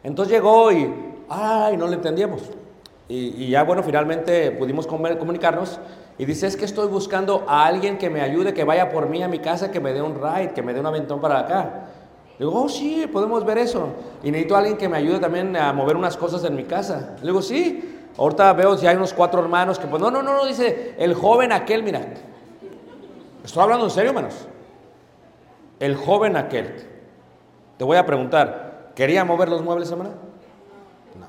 Entonces 0.04 0.32
llegó 0.32 0.70
y, 0.70 0.88
ay, 1.28 1.76
no 1.76 1.88
le 1.88 1.96
entendíamos. 1.96 2.42
Y, 3.08 3.48
ya 3.48 3.64
bueno, 3.64 3.82
finalmente 3.82 4.52
pudimos 4.52 4.86
comer- 4.86 5.18
comunicarnos 5.18 5.80
y 6.18 6.24
dice, 6.24 6.46
es 6.46 6.56
que 6.56 6.64
estoy 6.64 6.86
buscando 6.86 7.44
a 7.48 7.66
alguien 7.66 7.98
que 7.98 8.08
me 8.08 8.20
ayude, 8.20 8.54
que 8.54 8.62
vaya 8.62 8.88
por 8.88 9.08
mí 9.08 9.20
a 9.20 9.26
mi 9.26 9.40
casa, 9.40 9.72
que 9.72 9.80
me 9.80 9.92
dé 9.92 10.00
un 10.00 10.14
ride, 10.14 10.52
que 10.52 10.62
me 10.62 10.72
dé 10.72 10.78
un 10.78 10.86
aventón 10.86 11.20
para 11.20 11.40
acá. 11.40 11.88
Le 12.38 12.46
digo, 12.46 12.62
oh 12.62 12.68
sí, 12.68 13.08
podemos 13.12 13.44
ver 13.44 13.58
eso. 13.58 13.88
Y 14.22 14.30
necesito 14.30 14.54
a 14.54 14.58
alguien 14.60 14.76
que 14.76 14.88
me 14.88 14.98
ayude 14.98 15.18
también 15.18 15.56
a 15.56 15.72
mover 15.72 15.96
unas 15.96 16.16
cosas 16.16 16.44
en 16.44 16.54
mi 16.54 16.62
casa. 16.64 17.16
Le 17.18 17.26
digo, 17.26 17.42
sí. 17.42 17.98
Ahorita 18.16 18.52
veo 18.52 18.78
si 18.78 18.86
hay 18.86 18.94
unos 18.94 19.12
cuatro 19.12 19.40
hermanos 19.40 19.76
que 19.76 19.88
pues, 19.88 20.00
no, 20.00 20.08
no, 20.08 20.22
no, 20.22 20.34
no, 20.34 20.46
dice, 20.46 20.94
el 20.98 21.14
joven 21.14 21.50
aquel, 21.50 21.82
mira. 21.82 22.00
Estoy 23.44 23.64
hablando 23.64 23.86
en 23.86 23.90
serio, 23.90 24.10
hermanos. 24.10 24.46
El 25.82 25.96
joven 25.96 26.36
aquel. 26.36 26.76
Te 27.76 27.82
voy 27.82 27.96
a 27.96 28.06
preguntar, 28.06 28.92
¿quería 28.94 29.24
mover 29.24 29.48
los 29.48 29.62
muebles, 29.62 29.90
hermana? 29.90 30.10
No. 31.18 31.26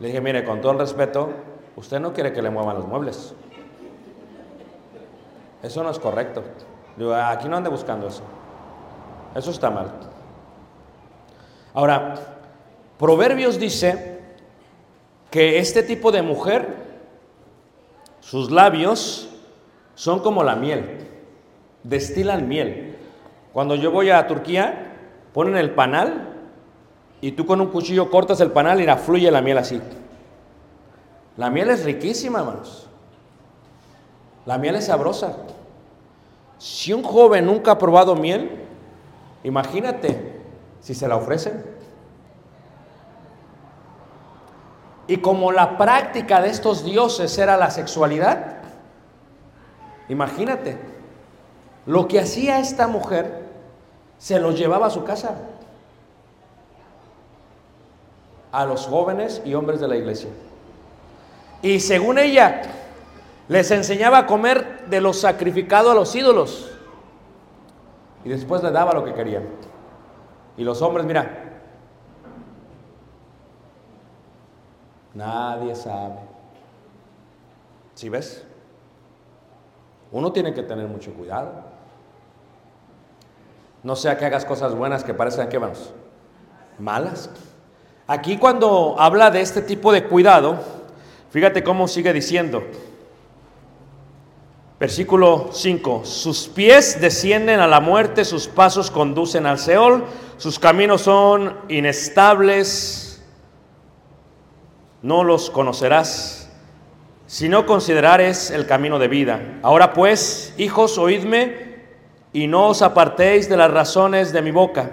Le 0.00 0.08
dije, 0.08 0.20
mire, 0.20 0.44
con 0.44 0.60
todo 0.60 0.72
el 0.72 0.80
respeto, 0.80 1.30
usted 1.76 2.00
no 2.00 2.12
quiere 2.12 2.32
que 2.32 2.42
le 2.42 2.50
muevan 2.50 2.74
los 2.74 2.88
muebles. 2.88 3.32
Eso 5.62 5.84
no 5.84 5.90
es 5.90 6.00
correcto. 6.00 6.42
Digo, 6.96 7.14
aquí 7.14 7.48
no 7.48 7.58
ande 7.58 7.70
buscando 7.70 8.08
eso. 8.08 8.24
Eso 9.36 9.52
está 9.52 9.70
mal. 9.70 9.92
Ahora, 11.74 12.16
Proverbios 12.98 13.60
dice 13.60 14.20
que 15.30 15.60
este 15.60 15.84
tipo 15.84 16.10
de 16.10 16.22
mujer, 16.22 16.74
sus 18.18 18.50
labios 18.50 19.28
son 19.94 20.18
como 20.18 20.42
la 20.42 20.56
miel, 20.56 21.03
destilan 21.84 22.48
miel. 22.48 22.98
Cuando 23.52 23.76
yo 23.76 23.92
voy 23.92 24.10
a 24.10 24.26
Turquía, 24.26 24.96
ponen 25.32 25.56
el 25.56 25.70
panal 25.70 26.30
y 27.20 27.32
tú 27.32 27.46
con 27.46 27.60
un 27.60 27.68
cuchillo 27.68 28.10
cortas 28.10 28.40
el 28.40 28.50
panal 28.50 28.80
y 28.80 28.86
la 28.86 28.96
fluye 28.96 29.30
la 29.30 29.40
miel 29.40 29.58
así. 29.58 29.80
La 31.36 31.50
miel 31.50 31.70
es 31.70 31.84
riquísima, 31.84 32.40
hermanos. 32.40 32.88
La 34.46 34.58
miel 34.58 34.76
es 34.76 34.86
sabrosa. 34.86 35.36
Si 36.58 36.92
un 36.92 37.02
joven 37.02 37.46
nunca 37.46 37.72
ha 37.72 37.78
probado 37.78 38.14
miel, 38.14 38.50
imagínate 39.42 40.40
si 40.80 40.94
se 40.94 41.08
la 41.08 41.16
ofrecen. 41.16 41.64
Y 45.06 45.18
como 45.18 45.52
la 45.52 45.76
práctica 45.76 46.40
de 46.40 46.48
estos 46.48 46.84
dioses 46.84 47.36
era 47.36 47.56
la 47.56 47.70
sexualidad, 47.70 48.58
imagínate, 50.08 50.93
lo 51.86 52.08
que 52.08 52.20
hacía 52.20 52.60
esta 52.60 52.86
mujer 52.86 53.44
se 54.18 54.38
lo 54.38 54.52
llevaba 54.52 54.86
a 54.86 54.90
su 54.90 55.04
casa, 55.04 55.36
a 58.52 58.64
los 58.64 58.86
jóvenes 58.86 59.42
y 59.44 59.54
hombres 59.54 59.80
de 59.80 59.88
la 59.88 59.96
iglesia. 59.96 60.30
Y 61.60 61.80
según 61.80 62.18
ella, 62.18 62.62
les 63.48 63.70
enseñaba 63.70 64.18
a 64.18 64.26
comer 64.26 64.86
de 64.86 65.00
lo 65.00 65.12
sacrificado 65.12 65.90
a 65.90 65.94
los 65.94 66.14
ídolos. 66.14 66.70
Y 68.24 68.28
después 68.28 68.62
le 68.62 68.70
daba 68.70 68.94
lo 68.94 69.04
que 69.04 69.12
querían. 69.12 69.44
Y 70.56 70.64
los 70.64 70.80
hombres, 70.80 71.04
mira, 71.04 71.60
nadie 75.12 75.74
sabe. 75.74 76.20
¿Sí 77.94 78.08
ves? 78.08 78.44
Uno 80.12 80.32
tiene 80.32 80.54
que 80.54 80.62
tener 80.62 80.86
mucho 80.86 81.12
cuidado. 81.12 81.73
No 83.84 83.94
sea 83.94 84.18
que 84.18 84.24
hagas 84.24 84.44
cosas 84.44 84.74
buenas 84.74 85.04
que 85.04 85.14
parezcan 85.14 85.48
que 85.48 85.58
vamos 85.58 85.92
malas. 86.78 87.30
Aquí 88.06 88.36
cuando 88.36 88.96
habla 88.98 89.30
de 89.30 89.40
este 89.40 89.62
tipo 89.62 89.92
de 89.92 90.04
cuidado, 90.04 90.58
fíjate 91.30 91.62
cómo 91.62 91.88
sigue 91.88 92.12
diciendo. 92.12 92.62
Versículo 94.78 95.50
5, 95.52 96.04
sus 96.04 96.48
pies 96.48 97.00
descienden 97.00 97.60
a 97.60 97.66
la 97.66 97.80
muerte, 97.80 98.24
sus 98.24 98.48
pasos 98.48 98.90
conducen 98.90 99.46
al 99.46 99.58
Seol, 99.58 100.04
sus 100.36 100.58
caminos 100.58 101.02
son 101.02 101.56
inestables, 101.68 103.22
no 105.00 105.24
los 105.24 105.48
conocerás, 105.48 106.50
si 107.26 107.48
no 107.48 107.64
considerares 107.64 108.50
el 108.50 108.66
camino 108.66 108.98
de 108.98 109.08
vida. 109.08 109.58
Ahora 109.62 109.92
pues, 109.94 110.52
hijos, 110.58 110.98
oídme 110.98 111.73
y 112.34 112.48
no 112.48 112.66
os 112.66 112.82
apartéis 112.82 113.48
de 113.48 113.56
las 113.56 113.70
razones 113.70 114.32
de 114.32 114.42
mi 114.42 114.50
boca. 114.50 114.90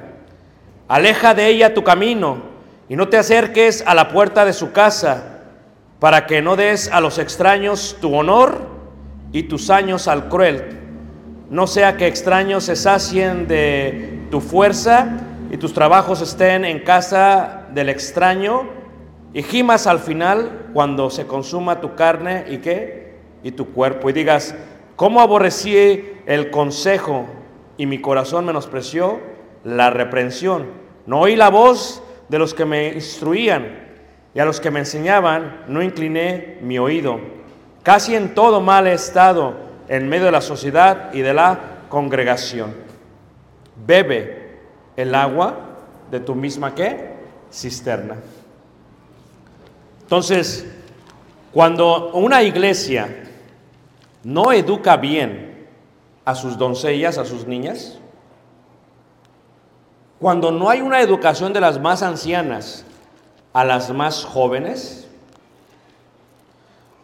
Aleja 0.88 1.34
de 1.34 1.48
ella 1.48 1.74
tu 1.74 1.84
camino 1.84 2.38
y 2.88 2.96
no 2.96 3.10
te 3.10 3.18
acerques 3.18 3.84
a 3.86 3.96
la 3.96 4.10
puerta 4.10 4.46
de 4.46 4.54
su 4.54 4.72
casa, 4.72 5.40
para 6.00 6.28
que 6.28 6.42
no 6.42 6.56
des 6.56 6.92
a 6.92 7.02
los 7.02 7.18
extraños 7.18 7.98
tu 8.00 8.16
honor 8.16 8.62
y 9.32 9.44
tus 9.44 9.70
años 9.70 10.08
al 10.08 10.30
cruel. 10.30 10.80
No 11.50 11.68
sea 11.68 11.98
que 11.98 12.08
extraños 12.08 12.66
se 12.66 12.76
sacien 12.76 13.48
de 13.48 14.20
tu 14.30 14.40
fuerza 14.40 15.18
y 15.50 15.58
tus 15.58 15.74
trabajos 15.74 16.22
estén 16.22 16.64
en 16.64 16.80
casa 16.80 17.68
del 17.74 17.90
extraño 17.90 18.70
y 19.34 19.42
gimas 19.42 19.88
al 19.88 20.00
final 20.00 20.70
cuando 20.74 21.10
se 21.10 21.26
consuma 21.26 21.82
tu 21.82 21.96
carne 21.96 22.46
y 22.50 22.58
qué? 22.58 23.16
Y 23.44 23.52
tu 23.52 23.68
cuerpo. 23.74 24.10
Y 24.10 24.14
digas, 24.14 24.54
¿cómo 24.96 25.22
aborrecí 25.22 25.76
el 26.26 26.52
consejo 26.52 27.26
y 27.78 27.86
mi 27.86 28.00
corazón 28.00 28.46
menospreció 28.46 29.20
la 29.64 29.90
reprensión? 29.90 30.68
No 31.06 31.22
oí 31.22 31.36
la 31.36 31.50
voz 31.50 32.04
de 32.30 32.40
los 32.40 32.54
que 32.54 32.66
me 32.66 32.90
instruían 32.90 33.90
y 34.34 34.40
a 34.40 34.46
los 34.46 34.60
que 34.60 34.72
me 34.72 34.80
enseñaban 34.80 35.64
no 35.68 35.82
incliné 35.82 36.58
mi 36.62 36.80
oído. 36.80 37.20
Casi 37.84 38.16
en 38.16 38.34
todo 38.34 38.62
mal 38.62 38.88
he 38.88 38.94
estado 38.94 39.56
en 39.88 40.08
medio 40.08 40.26
de 40.26 40.32
la 40.32 40.42
sociedad 40.42 41.14
y 41.14 41.22
de 41.22 41.34
la 41.34 41.60
congregación. 41.90 42.74
Bebe 43.86 44.60
el 44.96 45.14
agua 45.16 45.56
de 46.10 46.20
tu 46.20 46.36
misma 46.36 46.76
qué? 46.76 47.12
Cisterna. 47.52 48.16
Entonces, 50.04 50.66
cuando 51.52 52.12
una 52.14 52.44
iglesia 52.44 53.31
no 54.24 54.52
educa 54.52 54.98
bien 54.98 55.68
a 56.26 56.36
sus 56.36 56.58
doncellas, 56.58 57.18
a 57.18 57.26
sus 57.26 57.48
niñas, 57.48 57.98
cuando 60.20 60.52
no 60.52 60.70
hay 60.70 60.82
una 60.82 61.02
educación 61.02 61.52
de 61.52 61.62
las 61.62 61.80
más 61.80 62.04
ancianas 62.04 62.86
a 63.54 63.66
las 63.66 63.92
más 63.92 64.24
jóvenes, 64.24 65.08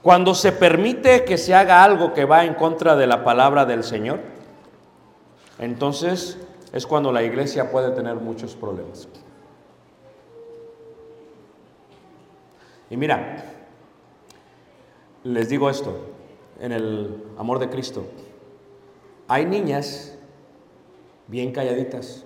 cuando 0.04 0.36
se 0.36 0.52
permite 0.52 1.26
que 1.26 1.38
se 1.38 1.56
haga 1.56 1.84
algo 1.84 2.14
que 2.14 2.26
va 2.26 2.46
en 2.46 2.54
contra 2.54 2.96
de 2.96 3.08
la 3.08 3.24
palabra 3.24 3.66
del 3.66 3.84
Señor, 3.84 4.20
entonces 5.60 6.38
es 6.72 6.86
cuando 6.86 7.12
la 7.12 7.24
iglesia 7.24 7.72
puede 7.72 7.92
tener 7.92 8.16
muchos 8.16 8.56
problemas. 8.56 9.08
Y 12.90 12.96
mira, 12.96 13.44
les 15.24 15.50
digo 15.50 15.70
esto, 15.70 16.17
en 16.60 16.72
el 16.72 17.24
amor 17.38 17.60
de 17.60 17.70
Cristo, 17.70 18.06
hay 19.28 19.46
niñas 19.46 20.18
bien 21.28 21.52
calladitas. 21.52 22.24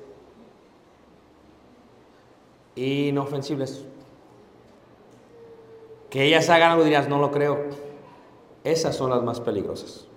inofensibles. 2.76 3.86
Que 6.10 6.24
ellas 6.26 6.50
hagan 6.50 6.72
algo 6.72 6.84
dirías, 6.84 7.08
no 7.08 7.20
lo 7.20 7.32
creo. 7.32 7.58
Esas 8.64 8.96
son 8.96 9.10
las 9.10 9.22
más 9.24 9.40
peligrosas. 9.40 10.08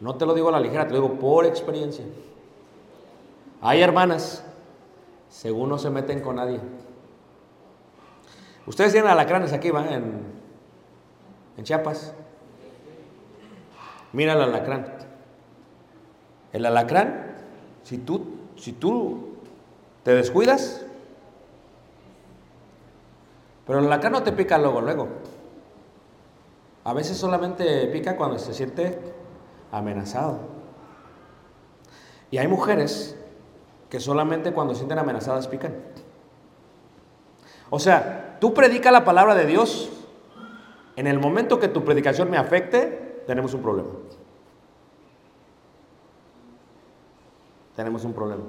No 0.00 0.16
te 0.16 0.26
lo 0.26 0.34
digo 0.34 0.48
a 0.48 0.52
la 0.52 0.60
ligera, 0.60 0.86
te 0.86 0.94
lo 0.94 1.00
digo 1.00 1.18
por 1.18 1.46
experiencia. 1.46 2.04
Hay 3.62 3.80
hermanas, 3.80 4.44
según 5.28 5.70
no 5.70 5.78
se 5.78 5.90
meten 5.90 6.20
con 6.20 6.36
nadie. 6.36 6.60
Ustedes 8.66 8.92
tienen 8.92 9.10
alacranes 9.10 9.52
aquí, 9.52 9.70
¿va? 9.70 9.86
En 11.56 11.64
Chiapas. 11.64 12.12
Mira 14.12 14.34
el 14.34 14.42
alacrán. 14.42 14.92
El 16.52 16.64
alacrán, 16.66 17.36
si 17.82 17.98
tú, 17.98 18.26
si 18.56 18.72
tú 18.72 19.36
te 20.02 20.14
descuidas, 20.14 20.84
pero 23.66 23.80
el 23.80 23.86
alacrán 23.86 24.12
no 24.12 24.22
te 24.22 24.32
pica 24.32 24.58
luego, 24.58 24.80
luego. 24.80 25.08
A 26.84 26.92
veces 26.92 27.16
solamente 27.16 27.86
pica 27.88 28.16
cuando 28.16 28.38
se 28.38 28.54
siente 28.54 28.98
amenazado. 29.72 30.38
Y 32.30 32.38
hay 32.38 32.48
mujeres 32.48 33.16
que 33.90 34.00
solamente 34.00 34.52
cuando 34.52 34.74
sienten 34.74 34.98
amenazadas 34.98 35.48
pican. 35.48 35.74
O 37.70 37.78
sea, 37.78 38.36
tú 38.40 38.54
predica 38.54 38.90
la 38.90 39.04
palabra 39.04 39.34
de 39.34 39.46
Dios, 39.46 39.90
en 40.96 41.06
el 41.06 41.18
momento 41.18 41.60
que 41.60 41.68
tu 41.68 41.84
predicación 41.84 42.30
me 42.30 42.38
afecte, 42.38 43.22
tenemos 43.26 43.52
un 43.54 43.62
problema. 43.62 43.90
Tenemos 47.76 48.04
un 48.04 48.14
problema. 48.14 48.42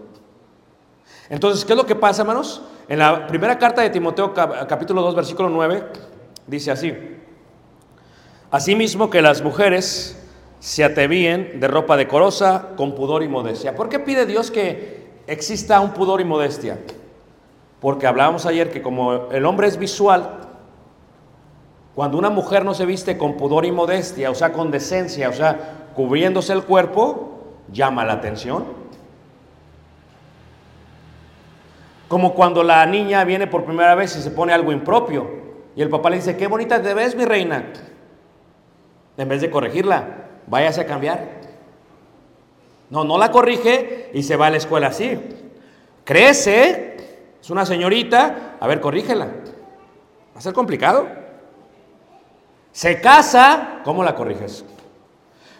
Entonces, 1.29 1.65
¿qué 1.65 1.73
es 1.73 1.77
lo 1.77 1.85
que 1.85 1.95
pasa, 1.95 2.21
hermanos? 2.21 2.63
En 2.87 2.99
la 2.99 3.27
primera 3.27 3.57
carta 3.57 3.81
de 3.81 3.89
Timoteo, 3.89 4.33
capítulo 4.33 5.01
2, 5.01 5.15
versículo 5.15 5.49
9, 5.49 5.83
dice 6.47 6.71
así. 6.71 6.93
Asimismo 8.49 9.09
que 9.09 9.21
las 9.21 9.41
mujeres 9.41 10.25
se 10.59 10.85
atavíen 10.85 11.59
de 11.59 11.67
ropa 11.67 11.97
decorosa, 11.97 12.69
con 12.77 12.95
pudor 12.95 13.23
y 13.23 13.27
modestia. 13.27 13.75
¿Por 13.75 13.89
qué 13.89 13.99
pide 13.99 14.25
Dios 14.25 14.51
que 14.51 15.05
exista 15.27 15.81
un 15.81 15.91
pudor 15.91 16.21
y 16.21 16.25
modestia? 16.25 16.79
Porque 17.81 18.07
hablábamos 18.07 18.45
ayer 18.45 18.71
que 18.71 18.81
como 18.81 19.29
el 19.31 19.45
hombre 19.45 19.67
es 19.67 19.77
visual, 19.77 20.46
cuando 21.97 22.19
una 22.19 22.29
mujer 22.29 22.63
no 22.63 22.75
se 22.75 22.85
viste 22.85 23.17
con 23.17 23.37
pudor 23.37 23.65
y 23.65 23.71
modestia, 23.71 24.29
o 24.29 24.35
sea, 24.35 24.53
con 24.53 24.69
decencia, 24.69 25.29
o 25.29 25.33
sea, 25.33 25.87
cubriéndose 25.95 26.53
el 26.53 26.63
cuerpo, 26.63 27.39
llama 27.71 28.05
la 28.05 28.13
atención. 28.13 28.65
Como 32.07 32.35
cuando 32.35 32.61
la 32.61 32.85
niña 32.85 33.23
viene 33.23 33.47
por 33.47 33.65
primera 33.65 33.95
vez 33.95 34.15
y 34.15 34.21
se 34.21 34.29
pone 34.29 34.53
algo 34.53 34.71
impropio 34.71 35.27
y 35.75 35.81
el 35.81 35.89
papá 35.89 36.11
le 36.11 36.17
dice, 36.17 36.37
qué 36.37 36.45
bonita 36.45 36.83
te 36.83 36.93
ves, 36.93 37.15
mi 37.15 37.25
reina. 37.25 37.73
En 39.17 39.27
vez 39.27 39.41
de 39.41 39.49
corregirla, 39.49 40.27
váyase 40.45 40.81
a 40.81 40.85
cambiar. 40.85 41.27
No, 42.91 43.05
no 43.05 43.17
la 43.17 43.31
corrige 43.31 44.11
y 44.13 44.21
se 44.21 44.35
va 44.35 44.45
a 44.45 44.51
la 44.51 44.57
escuela 44.57 44.89
así. 44.89 45.19
Crece, 46.03 46.95
es 47.41 47.49
una 47.49 47.65
señorita, 47.65 48.57
a 48.59 48.67
ver, 48.67 48.81
corrígela. 48.81 49.25
Va 49.25 50.37
a 50.37 50.41
ser 50.41 50.53
complicado. 50.53 51.25
Se 52.77 53.01
casa, 53.01 53.79
¿cómo 53.83 54.03
la 54.03 54.13
corriges? 54.13 54.63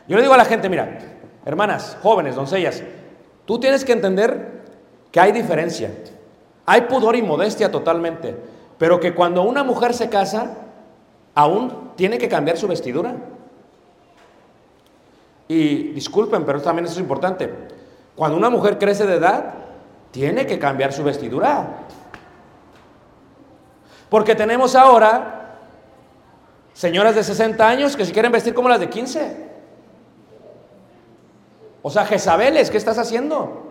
Yo 0.07 0.18
le 0.18 0.22
digo 0.22 0.36
a 0.36 0.38
la 0.38 0.45
gente, 0.45 0.70
mira, 0.70 0.99
hermanas, 1.45 1.97
jóvenes, 2.03 2.36
doncellas, 2.36 2.84
tú 3.43 3.59
tienes 3.59 3.84
que 3.84 3.93
entender 3.93 4.61
que 5.11 5.20
hay 5.20 5.32
diferencia. 5.32 5.91
Hay 6.68 6.82
pudor 6.82 7.15
y 7.15 7.24
modestia 7.24 7.72
totalmente, 7.72 8.38
pero 8.78 8.99
que 8.99 9.15
cuando 9.15 9.41
una 9.41 9.63
mujer 9.63 9.95
se 9.95 10.09
casa, 10.09 10.57
aún 11.34 11.93
tiene 11.95 12.20
que 12.20 12.30
cambiar 12.30 12.55
su 12.55 12.68
vestidura. 12.68 13.15
Y 15.47 15.93
disculpen, 15.93 16.45
pero 16.45 16.61
también 16.61 16.86
eso 16.86 16.93
es 16.93 16.99
importante. 16.99 17.51
Cuando 18.15 18.38
una 18.38 18.51
mujer 18.51 18.78
crece 18.78 19.07
de 19.07 19.15
edad, 19.15 19.55
tiene 20.11 20.45
que 20.45 20.59
cambiar 20.59 20.93
su 20.93 21.03
vestidura. 21.03 21.80
Porque 24.07 24.36
tenemos 24.36 24.76
ahora 24.76 25.37
señoras 26.78 27.15
de 27.15 27.23
60 27.23 27.67
años 27.67 27.97
que 27.97 28.05
se 28.05 28.13
quieren 28.13 28.32
vestir 28.32 28.53
como 28.53 28.69
las 28.69 28.80
de 28.80 28.88
15. 28.88 29.47
O 31.82 31.89
sea, 31.89 32.05
Jezabeles, 32.05 32.69
¿qué 32.69 32.78
estás 32.78 32.99
haciendo? 32.99 33.63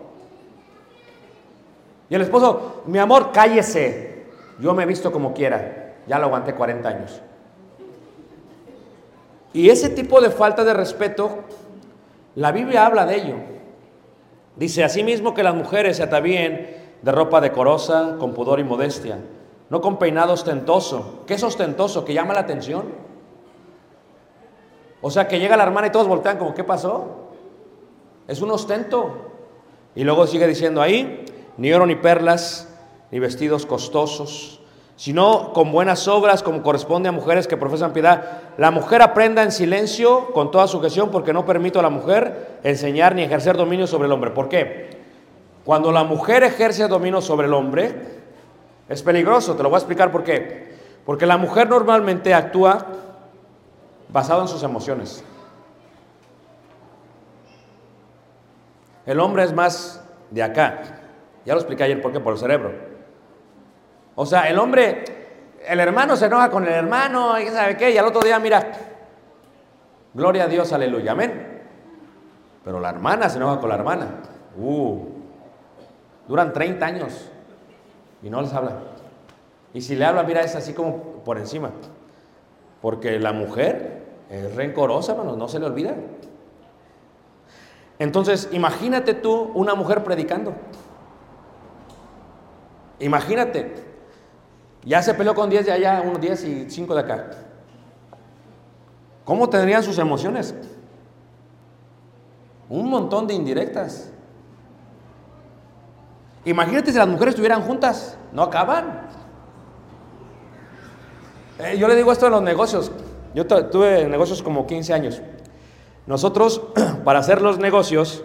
Y 2.09 2.15
el 2.15 2.21
esposo, 2.21 2.83
mi 2.85 2.99
amor, 2.99 3.31
cállese. 3.31 4.25
Yo 4.59 4.73
me 4.73 4.83
he 4.83 4.85
visto 4.85 5.09
como 5.09 5.33
quiera. 5.33 5.95
Ya 6.05 6.19
lo 6.19 6.25
aguanté 6.25 6.53
40 6.53 6.89
años. 6.89 7.21
Y 9.53 9.69
ese 9.69 9.89
tipo 9.89 10.19
de 10.19 10.29
falta 10.29 10.65
de 10.65 10.73
respeto 10.73 11.45
la 12.35 12.51
Biblia 12.51 12.85
habla 12.85 13.05
de 13.05 13.15
ello. 13.15 13.35
Dice 14.57 14.83
asimismo 14.83 15.33
que 15.33 15.43
las 15.43 15.55
mujeres 15.55 15.97
se 15.97 16.03
atavíen 16.03 16.75
de 17.01 17.11
ropa 17.11 17.39
decorosa, 17.39 18.17
con 18.19 18.33
pudor 18.33 18.59
y 18.59 18.63
modestia, 18.63 19.17
no 19.69 19.81
con 19.81 19.97
peinado 19.99 20.33
ostentoso. 20.33 21.23
¿Qué 21.27 21.33
es 21.33 21.43
ostentoso? 21.43 22.05
Que 22.05 22.13
llama 22.13 22.33
la 22.33 22.41
atención. 22.41 22.85
O 25.01 25.11
sea, 25.11 25.27
que 25.27 25.39
llega 25.39 25.57
la 25.57 25.63
hermana 25.63 25.87
y 25.87 25.91
todos 25.91 26.07
voltean 26.07 26.37
como, 26.37 26.53
¿qué 26.53 26.63
pasó? 26.63 27.29
Es 28.27 28.41
un 28.41 28.51
ostento. 28.51 29.31
Y 29.95 30.03
luego 30.03 30.27
sigue 30.27 30.47
diciendo 30.47 30.81
ahí, 30.81 31.25
ni 31.57 31.73
oro 31.73 31.85
ni 31.85 31.95
perlas, 31.95 32.73
ni 33.11 33.19
vestidos 33.19 33.65
costosos, 33.65 34.61
sino 34.95 35.53
con 35.53 35.71
buenas 35.71 36.07
obras 36.07 36.43
como 36.43 36.61
corresponde 36.61 37.09
a 37.09 37.11
mujeres 37.11 37.47
que 37.47 37.57
profesan 37.57 37.93
piedad. 37.93 38.41
La 38.57 38.71
mujer 38.71 39.01
aprenda 39.01 39.43
en 39.43 39.51
silencio 39.51 40.31
con 40.33 40.51
toda 40.51 40.67
sujeción 40.67 41.09
porque 41.09 41.33
no 41.33 41.45
permito 41.45 41.79
a 41.79 41.83
la 41.83 41.89
mujer 41.89 42.59
enseñar 42.63 43.15
ni 43.15 43.23
ejercer 43.23 43.57
dominio 43.57 43.87
sobre 43.87 44.07
el 44.07 44.11
hombre. 44.11 44.31
¿Por 44.31 44.49
qué? 44.49 44.97
Cuando 45.63 45.91
la 45.91 46.03
mujer 46.03 46.43
ejerce 46.43 46.87
dominio 46.87 47.21
sobre 47.21 47.47
el 47.47 47.53
hombre, 47.53 48.16
es 48.89 49.03
peligroso, 49.03 49.55
te 49.55 49.63
lo 49.63 49.69
voy 49.69 49.75
a 49.75 49.79
explicar 49.79 50.11
por 50.11 50.23
qué. 50.23 50.75
Porque 51.05 51.25
la 51.25 51.37
mujer 51.37 51.69
normalmente 51.69 52.33
actúa 52.33 52.85
basado 54.09 54.41
en 54.41 54.47
sus 54.47 54.63
emociones. 54.63 55.23
El 59.05 59.19
hombre 59.19 59.43
es 59.43 59.53
más 59.53 60.03
de 60.31 60.43
acá. 60.43 60.81
Ya 61.45 61.53
lo 61.53 61.59
expliqué 61.59 61.83
ayer 61.83 62.01
por 62.01 62.11
qué, 62.11 62.19
por 62.19 62.33
el 62.33 62.39
cerebro. 62.39 62.73
O 64.15 64.25
sea, 64.25 64.49
el 64.49 64.59
hombre, 64.59 65.05
el 65.65 65.79
hermano 65.79 66.15
se 66.17 66.25
enoja 66.25 66.49
con 66.49 66.65
el 66.65 66.73
hermano, 66.73 67.39
y 67.39 67.47
sabe 67.47 67.77
qué, 67.77 67.91
y 67.91 67.97
al 67.97 68.05
otro 68.05 68.21
día, 68.21 68.39
mira, 68.39 68.69
gloria 70.13 70.45
a 70.45 70.47
Dios, 70.47 70.73
aleluya, 70.73 71.11
amén. 71.13 71.61
Pero 72.63 72.79
la 72.79 72.89
hermana 72.89 73.29
se 73.29 73.37
enoja 73.37 73.59
con 73.59 73.69
la 73.69 73.75
hermana. 73.75 74.07
Uh, 74.57 75.05
duran 76.27 76.51
30 76.51 76.85
años 76.85 77.31
y 78.21 78.29
no 78.29 78.41
les 78.41 78.53
habla. 78.53 78.77
Y 79.73 79.81
si 79.81 79.95
le 79.95 80.05
habla, 80.05 80.23
mira, 80.23 80.41
es 80.41 80.55
así 80.55 80.73
como 80.73 80.97
por 81.23 81.37
encima. 81.37 81.71
Porque 82.81 83.19
la 83.19 83.33
mujer 83.33 84.05
es 84.29 84.55
rencorosa, 84.55 85.13
hermano, 85.13 85.35
no 85.35 85.47
se 85.47 85.59
le 85.59 85.65
olvida. 85.65 85.95
Entonces, 87.99 88.49
imagínate 88.51 89.13
tú 89.13 89.51
una 89.53 89.73
mujer 89.75 90.03
predicando. 90.03 90.53
Imagínate, 92.99 93.75
ya 94.83 95.01
se 95.01 95.13
peleó 95.13 95.35
con 95.35 95.49
10 95.49 95.65
de 95.65 95.71
allá, 95.71 96.01
unos 96.01 96.21
10 96.21 96.43
y 96.43 96.69
5 96.69 96.95
de 96.95 97.01
acá. 97.01 97.29
¿Cómo 99.25 99.49
tendrían 99.49 99.83
sus 99.83 99.97
emociones? 99.97 100.55
Un 102.69 102.89
montón 102.89 103.27
de 103.27 103.33
indirectas. 103.33 104.11
Imagínate 106.47 106.91
si 106.93 106.97
las 106.97 107.09
mujeres 107.09 107.33
estuvieran 107.33 107.61
juntas, 107.61 108.17
no 108.31 108.43
acaban. 108.43 109.01
Eh, 111.59 111.77
yo 111.77 111.89
le 111.89 111.95
digo 111.97 112.13
esto 112.13 112.27
en 112.27 112.31
los 112.31 112.41
negocios. 112.41 112.89
Yo 113.35 113.45
tuve 113.45 114.07
negocios 114.07 114.41
como 114.41 114.65
15 114.65 114.93
años. 114.93 115.21
Nosotros, 116.05 116.61
para 117.03 117.19
hacer 117.19 117.41
los 117.41 117.59
negocios, 117.59 118.23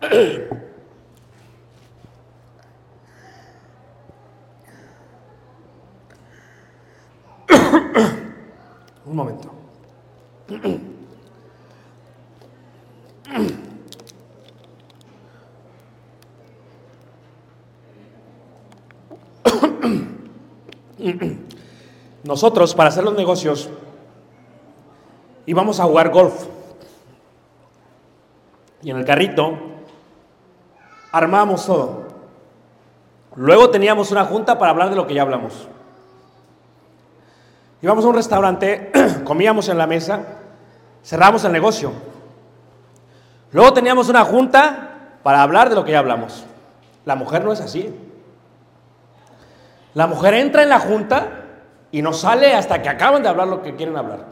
Un 9.06 9.16
momento. 9.16 9.50
Nosotros, 22.24 22.74
para 22.74 22.90
hacer 22.90 23.04
los 23.04 23.14
negocios, 23.14 23.70
íbamos 25.46 25.80
a 25.80 25.84
jugar 25.84 26.10
golf. 26.10 26.46
Y 28.82 28.90
en 28.90 28.98
el 28.98 29.04
carrito 29.04 29.58
armamos 31.12 31.66
todo. 31.66 32.08
Luego 33.36 33.70
teníamos 33.70 34.10
una 34.10 34.24
junta 34.24 34.58
para 34.58 34.70
hablar 34.70 34.90
de 34.90 34.96
lo 34.96 35.06
que 35.06 35.14
ya 35.14 35.22
hablamos. 35.22 35.68
Íbamos 37.82 38.04
a 38.04 38.08
un 38.08 38.14
restaurante, 38.14 38.92
comíamos 39.24 39.68
en 39.68 39.78
la 39.78 39.86
mesa, 39.86 40.24
cerramos 41.02 41.44
el 41.44 41.52
negocio. 41.52 41.92
Luego 43.52 43.72
teníamos 43.72 44.08
una 44.08 44.24
junta 44.24 45.18
para 45.22 45.42
hablar 45.42 45.68
de 45.68 45.74
lo 45.74 45.84
que 45.84 45.92
ya 45.92 45.98
hablamos. 45.98 46.44
La 47.04 47.16
mujer 47.16 47.44
no 47.44 47.52
es 47.52 47.60
así. 47.60 47.94
La 49.94 50.06
mujer 50.06 50.34
entra 50.34 50.62
en 50.62 50.68
la 50.68 50.78
junta 50.78 51.44
y 51.90 52.02
no 52.02 52.12
sale 52.12 52.54
hasta 52.54 52.80
que 52.80 52.88
acaban 52.88 53.22
de 53.22 53.28
hablar 53.28 53.48
lo 53.48 53.62
que 53.62 53.74
quieren 53.74 53.96
hablar. 53.96 54.26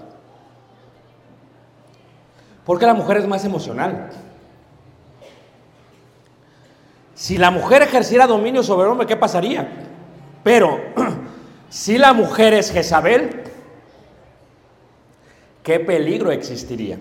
Porque 2.64 2.86
la 2.86 2.94
mujer 2.94 3.16
es 3.16 3.26
más 3.26 3.44
emocional. 3.44 4.10
Si 7.14 7.36
la 7.36 7.50
mujer 7.50 7.82
ejerciera 7.82 8.26
dominio 8.26 8.62
sobre 8.62 8.84
el 8.84 8.92
hombre, 8.92 9.06
¿qué 9.06 9.16
pasaría? 9.16 9.66
Pero 10.44 10.78
si 11.68 11.98
la 11.98 12.12
mujer 12.12 12.54
es 12.54 12.70
Jezabel, 12.70 13.42
¿qué 15.64 15.80
peligro 15.80 16.30
existiría? 16.30 16.98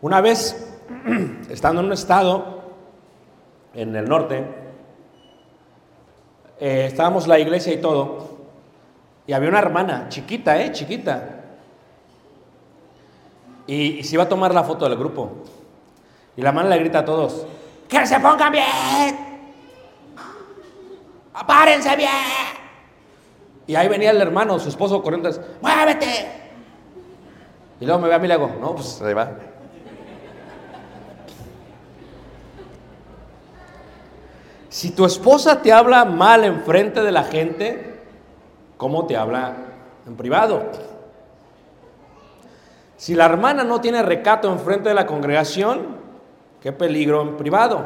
Una 0.00 0.20
vez, 0.20 0.68
estando 1.48 1.80
en 1.80 1.86
un 1.86 1.92
estado 1.92 2.62
en 3.74 3.94
el 3.94 4.08
norte, 4.08 4.63
eh, 6.60 6.86
estábamos 6.86 7.26
la 7.26 7.38
iglesia 7.38 7.72
y 7.72 7.78
todo, 7.78 8.34
y 9.26 9.32
había 9.32 9.48
una 9.48 9.58
hermana, 9.58 10.06
chiquita, 10.08 10.60
¿eh? 10.60 10.72
Chiquita. 10.72 11.40
Y, 13.66 14.02
se 14.02 14.14
iba 14.14 14.24
a 14.24 14.28
tomar 14.28 14.52
la 14.52 14.62
foto 14.62 14.88
del 14.88 14.98
grupo. 14.98 15.32
Y 16.36 16.42
la 16.42 16.50
hermana 16.50 16.68
le 16.70 16.78
grita 16.78 17.00
a 17.00 17.04
todos, 17.04 17.46
¡que 17.88 18.06
se 18.06 18.20
pongan 18.20 18.52
bien! 18.52 19.42
¡Apárense 21.32 21.96
bien! 21.96 22.10
Y 23.66 23.74
ahí 23.74 23.88
venía 23.88 24.10
el 24.10 24.20
hermano, 24.20 24.58
su 24.58 24.68
esposo 24.68 25.02
corriendo, 25.02 25.30
¡muévete! 25.62 26.44
Y 27.80 27.86
luego 27.86 28.00
me 28.00 28.08
ve 28.08 28.14
a 28.14 28.18
mí 28.18 28.26
y 28.26 28.28
le 28.28 28.34
hago, 28.34 28.50
no, 28.60 28.74
pues 28.74 29.00
ahí 29.00 29.14
va. 29.14 29.30
Si 34.74 34.90
tu 34.90 35.04
esposa 35.04 35.62
te 35.62 35.72
habla 35.72 36.04
mal 36.04 36.42
enfrente 36.42 37.00
de 37.00 37.12
la 37.12 37.22
gente, 37.22 37.94
¿cómo 38.76 39.06
te 39.06 39.16
habla 39.16 39.54
en 40.04 40.16
privado? 40.16 40.64
Si 42.96 43.14
la 43.14 43.26
hermana 43.26 43.62
no 43.62 43.80
tiene 43.80 44.02
recato 44.02 44.50
enfrente 44.50 44.88
de 44.88 44.96
la 44.96 45.06
congregación, 45.06 45.96
qué 46.60 46.72
peligro 46.72 47.22
en 47.22 47.36
privado. 47.36 47.84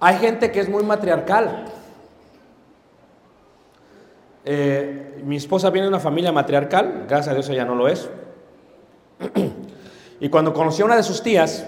Hay 0.00 0.16
gente 0.16 0.50
que 0.50 0.58
es 0.58 0.68
muy 0.68 0.82
matriarcal. 0.82 1.66
Eh, 4.44 5.22
mi 5.24 5.36
esposa 5.36 5.70
viene 5.70 5.84
de 5.84 5.90
una 5.90 6.00
familia 6.00 6.32
matriarcal, 6.32 7.04
gracias 7.08 7.28
a 7.28 7.34
Dios 7.34 7.48
ella 7.48 7.64
no 7.64 7.76
lo 7.76 7.86
es. 7.86 8.10
y 10.18 10.28
cuando 10.30 10.52
conocí 10.52 10.82
a 10.82 10.84
una 10.84 10.96
de 10.96 11.04
sus 11.04 11.22
tías, 11.22 11.64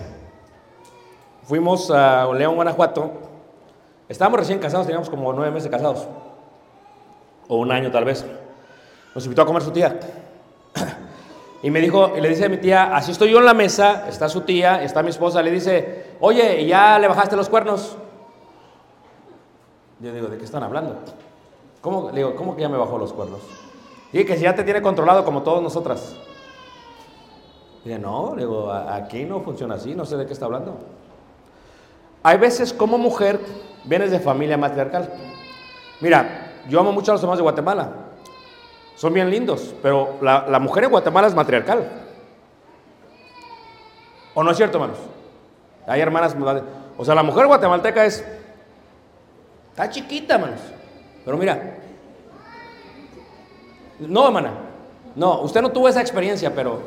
fuimos 1.44 1.90
a 1.90 2.32
León, 2.32 2.54
Guanajuato. 2.54 3.10
Estábamos 4.08 4.40
recién 4.40 4.58
casados, 4.58 4.86
teníamos 4.86 5.08
como 5.08 5.32
nueve 5.32 5.52
meses 5.52 5.70
casados, 5.70 6.06
o 7.48 7.56
un 7.56 7.70
año 7.70 7.90
tal 7.90 8.04
vez. 8.04 8.26
Nos 9.14 9.24
invitó 9.24 9.42
a 9.42 9.46
comer 9.46 9.62
su 9.62 9.70
tía. 9.70 9.98
Y 11.62 11.70
me 11.70 11.80
dijo, 11.82 12.16
y 12.16 12.22
le 12.22 12.30
dice 12.30 12.46
a 12.46 12.48
mi 12.48 12.56
tía, 12.56 12.96
así 12.96 13.12
estoy 13.12 13.30
yo 13.30 13.38
en 13.38 13.44
la 13.44 13.52
mesa, 13.52 14.08
está 14.08 14.30
su 14.30 14.40
tía, 14.40 14.82
está 14.82 15.02
mi 15.02 15.10
esposa, 15.10 15.42
le 15.42 15.50
dice, 15.50 16.16
oye, 16.18 16.64
¿ya 16.66 16.98
le 16.98 17.06
bajaste 17.06 17.36
los 17.36 17.50
cuernos? 17.50 17.98
Yo 19.98 20.10
digo, 20.10 20.28
¿de 20.28 20.38
qué 20.38 20.44
están 20.46 20.62
hablando? 20.62 20.96
¿Cómo, 21.82 22.08
le 22.12 22.16
digo, 22.16 22.34
¿cómo 22.34 22.56
que 22.56 22.62
ya 22.62 22.70
me 22.70 22.78
bajó 22.78 22.96
los 22.96 23.12
cuernos? 23.12 23.40
Dije 24.10 24.24
que 24.24 24.36
si 24.36 24.44
ya 24.44 24.54
te 24.54 24.64
tiene 24.64 24.80
controlado 24.80 25.22
como 25.22 25.42
todas 25.42 25.62
nosotras. 25.62 26.16
Dije, 27.84 27.98
no, 27.98 28.34
digo, 28.36 28.72
aquí 28.72 29.24
no 29.24 29.40
funciona 29.40 29.74
así, 29.74 29.94
no 29.94 30.06
sé 30.06 30.16
de 30.16 30.24
qué 30.24 30.32
está 30.32 30.46
hablando. 30.46 30.78
Hay 32.22 32.38
veces 32.38 32.72
como 32.72 32.98
mujer 32.98 33.40
vienes 33.84 34.10
de 34.10 34.20
familia 34.20 34.56
matriarcal. 34.56 35.10
Mira, 36.00 36.52
yo 36.68 36.80
amo 36.80 36.92
mucho 36.92 37.12
a 37.12 37.14
los 37.14 37.22
hermanos 37.22 37.38
de 37.38 37.42
Guatemala. 37.42 37.90
Son 38.96 39.14
bien 39.14 39.30
lindos, 39.30 39.74
pero 39.82 40.18
la, 40.20 40.58
mujer 40.58 40.84
en 40.84 40.90
Guatemala 40.90 41.26
es 41.26 41.34
matriarcal. 41.34 41.88
¿O 44.34 44.44
no 44.44 44.50
es 44.50 44.56
cierto, 44.56 44.76
hermanos? 44.76 44.98
Hay 45.86 46.00
hermanas. 46.00 46.36
O 46.96 47.04
sea, 47.04 47.14
la 47.14 47.22
mujer 47.22 47.46
guatemalteca 47.46 48.04
es. 48.04 48.24
Está 49.70 49.88
chiquita, 49.88 50.34
hermanos. 50.34 50.60
Pero 51.24 51.36
mira. 51.38 51.78
No, 53.98 54.26
hermana. 54.26 54.52
No, 55.16 55.40
usted 55.40 55.62
no 55.62 55.70
tuvo 55.70 55.88
esa 55.88 56.00
experiencia, 56.00 56.54
pero. 56.54 56.82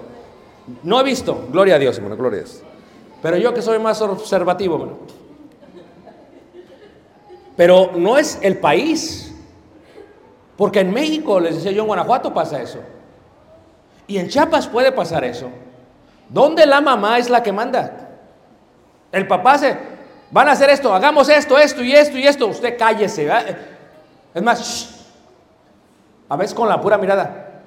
No 0.84 1.02
he 1.02 1.04
visto. 1.04 1.48
Gloria 1.52 1.76
a 1.76 1.80
Dios, 1.80 1.98
hermano, 1.98 2.16
gloria 2.16 2.42
a 2.42 2.44
Dios. 2.44 2.62
Pero 3.22 3.38
yo 3.38 3.54
que 3.54 3.62
soy 3.62 3.80
más 3.80 4.02
observativo, 4.02 4.76
hermano. 4.76 4.98
Pero 7.56 7.92
no 7.96 8.18
es 8.18 8.40
el 8.42 8.58
país. 8.58 9.34
Porque 10.58 10.80
en 10.80 10.92
México, 10.92 11.40
les 11.40 11.56
decía 11.56 11.72
yo, 11.72 11.82
en 11.82 11.88
Guanajuato 11.88 12.34
pasa 12.34 12.62
eso. 12.62 12.80
Y 14.08 14.18
en 14.18 14.28
Chiapas 14.28 14.68
puede 14.68 14.92
pasar 14.92 15.24
eso. 15.24 15.50
¿Dónde 16.30 16.66
la 16.66 16.82
mamá 16.82 17.18
es 17.18 17.30
la 17.30 17.42
que 17.44 17.52
manda? 17.52 18.10
El 19.12 19.28
papá 19.28 19.58
se, 19.58 19.78
van 20.32 20.50
a 20.50 20.54
hacer 20.54 20.70
esto, 20.70 20.94
hagamos 20.94 21.30
esto, 21.30 21.58
esto 21.58 21.84
y 21.84 21.94
esto 21.94 22.18
y 22.18 22.26
esto. 22.26 22.48
Usted 22.48 22.78
cállese. 22.78 23.30
Es 24.34 24.42
más, 24.42 24.60
shh. 24.62 24.88
a 26.30 26.36
veces 26.36 26.56
con 26.56 26.68
la 26.68 26.82
pura 26.82 26.98
mirada. 26.98 27.62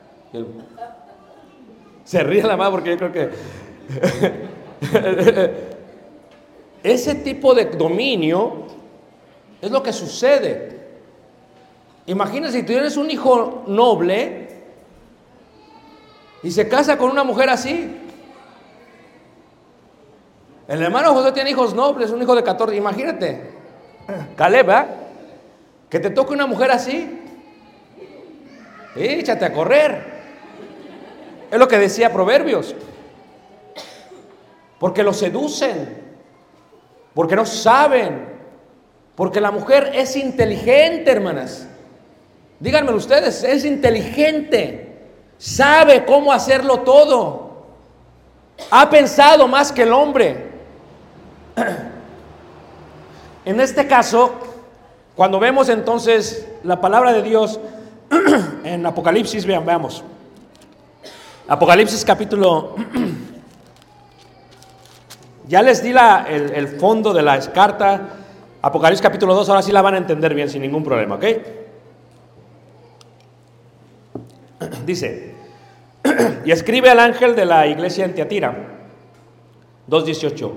Se 2.05 2.23
ríe 2.23 2.43
la 2.43 2.57
mamá 2.57 2.71
porque 2.71 2.91
yo 2.91 2.97
creo 2.99 3.13
que... 3.13 3.31
Ese 6.83 7.17
tipo 7.17 7.55
de 7.55 7.65
dominio 7.65 8.76
es 9.67 9.73
lo 9.73 9.83
que 9.83 9.93
sucede. 9.93 10.77
Imagínense 12.07 12.59
si 12.59 12.63
tú 12.63 12.73
tienes 12.73 12.97
un 12.97 13.11
hijo 13.11 13.65
noble 13.67 14.49
y 16.43 16.51
se 16.51 16.69
casa 16.69 16.97
con 16.97 17.11
una 17.11 17.25
mujer 17.25 17.51
así. 17.51 17.97
El 20.69 20.83
hermano 20.83 21.13
José 21.15 21.33
tiene 21.33 21.51
hijos 21.51 21.75
nobles, 21.75 22.11
un 22.11 22.23
hijo 22.23 22.35
de 22.35 22.43
14. 22.43 22.77
Imagínate, 22.77 23.51
Caleb, 24.37 24.71
¿eh? 24.71 24.87
que 25.89 26.01
te 26.01 26.11
toque 26.11 26.33
una 26.33 26.47
mujer 26.47 26.71
así. 26.71 27.23
Échate 28.95 29.45
a 29.45 29.53
correr. 29.53 30.17
Es 31.51 31.59
lo 31.59 31.69
que 31.69 31.79
decía 31.79 32.13
Proverbios. 32.13 32.75
Porque 34.79 35.03
lo 35.03 35.13
seducen, 35.13 36.03
porque 37.15 37.35
no 37.35 37.47
saben, 37.47 38.36
porque 39.17 39.41
la 39.41 39.51
mujer 39.51 39.93
es 39.95 40.15
inteligente, 40.15 41.11
hermanas. 41.11 41.67
Díganme 42.61 42.93
ustedes, 42.93 43.43
es 43.43 43.65
inteligente, 43.65 44.99
sabe 45.39 46.05
cómo 46.05 46.33
hacerlo 46.33 46.81
todo, 46.81 47.67
ha 48.71 48.89
pensado 48.89 49.49
más 49.49 49.73
que 49.73 49.83
el 49.83 49.93
hombre. 49.93 50.47
En 53.45 53.61
este 53.61 53.87
caso, 53.87 54.33
cuando 55.15 55.39
vemos 55.39 55.69
entonces 55.69 56.49
la 56.65 56.81
palabra 56.81 57.13
de 57.13 57.23
Dios 57.23 57.61
en 58.65 58.85
Apocalipsis, 58.85 59.47
vean, 59.47 59.65
veamos. 59.65 60.03
Apocalipsis 61.49 62.05
capítulo... 62.05 62.75
Ya 65.49 65.63
les 65.63 65.81
di 65.81 65.93
la, 65.93 66.27
el, 66.29 66.51
el 66.51 66.67
fondo 66.67 67.15
de 67.15 67.23
la 67.23 67.39
carta. 67.53 68.26
Apocalipsis 68.67 69.01
capítulo 69.01 69.33
2, 69.37 69.49
ahora 69.49 69.63
sí 69.63 69.71
la 69.71 69.81
van 69.81 69.95
a 69.95 69.99
entender 69.99 70.35
bien 70.35 70.51
sin 70.51 70.61
ningún 70.61 70.83
problema, 70.83 71.15
¿ok? 71.15 71.25
Dice, 74.85 75.37
y 76.45 76.51
escribe 76.51 76.91
al 76.91 76.99
ángel 76.99 77.37
de 77.37 77.47
la 77.47 77.69
iglesia 77.69 78.05
en 78.05 78.17
Teatira, 78.17 78.57
2.18, 79.89 80.53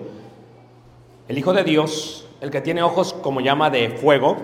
el 1.28 1.38
Hijo 1.38 1.54
de 1.54 1.64
Dios, 1.64 2.28
el 2.42 2.50
que 2.50 2.62
tiene 2.62 2.82
ojos 2.82 3.14
como 3.14 3.42
llama 3.42 3.70
de 3.70 3.92
fuego 3.92 4.38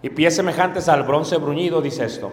y 0.00 0.08
pies 0.08 0.34
semejantes 0.34 0.88
al 0.88 1.02
bronce 1.02 1.36
bruñido, 1.36 1.82
dice 1.82 2.06
esto. 2.06 2.32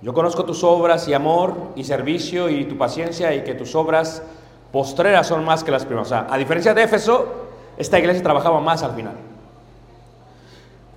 Yo 0.00 0.12
conozco 0.14 0.44
tus 0.44 0.64
obras 0.64 1.06
y 1.06 1.14
amor 1.14 1.54
y 1.76 1.84
servicio 1.84 2.48
y 2.48 2.64
tu 2.64 2.76
paciencia 2.76 3.32
y 3.36 3.44
que 3.44 3.54
tus 3.54 3.76
obras 3.76 4.24
postreras 4.72 5.28
son 5.28 5.44
más 5.44 5.62
que 5.62 5.70
las 5.70 5.84
primeras. 5.84 6.08
O 6.08 6.10
sea, 6.10 6.26
a 6.28 6.36
diferencia 6.36 6.74
de 6.74 6.82
Éfeso, 6.82 7.41
esta 7.76 7.98
iglesia 7.98 8.22
trabajaba 8.22 8.60
más 8.60 8.82
al 8.82 8.94
final. 8.94 9.14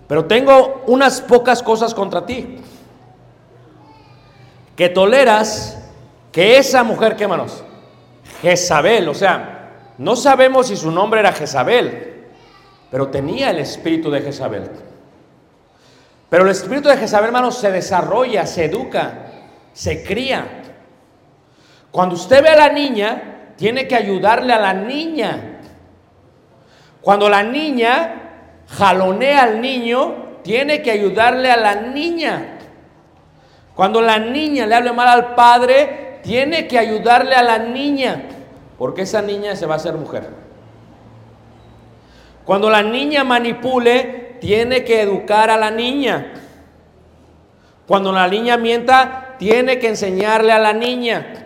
Pero 0.08 0.26
tengo 0.26 0.84
unas 0.88 1.22
pocas 1.22 1.64
cosas 1.64 1.94
contra 1.94 2.26
ti 2.26 2.60
que 4.76 4.90
toleras 4.90 5.82
que 6.32 6.58
esa 6.58 6.84
mujer, 6.84 7.16
¿qué 7.16 7.28
manos? 7.28 7.64
Jezabel, 8.42 9.08
o 9.08 9.14
sea, 9.14 9.72
no 9.98 10.16
sabemos 10.16 10.68
si 10.68 10.76
su 10.76 10.92
nombre 10.92 11.22
era 11.22 11.32
Jezabel, 11.32 12.26
pero 12.92 13.08
tenía 13.08 13.52
el 13.52 13.60
espíritu 13.60 14.12
de 14.12 14.22
Jezabel. 14.22 14.70
Pero 16.30 16.44
el 16.44 16.52
espíritu 16.52 16.90
de 16.90 16.98
Jezabel, 16.98 17.28
hermanos, 17.28 17.58
se 17.58 17.72
desarrolla, 17.72 18.46
se 18.46 18.66
educa, 18.66 19.32
se 19.74 20.04
cría. 20.04 20.64
Cuando 21.92 22.16
usted 22.16 22.44
ve 22.44 22.50
a 22.50 22.58
la 22.58 22.70
niña, 22.70 23.54
tiene 23.56 23.88
que 23.88 23.96
ayudarle 23.96 24.52
a 24.52 24.60
la 24.60 24.74
niña. 24.74 25.55
Cuando 27.06 27.30
la 27.30 27.44
niña 27.44 28.16
jalonea 28.68 29.44
al 29.44 29.62
niño, 29.62 30.40
tiene 30.42 30.82
que 30.82 30.90
ayudarle 30.90 31.52
a 31.52 31.56
la 31.56 31.76
niña. 31.76 32.58
Cuando 33.76 34.02
la 34.02 34.18
niña 34.18 34.66
le 34.66 34.74
hable 34.74 34.92
mal 34.92 35.10
al 35.10 35.36
padre, 35.36 36.20
tiene 36.24 36.68
que 36.68 36.80
ayudarle 36.80 37.36
a 37.36 37.44
la 37.44 37.60
niña, 37.60 38.24
porque 38.80 39.04
esa 39.04 39.22
niña 39.22 39.56
se 39.56 39.68
va 39.68 39.76
a 39.76 39.78
hacer 39.78 39.94
mujer. 39.94 40.30
Cuando 42.44 42.72
la 42.72 42.82
niña 42.82 43.24
manipule, 43.24 44.38
tiene 44.42 44.84
que 44.84 45.04
educar 45.04 45.52
a 45.52 45.58
la 45.58 45.70
niña. 45.70 46.34
Cuando 47.86 48.12
la 48.12 48.28
niña 48.28 48.58
mienta, 48.58 49.36
tiene 49.38 49.78
que 49.78 49.90
enseñarle 49.90 50.52
a 50.52 50.58
la 50.58 50.74
niña. 50.74 51.45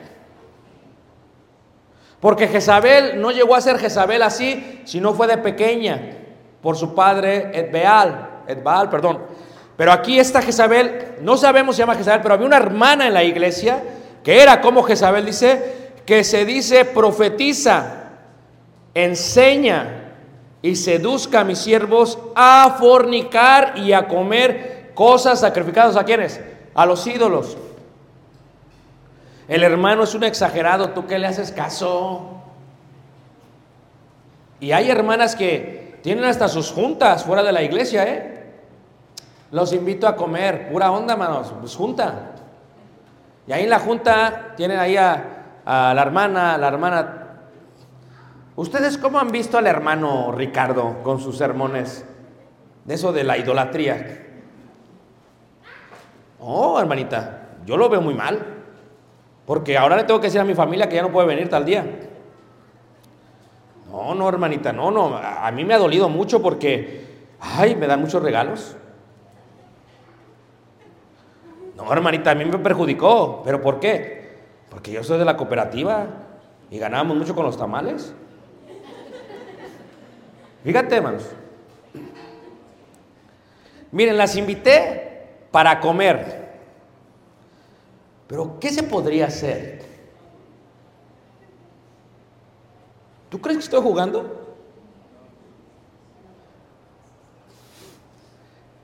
Porque 2.19 2.47
Jezabel 2.47 3.21
no 3.21 3.31
llegó 3.31 3.55
a 3.55 3.61
ser 3.61 3.77
Jezabel 3.77 4.21
así, 4.21 4.81
sino 4.85 5.13
fue 5.13 5.27
de 5.27 5.37
pequeña, 5.37 6.17
por 6.61 6.75
su 6.75 6.93
padre 6.93 7.51
Edbaal, 7.53 8.41
Edbaal, 8.47 8.89
perdón. 8.89 9.19
Pero 9.77 9.93
aquí 9.93 10.19
esta 10.19 10.41
Jezabel, 10.41 11.15
no 11.21 11.37
sabemos 11.37 11.75
si 11.75 11.77
se 11.77 11.83
llama 11.83 11.95
Jezabel, 11.95 12.21
pero 12.21 12.33
había 12.33 12.47
una 12.47 12.57
hermana 12.57 13.07
en 13.07 13.13
la 13.13 13.23
iglesia 13.23 13.81
que 14.23 14.41
era 14.41 14.59
como 14.59 14.83
Jezabel, 14.83 15.25
dice, 15.25 15.91
que 16.05 16.23
se 16.23 16.43
dice 16.43 16.85
profetiza, 16.85 18.09
enseña 18.93 20.13
y 20.61 20.75
seduzca 20.75 21.41
a 21.41 21.43
mis 21.45 21.59
siervos 21.59 22.19
a 22.35 22.75
fornicar 22.79 23.77
y 23.77 23.93
a 23.93 24.07
comer 24.07 24.91
cosas 24.93 25.39
sacrificadas 25.39 25.95
a 25.95 26.03
quienes? 26.03 26.41
A 26.73 26.85
los 26.85 27.07
ídolos. 27.07 27.57
El 29.49 29.63
hermano 29.63 30.03
es 30.03 30.13
un 30.13 30.23
exagerado, 30.23 30.91
¿tú 30.91 31.07
qué 31.07 31.17
le 31.17 31.25
haces 31.25 31.51
caso? 31.51 32.39
Y 34.59 34.73
hay 34.73 34.91
hermanas 34.91 35.35
que 35.35 35.99
tienen 36.03 36.23
hasta 36.25 36.47
sus 36.47 36.71
juntas 36.71 37.23
fuera 37.23 37.41
de 37.41 37.51
la 37.51 37.63
iglesia, 37.63 38.03
¿eh? 38.07 38.53
Los 39.49 39.73
invito 39.73 40.07
a 40.07 40.15
comer, 40.15 40.69
pura 40.71 40.91
onda, 40.91 41.13
hermanos, 41.13 41.51
pues 41.59 41.75
junta. 41.75 42.33
Y 43.47 43.51
ahí 43.51 43.63
en 43.63 43.71
la 43.71 43.79
junta 43.79 44.53
tienen 44.55 44.77
ahí 44.77 44.95
a, 44.95 45.55
a 45.65 45.95
la 45.95 46.01
hermana, 46.03 46.55
la 46.59 46.67
hermana. 46.67 47.27
¿Ustedes 48.55 48.99
cómo 48.99 49.19
han 49.19 49.31
visto 49.31 49.57
al 49.57 49.65
hermano 49.65 50.31
Ricardo 50.31 51.01
con 51.01 51.19
sus 51.19 51.35
sermones 51.39 52.05
de 52.85 52.93
eso 52.93 53.11
de 53.11 53.23
la 53.23 53.35
idolatría? 53.35 54.27
Oh, 56.39 56.79
hermanita, 56.79 57.47
yo 57.65 57.77
lo 57.77 57.89
veo 57.89 58.01
muy 58.01 58.13
mal. 58.13 58.58
Porque 59.49 59.79
ahora 59.79 59.95
le 59.95 60.03
tengo 60.03 60.19
que 60.19 60.27
decir 60.27 60.39
a 60.39 60.43
mi 60.43 60.53
familia 60.53 60.87
que 60.87 60.93
ya 60.93 61.01
no 61.01 61.11
puede 61.11 61.25
venir 61.25 61.49
tal 61.49 61.65
día. 61.65 61.83
No, 63.89 64.13
no, 64.13 64.29
hermanita, 64.29 64.71
no, 64.71 64.91
no. 64.91 65.17
A 65.17 65.49
mí 65.49 65.65
me 65.65 65.73
ha 65.73 65.79
dolido 65.79 66.07
mucho 66.07 66.39
porque, 66.39 67.07
ay, 67.39 67.75
me 67.75 67.87
dan 67.87 67.99
muchos 67.99 68.21
regalos. 68.21 68.75
No, 71.75 71.91
hermanita, 71.91 72.29
a 72.29 72.35
mí 72.35 72.45
me 72.45 72.59
perjudicó. 72.59 73.41
¿Pero 73.43 73.59
por 73.59 73.79
qué? 73.79 74.37
Porque 74.69 74.91
yo 74.91 75.03
soy 75.03 75.17
de 75.17 75.25
la 75.25 75.35
cooperativa 75.35 76.05
y 76.69 76.77
ganábamos 76.77 77.17
mucho 77.17 77.33
con 77.33 77.43
los 77.43 77.57
tamales. 77.57 78.13
Fíjate, 80.63 80.95
hermanos. 80.95 81.27
Miren, 83.91 84.15
las 84.15 84.35
invité 84.35 85.25
para 85.49 85.79
comer. 85.79 86.38
Pero, 88.29 88.59
¿qué 88.59 88.69
se 88.69 88.83
podría 88.83 89.25
hacer? 89.25 89.81
¿Tú 93.27 93.41
crees 93.41 93.57
que 93.57 93.63
estoy 93.63 93.81
jugando? 93.81 94.55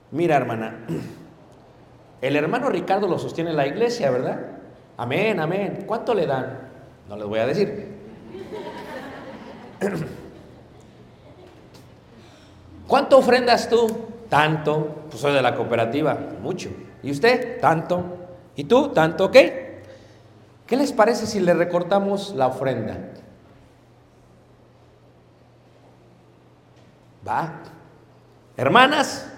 Mira, 0.09 0.35
hermana, 0.35 0.79
el 2.21 2.35
hermano 2.35 2.69
Ricardo 2.69 3.07
lo 3.07 3.19
sostiene 3.19 3.51
en 3.51 3.57
la 3.57 3.67
iglesia, 3.67 4.09
¿verdad? 4.09 4.39
Amén, 4.97 5.39
amén. 5.39 5.83
¿Cuánto 5.85 6.15
le 6.15 6.25
dan? 6.25 6.71
No 7.07 7.15
les 7.15 7.27
voy 7.27 7.37
a 7.37 7.45
decir. 7.45 7.93
¿Cuánto 12.87 13.19
ofrendas 13.19 13.69
tú? 13.69 13.87
Tanto. 14.27 15.05
Pues 15.07 15.21
soy 15.21 15.33
de 15.33 15.41
la 15.43 15.53
cooperativa. 15.55 16.17
Mucho. 16.41 16.71
¿Y 17.03 17.11
usted? 17.11 17.59
Tanto. 17.61 18.24
¿Y 18.55 18.63
tú? 18.65 18.89
¿Tanto 18.89 19.31
qué? 19.31 19.83
¿Qué 20.67 20.77
les 20.77 20.91
parece 20.91 21.27
si 21.27 21.39
le 21.39 21.53
recortamos 21.53 22.33
la 22.35 22.47
ofrenda? 22.47 22.97
Va. 27.27 27.61
Hermanas, 28.57 29.31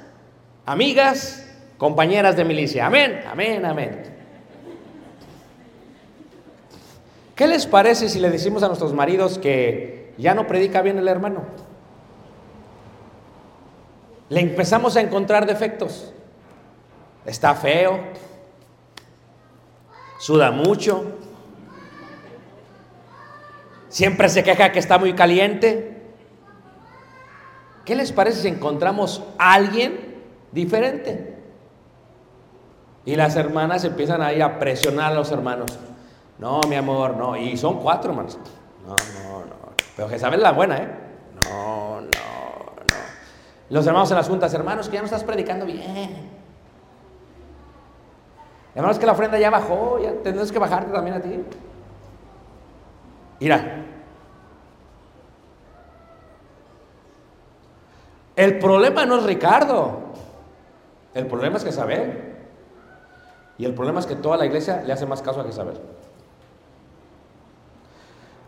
amigas, 0.65 1.45
compañeras 1.78 2.36
de 2.36 2.45
milicia. 2.45 2.86
Amén, 2.86 3.22
amén, 3.30 3.65
amén. 3.65 4.03
¿Qué 7.36 7.47
les 7.47 7.65
parece 7.65 8.09
si 8.09 8.20
le 8.20 8.30
decimos 8.30 8.63
a 8.63 8.68
nuestros 8.68 8.93
maridos 8.93 9.38
que 9.38 10.13
ya 10.18 10.34
no 10.34 10.47
predica 10.47 10.82
bien 10.82 10.97
el 10.97 11.07
hermano? 11.07 11.43
Le 14.30 14.41
empezamos 14.41 14.97
a 14.97 15.01
encontrar 15.01 15.45
defectos. 15.45 16.13
Está 17.26 17.53
feo, 17.53 17.99
suda 20.18 20.51
mucho, 20.51 21.03
siempre 23.89 24.30
se 24.30 24.43
queja 24.43 24.72
que 24.72 24.80
está 24.80 24.97
muy 24.97 25.13
caliente. 25.13 25.93
¿Qué 27.86 27.95
les 27.95 28.11
parece 28.11 28.41
si 28.41 28.47
encontramos 28.49 29.24
a 29.38 29.53
alguien 29.53 30.22
diferente? 30.51 31.36
Y 33.05 33.15
las 33.15 33.38
hermanas 33.38 33.86
empiezan 33.86 34.22
ahí 34.22 34.41
a 34.41 34.59
presionar 34.59 35.13
a 35.13 35.15
los 35.15 35.32
hermanos. 35.32 35.72
No, 36.39 36.59
mi 36.68 36.76
amor, 36.76 37.15
no. 37.15 37.38
Y 37.38 37.55
son 37.55 37.80
cuatro 37.80 38.11
hermanos. 38.11 38.38
No, 38.86 38.89
no, 38.89 39.45
no. 39.45 39.55
Pero 39.95 40.09
que 40.09 40.20
saben 40.20 40.41
la 40.41 40.51
buena, 40.51 40.78
¿eh? 40.78 40.89
No, 41.49 42.01
no, 42.01 42.01
no. 42.01 42.07
Los 43.70 43.88
hermanos 43.88 44.11
en 44.11 44.18
las 44.18 44.28
juntas, 44.28 44.53
hermanos, 44.53 44.89
que 44.89 44.95
ya 44.95 44.99
no 44.99 45.05
estás 45.05 45.24
predicando 45.24 45.65
bien. 45.65 46.36
Hermanos, 48.78 48.99
que 48.99 49.07
la 49.07 49.13
ofrenda 49.13 49.39
ya 49.39 49.49
bajó, 49.49 49.97
ya 49.99 50.13
tendrás 50.21 50.51
que 50.51 50.59
bajarte 50.59 50.91
también 50.91 51.15
a 51.15 51.19
ti. 51.19 51.43
Mira. 53.39 53.84
El 58.36 58.59
problema 58.59 59.03
no 59.07 59.17
es 59.17 59.23
Ricardo. 59.23 59.97
El 61.15 61.25
problema 61.25 61.57
es 61.57 61.63
Jezabel. 61.63 62.36
Y 63.57 63.65
el 63.65 63.73
problema 63.73 63.99
es 63.99 64.05
que 64.05 64.15
toda 64.15 64.38
la 64.38 64.45
iglesia 64.45 64.84
le 64.86 64.93
hace 64.93 65.07
más 65.07 65.23
caso 65.23 65.41
a 65.41 65.43
Jezabel. 65.43 65.80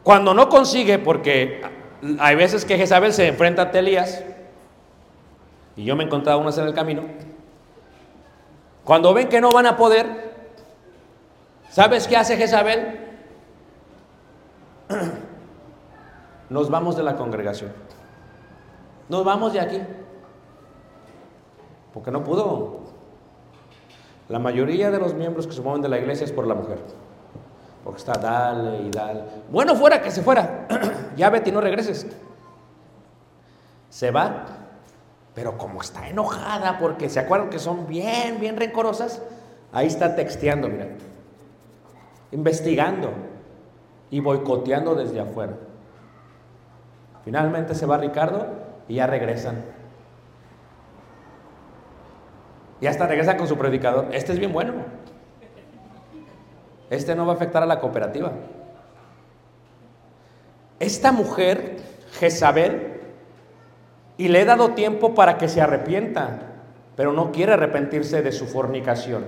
Cuando 0.04 0.36
no 0.36 0.48
consigue, 0.48 1.00
porque 1.00 1.64
hay 2.20 2.36
veces 2.36 2.66
que 2.66 2.78
Jezabel 2.78 3.14
se 3.14 3.30
enfrenta 3.30 3.64
a 3.64 3.80
Elías, 3.80 4.24
y 5.76 5.86
yo 5.86 5.96
me 5.96 6.04
he 6.04 6.06
encontrado 6.06 6.38
unas 6.38 6.56
en 6.60 6.68
el 6.68 6.76
camino, 6.76 7.29
cuando 8.90 9.14
ven 9.14 9.30
que 9.30 9.40
no 9.40 9.52
van 9.52 9.68
a 9.68 9.78
poder, 9.78 10.34
¿sabes 11.70 12.08
qué 12.08 12.18
hace 12.18 12.36
Jezabel? 12.38 13.00
Nos 16.50 16.72
vamos 16.72 16.98
de 16.98 17.04
la 17.04 17.16
congregación. 17.16 17.72
Nos 19.08 19.24
vamos 19.24 19.54
de 19.54 19.60
aquí. 19.60 19.80
Porque 21.94 22.10
no 22.10 22.24
pudo. 22.24 22.80
La 24.28 24.40
mayoría 24.40 24.90
de 24.90 24.98
los 24.98 25.14
miembros 25.14 25.46
que 25.46 25.54
se 25.54 25.62
mueven 25.62 25.84
de 25.84 25.90
la 25.90 26.00
iglesia 26.00 26.26
es 26.26 26.32
por 26.32 26.48
la 26.48 26.56
mujer. 26.56 26.80
Porque 27.84 28.00
está 28.00 28.14
dale 28.14 28.88
y 28.88 28.90
dale. 28.90 29.22
Bueno, 29.52 29.76
fuera 29.76 30.02
que 30.02 30.10
se 30.10 30.24
fuera. 30.24 30.68
ya 31.16 31.30
vete 31.30 31.52
y 31.52 31.54
no 31.54 31.62
regreses. 31.62 32.08
Se 33.92 34.10
va. 34.10 34.59
Pero 35.40 35.58
como 35.58 35.80
está 35.80 36.10
enojada 36.10 36.80
porque 36.80 37.08
se 37.08 37.18
acuerdan 37.18 37.50
que 37.50 37.60
son 37.60 37.88
bien, 37.88 38.42
bien 38.42 38.58
rencorosas, 38.58 39.22
ahí 39.72 39.88
está 39.88 40.14
texteando, 40.14 40.68
mira. 40.68 40.90
Investigando 42.34 43.14
y 44.12 44.20
boicoteando 44.20 44.96
desde 44.96 45.22
afuera. 45.22 45.54
Finalmente 47.24 47.74
se 47.74 47.86
va 47.86 47.98
Ricardo 47.98 48.48
y 48.90 48.96
ya 48.96 49.08
regresan. 49.08 49.64
Y 52.82 52.88
hasta 52.88 53.08
regresa 53.08 53.38
con 53.38 53.48
su 53.48 53.58
predicador. 53.58 54.10
Este 54.12 54.34
es 54.34 54.40
bien 54.40 54.52
bueno. 54.52 54.74
Este 56.90 57.16
no 57.16 57.26
va 57.26 57.32
a 57.32 57.36
afectar 57.38 57.64
a 57.64 57.66
la 57.66 57.80
cooperativa. 57.80 58.34
esta 60.82 61.14
mujer, 61.14 61.78
Jezabel, 62.20 62.89
y 64.20 64.28
le 64.28 64.42
he 64.42 64.46
dado 64.46 64.72
tiempo 64.72 65.16
para 65.16 65.38
que 65.38 65.48
se 65.48 65.62
arrepienta, 65.62 66.42
pero 66.98 67.14
no 67.14 67.32
quiere 67.32 67.54
arrepentirse 67.54 68.22
de 68.22 68.34
su 68.34 68.48
fornicación. 68.48 69.24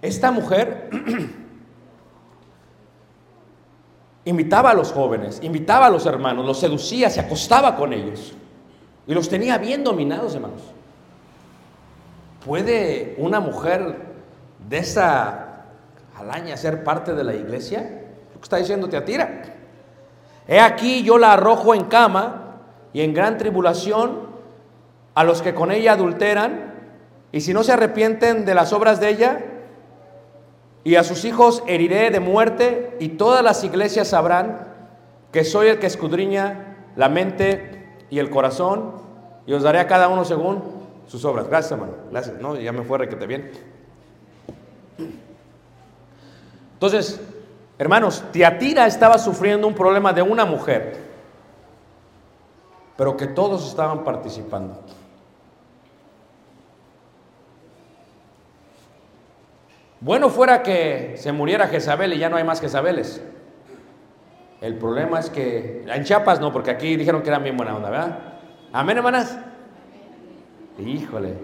Esta 0.00 0.30
mujer 0.30 0.88
invitaba 4.24 4.70
a 4.70 4.74
los 4.74 4.92
jóvenes, 4.92 5.40
invitaba 5.42 5.86
a 5.86 5.90
los 5.90 6.06
hermanos, 6.06 6.46
los 6.46 6.60
seducía, 6.60 7.10
se 7.10 7.18
acostaba 7.18 7.74
con 7.74 7.92
ellos 7.92 8.32
y 9.08 9.12
los 9.12 9.28
tenía 9.28 9.58
bien 9.58 9.82
dominados, 9.82 10.36
hermanos. 10.36 10.62
¿Puede 12.46 13.16
una 13.18 13.40
mujer 13.40 13.96
de 14.68 14.78
esa 14.78 15.64
alaña 16.16 16.56
ser 16.56 16.84
parte 16.84 17.12
de 17.12 17.24
la 17.24 17.34
iglesia? 17.34 18.04
Lo 18.32 18.38
que 18.38 18.44
está 18.44 18.58
diciendo 18.58 18.88
Teatira. 18.88 19.42
He 20.46 20.60
aquí 20.60 21.02
yo 21.02 21.18
la 21.18 21.32
arrojo 21.32 21.74
en 21.74 21.86
cama 21.86 22.41
y 22.92 23.00
en 23.00 23.14
gran 23.14 23.38
tribulación 23.38 24.32
a 25.14 25.24
los 25.24 25.42
que 25.42 25.54
con 25.54 25.70
ella 25.70 25.92
adulteran, 25.92 26.72
y 27.32 27.40
si 27.40 27.54
no 27.54 27.62
se 27.62 27.72
arrepienten 27.72 28.44
de 28.44 28.54
las 28.54 28.72
obras 28.72 29.00
de 29.00 29.08
ella, 29.08 29.40
y 30.84 30.96
a 30.96 31.04
sus 31.04 31.24
hijos 31.24 31.62
heriré 31.66 32.10
de 32.10 32.20
muerte, 32.20 32.96
y 33.00 33.10
todas 33.10 33.42
las 33.42 33.64
iglesias 33.64 34.08
sabrán 34.08 34.68
que 35.30 35.44
soy 35.44 35.68
el 35.68 35.78
que 35.78 35.86
escudriña 35.86 36.76
la 36.96 37.08
mente 37.08 38.04
y 38.10 38.18
el 38.18 38.30
corazón, 38.30 38.92
y 39.46 39.52
os 39.52 39.62
daré 39.62 39.80
a 39.80 39.86
cada 39.86 40.08
uno 40.08 40.24
según 40.24 40.62
sus 41.06 41.24
obras. 41.24 41.48
Gracias, 41.48 41.72
hermano. 41.72 41.94
Gracias. 42.10 42.40
No, 42.40 42.56
ya 42.56 42.72
me 42.72 42.82
fue 42.82 42.98
requete 42.98 43.26
bien. 43.26 43.50
Entonces, 46.74 47.20
hermanos, 47.78 48.24
Tiatira 48.32 48.86
estaba 48.86 49.18
sufriendo 49.18 49.66
un 49.66 49.74
problema 49.74 50.12
de 50.12 50.22
una 50.22 50.44
mujer, 50.44 50.96
pero 52.96 53.16
que 53.16 53.26
todos 53.26 53.68
estaban 53.68 54.04
participando. 54.04 54.80
Bueno 60.00 60.30
fuera 60.30 60.62
que 60.62 61.14
se 61.16 61.30
muriera 61.30 61.68
Jezabel 61.68 62.12
y 62.12 62.18
ya 62.18 62.28
no 62.28 62.36
hay 62.36 62.44
más 62.44 62.60
Jezabeles. 62.60 63.22
El 64.60 64.76
problema 64.76 65.20
es 65.20 65.30
que 65.30 65.84
en 65.86 66.04
Chiapas 66.04 66.40
no, 66.40 66.52
porque 66.52 66.70
aquí 66.70 66.96
dijeron 66.96 67.22
que 67.22 67.28
eran 67.28 67.42
bien 67.42 67.56
buena 67.56 67.76
onda, 67.76 67.90
¿verdad? 67.90 68.18
Amén, 68.72 68.96
hermanas. 68.96 69.38
Híjole. 70.78 71.34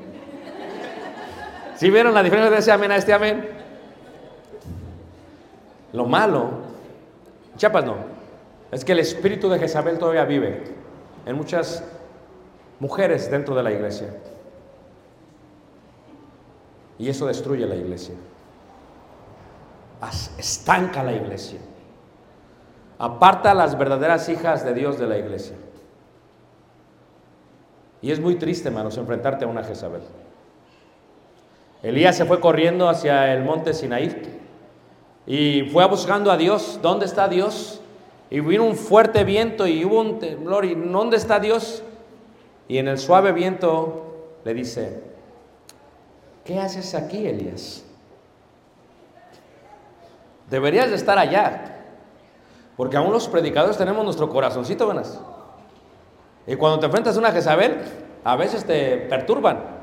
¿Sí 1.76 1.90
vieron 1.90 2.14
la 2.14 2.22
diferencia 2.22 2.50
de 2.50 2.58
ese 2.58 2.72
amén 2.72 2.90
a 2.90 2.96
este 2.96 3.12
amén? 3.12 3.48
Lo 5.92 6.06
malo, 6.06 6.50
Chiapas 7.56 7.84
no, 7.84 7.96
es 8.70 8.84
que 8.84 8.92
el 8.92 8.98
espíritu 8.98 9.48
de 9.48 9.58
Jezabel 9.58 9.98
todavía 9.98 10.24
vive 10.24 10.77
en 11.28 11.36
muchas 11.36 11.84
mujeres 12.80 13.30
dentro 13.30 13.54
de 13.54 13.62
la 13.62 13.70
iglesia. 13.70 14.08
Y 16.98 17.10
eso 17.10 17.26
destruye 17.26 17.66
la 17.66 17.76
iglesia. 17.76 18.14
Estanca 20.38 21.02
la 21.02 21.12
iglesia. 21.12 21.58
Aparta 22.98 23.50
a 23.50 23.54
las 23.54 23.76
verdaderas 23.76 24.28
hijas 24.30 24.64
de 24.64 24.72
Dios 24.72 24.98
de 24.98 25.06
la 25.06 25.18
iglesia. 25.18 25.54
Y 28.00 28.10
es 28.10 28.18
muy 28.20 28.36
triste, 28.36 28.68
hermanos, 28.68 28.96
enfrentarte 28.96 29.44
a 29.44 29.48
una 29.48 29.62
Jezabel. 29.62 30.02
Elías 31.82 32.16
se 32.16 32.24
fue 32.24 32.40
corriendo 32.40 32.88
hacia 32.88 33.34
el 33.34 33.44
monte 33.44 33.74
Sinaí 33.74 34.40
y 35.26 35.68
fue 35.72 35.86
buscando 35.86 36.30
a 36.30 36.38
Dios. 36.38 36.78
¿Dónde 36.80 37.04
está 37.04 37.28
Dios? 37.28 37.82
Y 38.30 38.40
vino 38.40 38.64
un 38.64 38.76
fuerte 38.76 39.24
viento 39.24 39.66
y 39.66 39.84
hubo 39.84 40.00
un 40.00 40.18
temblor. 40.18 40.64
¿Y 40.64 40.74
dónde 40.74 41.16
está 41.16 41.40
Dios? 41.40 41.82
Y 42.68 42.78
en 42.78 42.88
el 42.88 42.98
suave 42.98 43.32
viento 43.32 44.38
le 44.44 44.54
dice, 44.54 45.02
¿qué 46.44 46.58
haces 46.58 46.94
aquí, 46.94 47.26
Elías? 47.26 47.84
Deberías 50.50 50.90
de 50.90 50.96
estar 50.96 51.18
allá. 51.18 51.76
Porque 52.76 52.96
aún 52.96 53.12
los 53.12 53.28
predicadores 53.28 53.76
tenemos 53.76 54.04
nuestro 54.04 54.28
corazoncito, 54.28 54.86
buenas. 54.86 55.20
Y 56.46 56.56
cuando 56.56 56.78
te 56.78 56.86
enfrentas 56.86 57.16
a 57.16 57.18
una 57.18 57.32
Jezabel, 57.32 57.78
a 58.24 58.36
veces 58.36 58.64
te 58.64 58.98
perturban. 58.98 59.77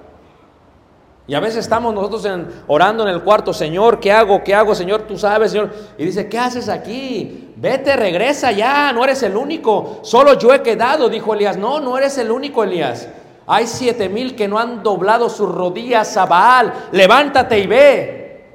Y 1.27 1.33
a 1.33 1.39
veces 1.39 1.57
estamos 1.59 1.93
nosotros 1.93 2.23
en- 2.25 2.47
orando 2.67 3.01
en 3.03 3.09
el 3.09 3.21
cuarto, 3.23 3.51
Señor, 3.51 3.99
¿qué 3.99 4.11
hago? 4.11 4.43
¿Qué 4.43 4.53
hago, 4.53 4.75
Señor? 4.75 5.01
Tú 5.03 5.17
sabes, 5.17 5.51
Señor. 5.51 5.71
Y 5.97 6.05
dice, 6.05 6.29
¿qué 6.29 6.37
haces 6.37 6.69
aquí? 6.69 7.51
Vete, 7.55 7.95
regresa 7.95 8.51
ya, 8.51 8.91
no 8.93 9.03
eres 9.03 9.23
el 9.23 9.35
único. 9.35 9.99
Solo 10.03 10.37
yo 10.37 10.53
he 10.53 10.61
quedado, 10.61 11.09
dijo 11.09 11.33
Elías. 11.33 11.57
No, 11.57 11.79
no 11.79 11.97
eres 11.97 12.17
el 12.19 12.29
único, 12.29 12.63
Elías. 12.63 13.09
Hay 13.47 13.65
siete 13.67 14.07
mil 14.09 14.35
que 14.35 14.47
no 14.47 14.59
han 14.59 14.83
doblado 14.83 15.29
sus 15.29 15.49
rodillas 15.53 16.15
a 16.17 16.25
Baal. 16.27 16.73
Levántate 16.91 17.59
y 17.59 17.67
ve. 17.67 18.45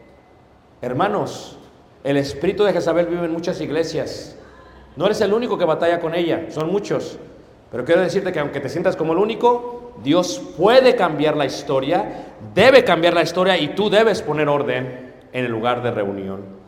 Hermanos, 0.81 1.59
el 2.05 2.17
espíritu 2.17 2.65
de 2.65 2.73
Jezabel 2.73 3.07
vive 3.07 3.25
en 3.25 3.33
muchas 3.33 3.61
iglesias. 3.61 4.37
No 4.97 5.07
eres 5.07 5.21
el 5.21 5.33
único 5.33 5.59
que 5.59 5.65
batalla 5.65 6.01
con 6.01 6.15
ella, 6.15 6.47
son 6.51 6.71
muchos. 6.71 7.19
Pero 7.71 7.85
quiero 7.85 8.01
decirte 8.01 8.33
que 8.33 8.41
aunque 8.41 8.61
te 8.61 8.69
sientas 8.69 8.97
como 8.97 9.13
el 9.13 9.19
único, 9.19 9.90
Dios 10.03 10.41
puede 10.57 10.97
cambiar 10.97 11.37
la 11.37 11.45
historia, 11.45 12.27
debe 12.55 12.85
cambiar 12.85 13.15
la 13.15 13.23
historia 13.23 13.59
y 13.59 13.69
tú 13.69 13.91
debes 13.91 14.23
poner 14.23 14.49
orden 14.49 15.13
en 15.33 15.45
el 15.45 15.51
lugar 15.51 15.83
de 15.83 15.91
reunión. 15.91 16.61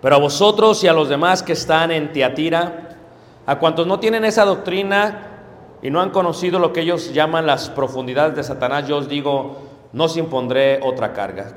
Pero 0.00 0.16
a 0.16 0.18
vosotros 0.18 0.82
y 0.82 0.88
a 0.88 0.92
los 0.92 1.08
demás 1.08 1.42
que 1.42 1.52
están 1.52 1.90
en 1.90 2.12
Tiatira, 2.12 2.96
a 3.46 3.58
cuantos 3.58 3.86
no 3.86 4.00
tienen 4.00 4.24
esa 4.24 4.44
doctrina 4.44 5.28
y 5.82 5.90
no 5.90 6.00
han 6.00 6.10
conocido 6.10 6.58
lo 6.58 6.72
que 6.72 6.80
ellos 6.80 7.12
llaman 7.12 7.46
las 7.46 7.70
profundidades 7.70 8.34
de 8.34 8.42
Satanás, 8.42 8.88
yo 8.88 8.96
os 8.96 9.08
digo, 9.08 9.58
no 9.92 10.04
os 10.04 10.16
impondré 10.16 10.80
otra 10.82 11.12
carga. 11.12 11.52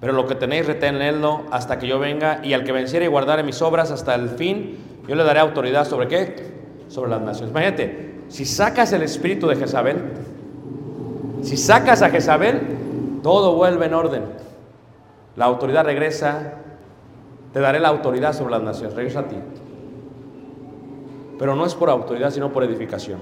Pero 0.00 0.12
lo 0.14 0.26
que 0.26 0.34
tenéis, 0.34 0.66
retenedlo 0.66 1.42
hasta 1.50 1.78
que 1.78 1.86
yo 1.86 1.98
venga, 1.98 2.40
y 2.42 2.54
al 2.54 2.64
que 2.64 2.72
venciere 2.72 3.04
y 3.04 3.08
guardare 3.08 3.42
mis 3.42 3.60
obras 3.60 3.90
hasta 3.90 4.14
el 4.14 4.30
fin, 4.30 4.78
yo 5.06 5.14
le 5.14 5.24
daré 5.24 5.40
autoridad 5.40 5.86
sobre 5.86 6.08
qué? 6.08 6.52
Sobre 6.88 7.10
las 7.10 7.20
naciones. 7.20 7.50
Imagínate, 7.50 8.19
si 8.30 8.44
sacas 8.44 8.92
el 8.92 9.02
espíritu 9.02 9.48
de 9.48 9.56
Jezabel, 9.56 9.98
si 11.42 11.56
sacas 11.56 12.00
a 12.00 12.10
Jezabel, 12.10 12.60
todo 13.24 13.56
vuelve 13.56 13.86
en 13.86 13.94
orden. 13.94 14.24
La 15.34 15.46
autoridad 15.46 15.84
regresa, 15.84 16.54
te 17.52 17.58
daré 17.58 17.80
la 17.80 17.88
autoridad 17.88 18.32
sobre 18.32 18.52
las 18.52 18.62
naciones, 18.62 18.94
regresa 18.94 19.20
a 19.20 19.28
ti. 19.28 19.36
Pero 21.38 21.56
no 21.56 21.66
es 21.66 21.74
por 21.74 21.90
autoridad, 21.90 22.30
sino 22.30 22.52
por 22.52 22.62
edificación. 22.62 23.18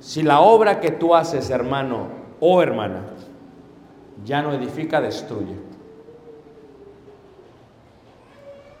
Si 0.00 0.22
la 0.22 0.40
obra 0.40 0.80
que 0.80 0.90
tú 0.90 1.14
haces, 1.14 1.50
hermano 1.50 2.06
o 2.40 2.62
hermana, 2.62 3.02
ya 4.24 4.40
no 4.40 4.54
edifica, 4.54 5.02
destruye. 5.02 5.54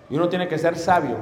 Y 0.08 0.16
uno 0.16 0.30
tiene 0.30 0.48
que 0.48 0.58
ser 0.58 0.78
sabio 0.78 1.16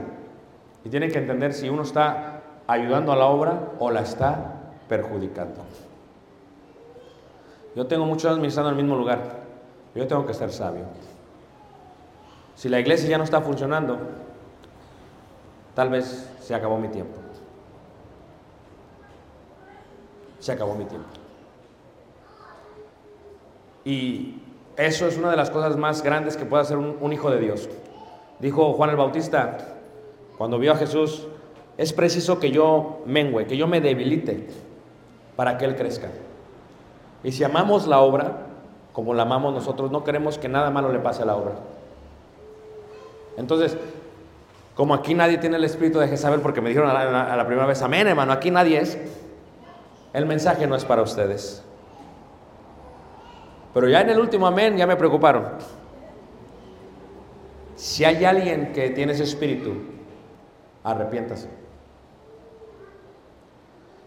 y 0.85 0.89
tiene 0.89 1.09
que 1.09 1.19
entender 1.19 1.53
si 1.53 1.69
uno 1.69 1.83
está 1.83 2.38
ayudando 2.69 3.13
a 3.13 3.17
la 3.17 3.27
obra 3.27 3.73
o 3.81 3.91
la 3.91 4.03
está 4.03 4.55
perjudicando. 4.89 5.63
Yo 7.75 7.87
tengo 7.87 8.05
muchos 8.05 8.27
años 8.27 8.39
ministrando 8.39 8.71
en 8.71 8.77
el 8.77 8.83
mismo 8.85 8.97
lugar. 8.97 9.21
Yo 9.95 10.07
tengo 10.07 10.27
que 10.27 10.35
ser 10.35 10.53
sabio. 10.53 10.85
Si 12.55 12.69
la 12.69 12.79
iglesia 12.79 13.09
ya 13.09 13.19
no 13.19 13.25
está 13.25 13.41
funcionando, 13.41 13.99
tal 15.75 15.89
vez 15.89 16.31
se 16.41 16.55
acabó 16.55 16.79
mi 16.79 16.89
tiempo. 16.89 17.19
Se 20.39 20.53
acabó 20.53 20.75
mi 20.75 20.85
tiempo. 20.85 21.09
Y 23.85 24.43
eso 24.77 25.07
es 25.07 25.17
una 25.17 25.31
de 25.31 25.37
las 25.37 25.51
cosas 25.51 25.77
más 25.77 26.03
grandes 26.03 26.37
que 26.37 26.45
puede 26.45 26.63
hacer 26.63 26.77
un, 26.77 26.99
un 27.01 27.13
hijo 27.13 27.31
de 27.31 27.41
Dios. 27.41 27.69
Dijo 28.41 28.75
Juan 28.75 28.91
el 28.91 28.97
Bautista, 28.97 29.57
cuando 30.37 30.59
vio 30.59 30.73
a 30.73 30.77
Jesús, 30.77 31.27
es 31.79 31.93
preciso 31.93 32.41
que 32.41 32.51
yo 32.51 33.03
mengüe, 33.07 33.47
que 33.47 33.57
yo 33.57 33.69
me 33.69 33.81
debilite 33.81 34.49
para 35.37 35.57
que 35.57 35.65
Él 35.65 35.77
crezca. 35.77 36.09
Y 37.23 37.31
si 37.31 37.45
amamos 37.45 37.87
la 37.87 38.01
obra, 38.01 38.47
como 38.93 39.15
la 39.15 39.23
amamos 39.23 39.55
nosotros, 39.55 39.93
no 39.93 40.03
queremos 40.03 40.39
que 40.39 40.49
nada 40.49 40.71
malo 40.71 40.93
le 40.93 40.99
pase 40.99 41.23
a 41.23 41.27
la 41.27 41.37
obra. 41.37 41.53
Entonces, 43.37 43.79
como 44.75 44.93
aquí 44.93 45.15
nadie 45.15 45.39
tiene 45.39 45.57
el 45.57 45.65
espíritu 45.65 46.01
de 46.01 46.09
Jezabel, 46.09 46.41
porque 46.41 46.61
me 46.61 46.71
dijeron 46.71 46.91
a 46.91 46.93
la, 46.93 47.33
a 47.33 47.37
la 47.37 47.47
primera 47.47 47.67
vez, 47.67 47.81
amén 47.81 48.09
hermano, 48.09 48.33
aquí 48.33 48.51
nadie 48.51 48.81
es, 48.81 48.99
el 50.13 50.27
mensaje 50.27 50.67
no 50.67 50.75
es 50.75 50.85
para 50.85 51.03
ustedes. 51.03 51.63
Pero 53.73 53.89
ya 53.89 54.01
en 54.01 54.11
el 54.11 54.19
último 54.19 54.49
amén 54.49 54.77
ya 54.77 54.87
me 54.89 54.97
preocuparon. 54.97 55.45
Si 57.77 58.05
hay 58.05 58.25
alguien 58.25 58.73
que 58.73 58.91
tiene 58.91 59.13
ese 59.13 59.23
espíritu, 59.23 59.75
arrepiéntase. 60.83 61.68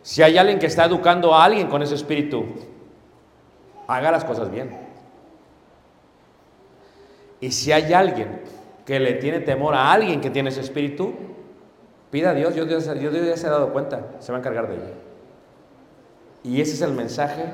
Si 0.03 0.23
hay 0.23 0.37
alguien 0.37 0.59
que 0.59 0.65
está 0.65 0.85
educando 0.85 1.33
a 1.35 1.43
alguien 1.43 1.67
con 1.67 1.81
ese 1.81 1.95
espíritu, 1.95 2.45
haga 3.87 4.11
las 4.11 4.25
cosas 4.25 4.49
bien. 4.49 4.75
Y 7.39 7.51
si 7.51 7.71
hay 7.71 7.93
alguien 7.93 8.41
que 8.85 8.99
le 8.99 9.13
tiene 9.13 9.39
temor 9.39 9.75
a 9.75 9.91
alguien 9.91 10.21
que 10.21 10.29
tiene 10.29 10.49
ese 10.49 10.61
espíritu, 10.61 11.13
pida 12.09 12.31
a 12.31 12.33
Dios, 12.33 12.55
Dios, 12.55 12.67
Dios, 12.67 12.99
Dios 12.99 13.13
ya 13.13 13.37
se 13.37 13.47
ha 13.47 13.51
dado 13.51 13.71
cuenta, 13.71 14.07
se 14.19 14.31
va 14.31 14.37
a 14.37 14.41
encargar 14.41 14.67
de 14.67 14.75
ella. 14.75 14.93
Y 16.43 16.61
ese 16.61 16.73
es 16.73 16.81
el 16.81 16.93
mensaje 16.93 17.53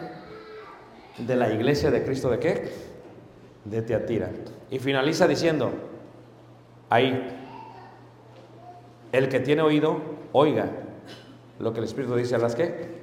de 1.17 1.35
la 1.35 1.51
iglesia 1.51 1.91
de 1.91 2.03
Cristo 2.03 2.29
de 2.29 2.39
qué? 2.39 2.71
De 3.65 3.81
Teatira. 3.81 4.29
Y 4.71 4.79
finaliza 4.79 5.27
diciendo, 5.27 5.71
ahí, 6.89 7.29
el 9.11 9.27
que 9.27 9.41
tiene 9.41 9.61
oído, 9.61 9.99
oiga 10.31 10.69
lo 11.59 11.73
que 11.73 11.79
el 11.79 11.85
Espíritu 11.85 12.15
dice 12.15 12.35
a 12.35 12.39
las 12.39 12.55
qué? 12.55 13.01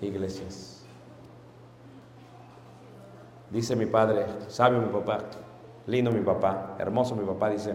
Iglesias. 0.00 0.84
Dice 3.50 3.76
mi 3.76 3.86
padre, 3.86 4.26
sabio 4.48 4.80
mi 4.80 4.92
papá, 4.92 5.18
lindo 5.86 6.10
mi 6.10 6.20
papá, 6.20 6.76
hermoso 6.78 7.14
mi 7.14 7.24
papá, 7.24 7.50
dice, 7.50 7.74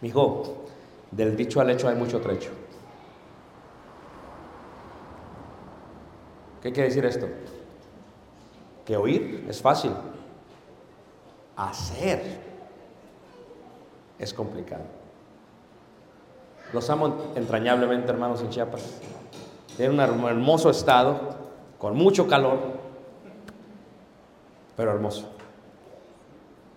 mi 0.00 0.08
hijo, 0.08 0.64
del 1.10 1.36
dicho 1.36 1.60
al 1.60 1.70
hecho 1.70 1.88
hay 1.88 1.96
mucho 1.96 2.20
trecho. 2.20 2.50
¿Qué 6.62 6.72
quiere 6.72 6.88
decir 6.88 7.04
esto? 7.04 7.26
Que 8.84 8.96
oír 8.96 9.46
es 9.48 9.60
fácil, 9.60 9.92
hacer 11.56 12.22
es 14.18 14.34
complicado. 14.34 14.99
Los 16.72 16.88
amo 16.90 17.32
entrañablemente, 17.34 18.10
hermanos 18.10 18.40
en 18.42 18.50
Chiapas. 18.50 19.00
Tienen 19.76 19.98
un 19.98 20.24
hermoso 20.28 20.70
estado, 20.70 21.18
con 21.78 21.96
mucho 21.96 22.28
calor, 22.28 22.58
pero 24.76 24.92
hermoso. 24.92 25.28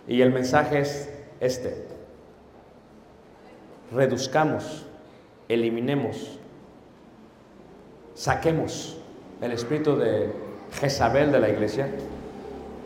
Y 0.07 0.21
el 0.21 0.31
mensaje 0.31 0.79
es 0.79 1.13
este. 1.39 1.85
Reduzcamos, 3.91 4.85
eliminemos, 5.47 6.39
saquemos 8.15 8.97
el 9.41 9.51
espíritu 9.51 9.97
de 9.97 10.33
Jezabel 10.79 11.31
de 11.31 11.39
la 11.39 11.49
iglesia 11.49 11.89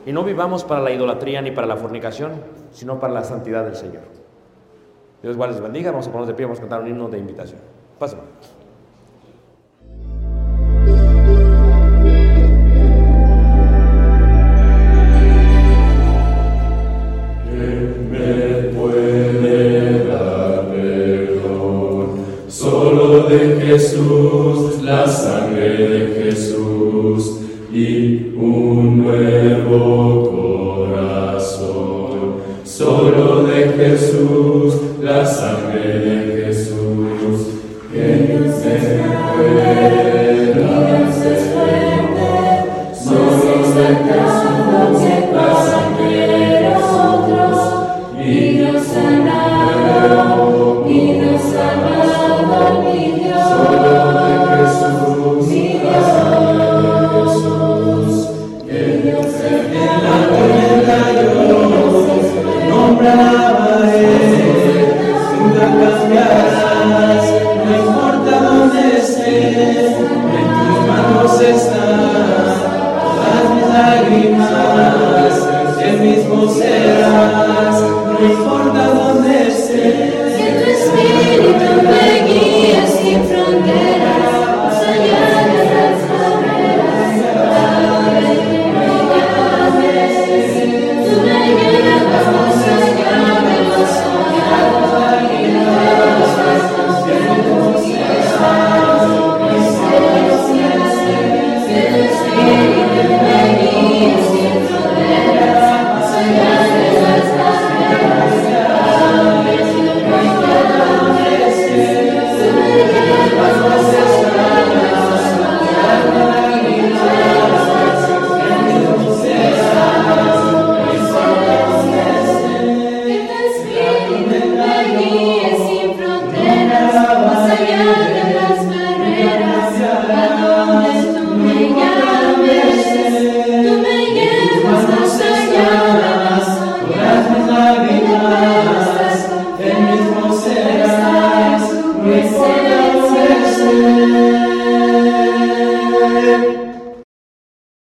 y 0.06 0.12
no 0.12 0.24
vivamos 0.24 0.64
para 0.64 0.82
la 0.82 0.92
idolatría 0.92 1.42
ni 1.42 1.52
para 1.52 1.68
la 1.68 1.78
fornicación, 1.78 2.42
sino 2.72 3.00
para 3.00 3.14
la 3.14 3.24
santidad 3.24 3.64
del 3.64 3.76
Señor. 3.76 4.17
Dios 5.22 5.36
igual 5.36 5.52
les 5.52 5.62
bendiga. 5.62 5.92
Vamos 5.92 6.08
a 6.08 6.12
ponernos 6.12 6.28
de 6.28 6.34
pie, 6.34 6.46
vamos 6.46 6.60
a 6.60 6.62
cantar 6.62 6.82
un 6.82 6.88
himno 6.88 7.08
de 7.10 7.18
invitación. 7.18 7.60
Pásame. 8.00 8.24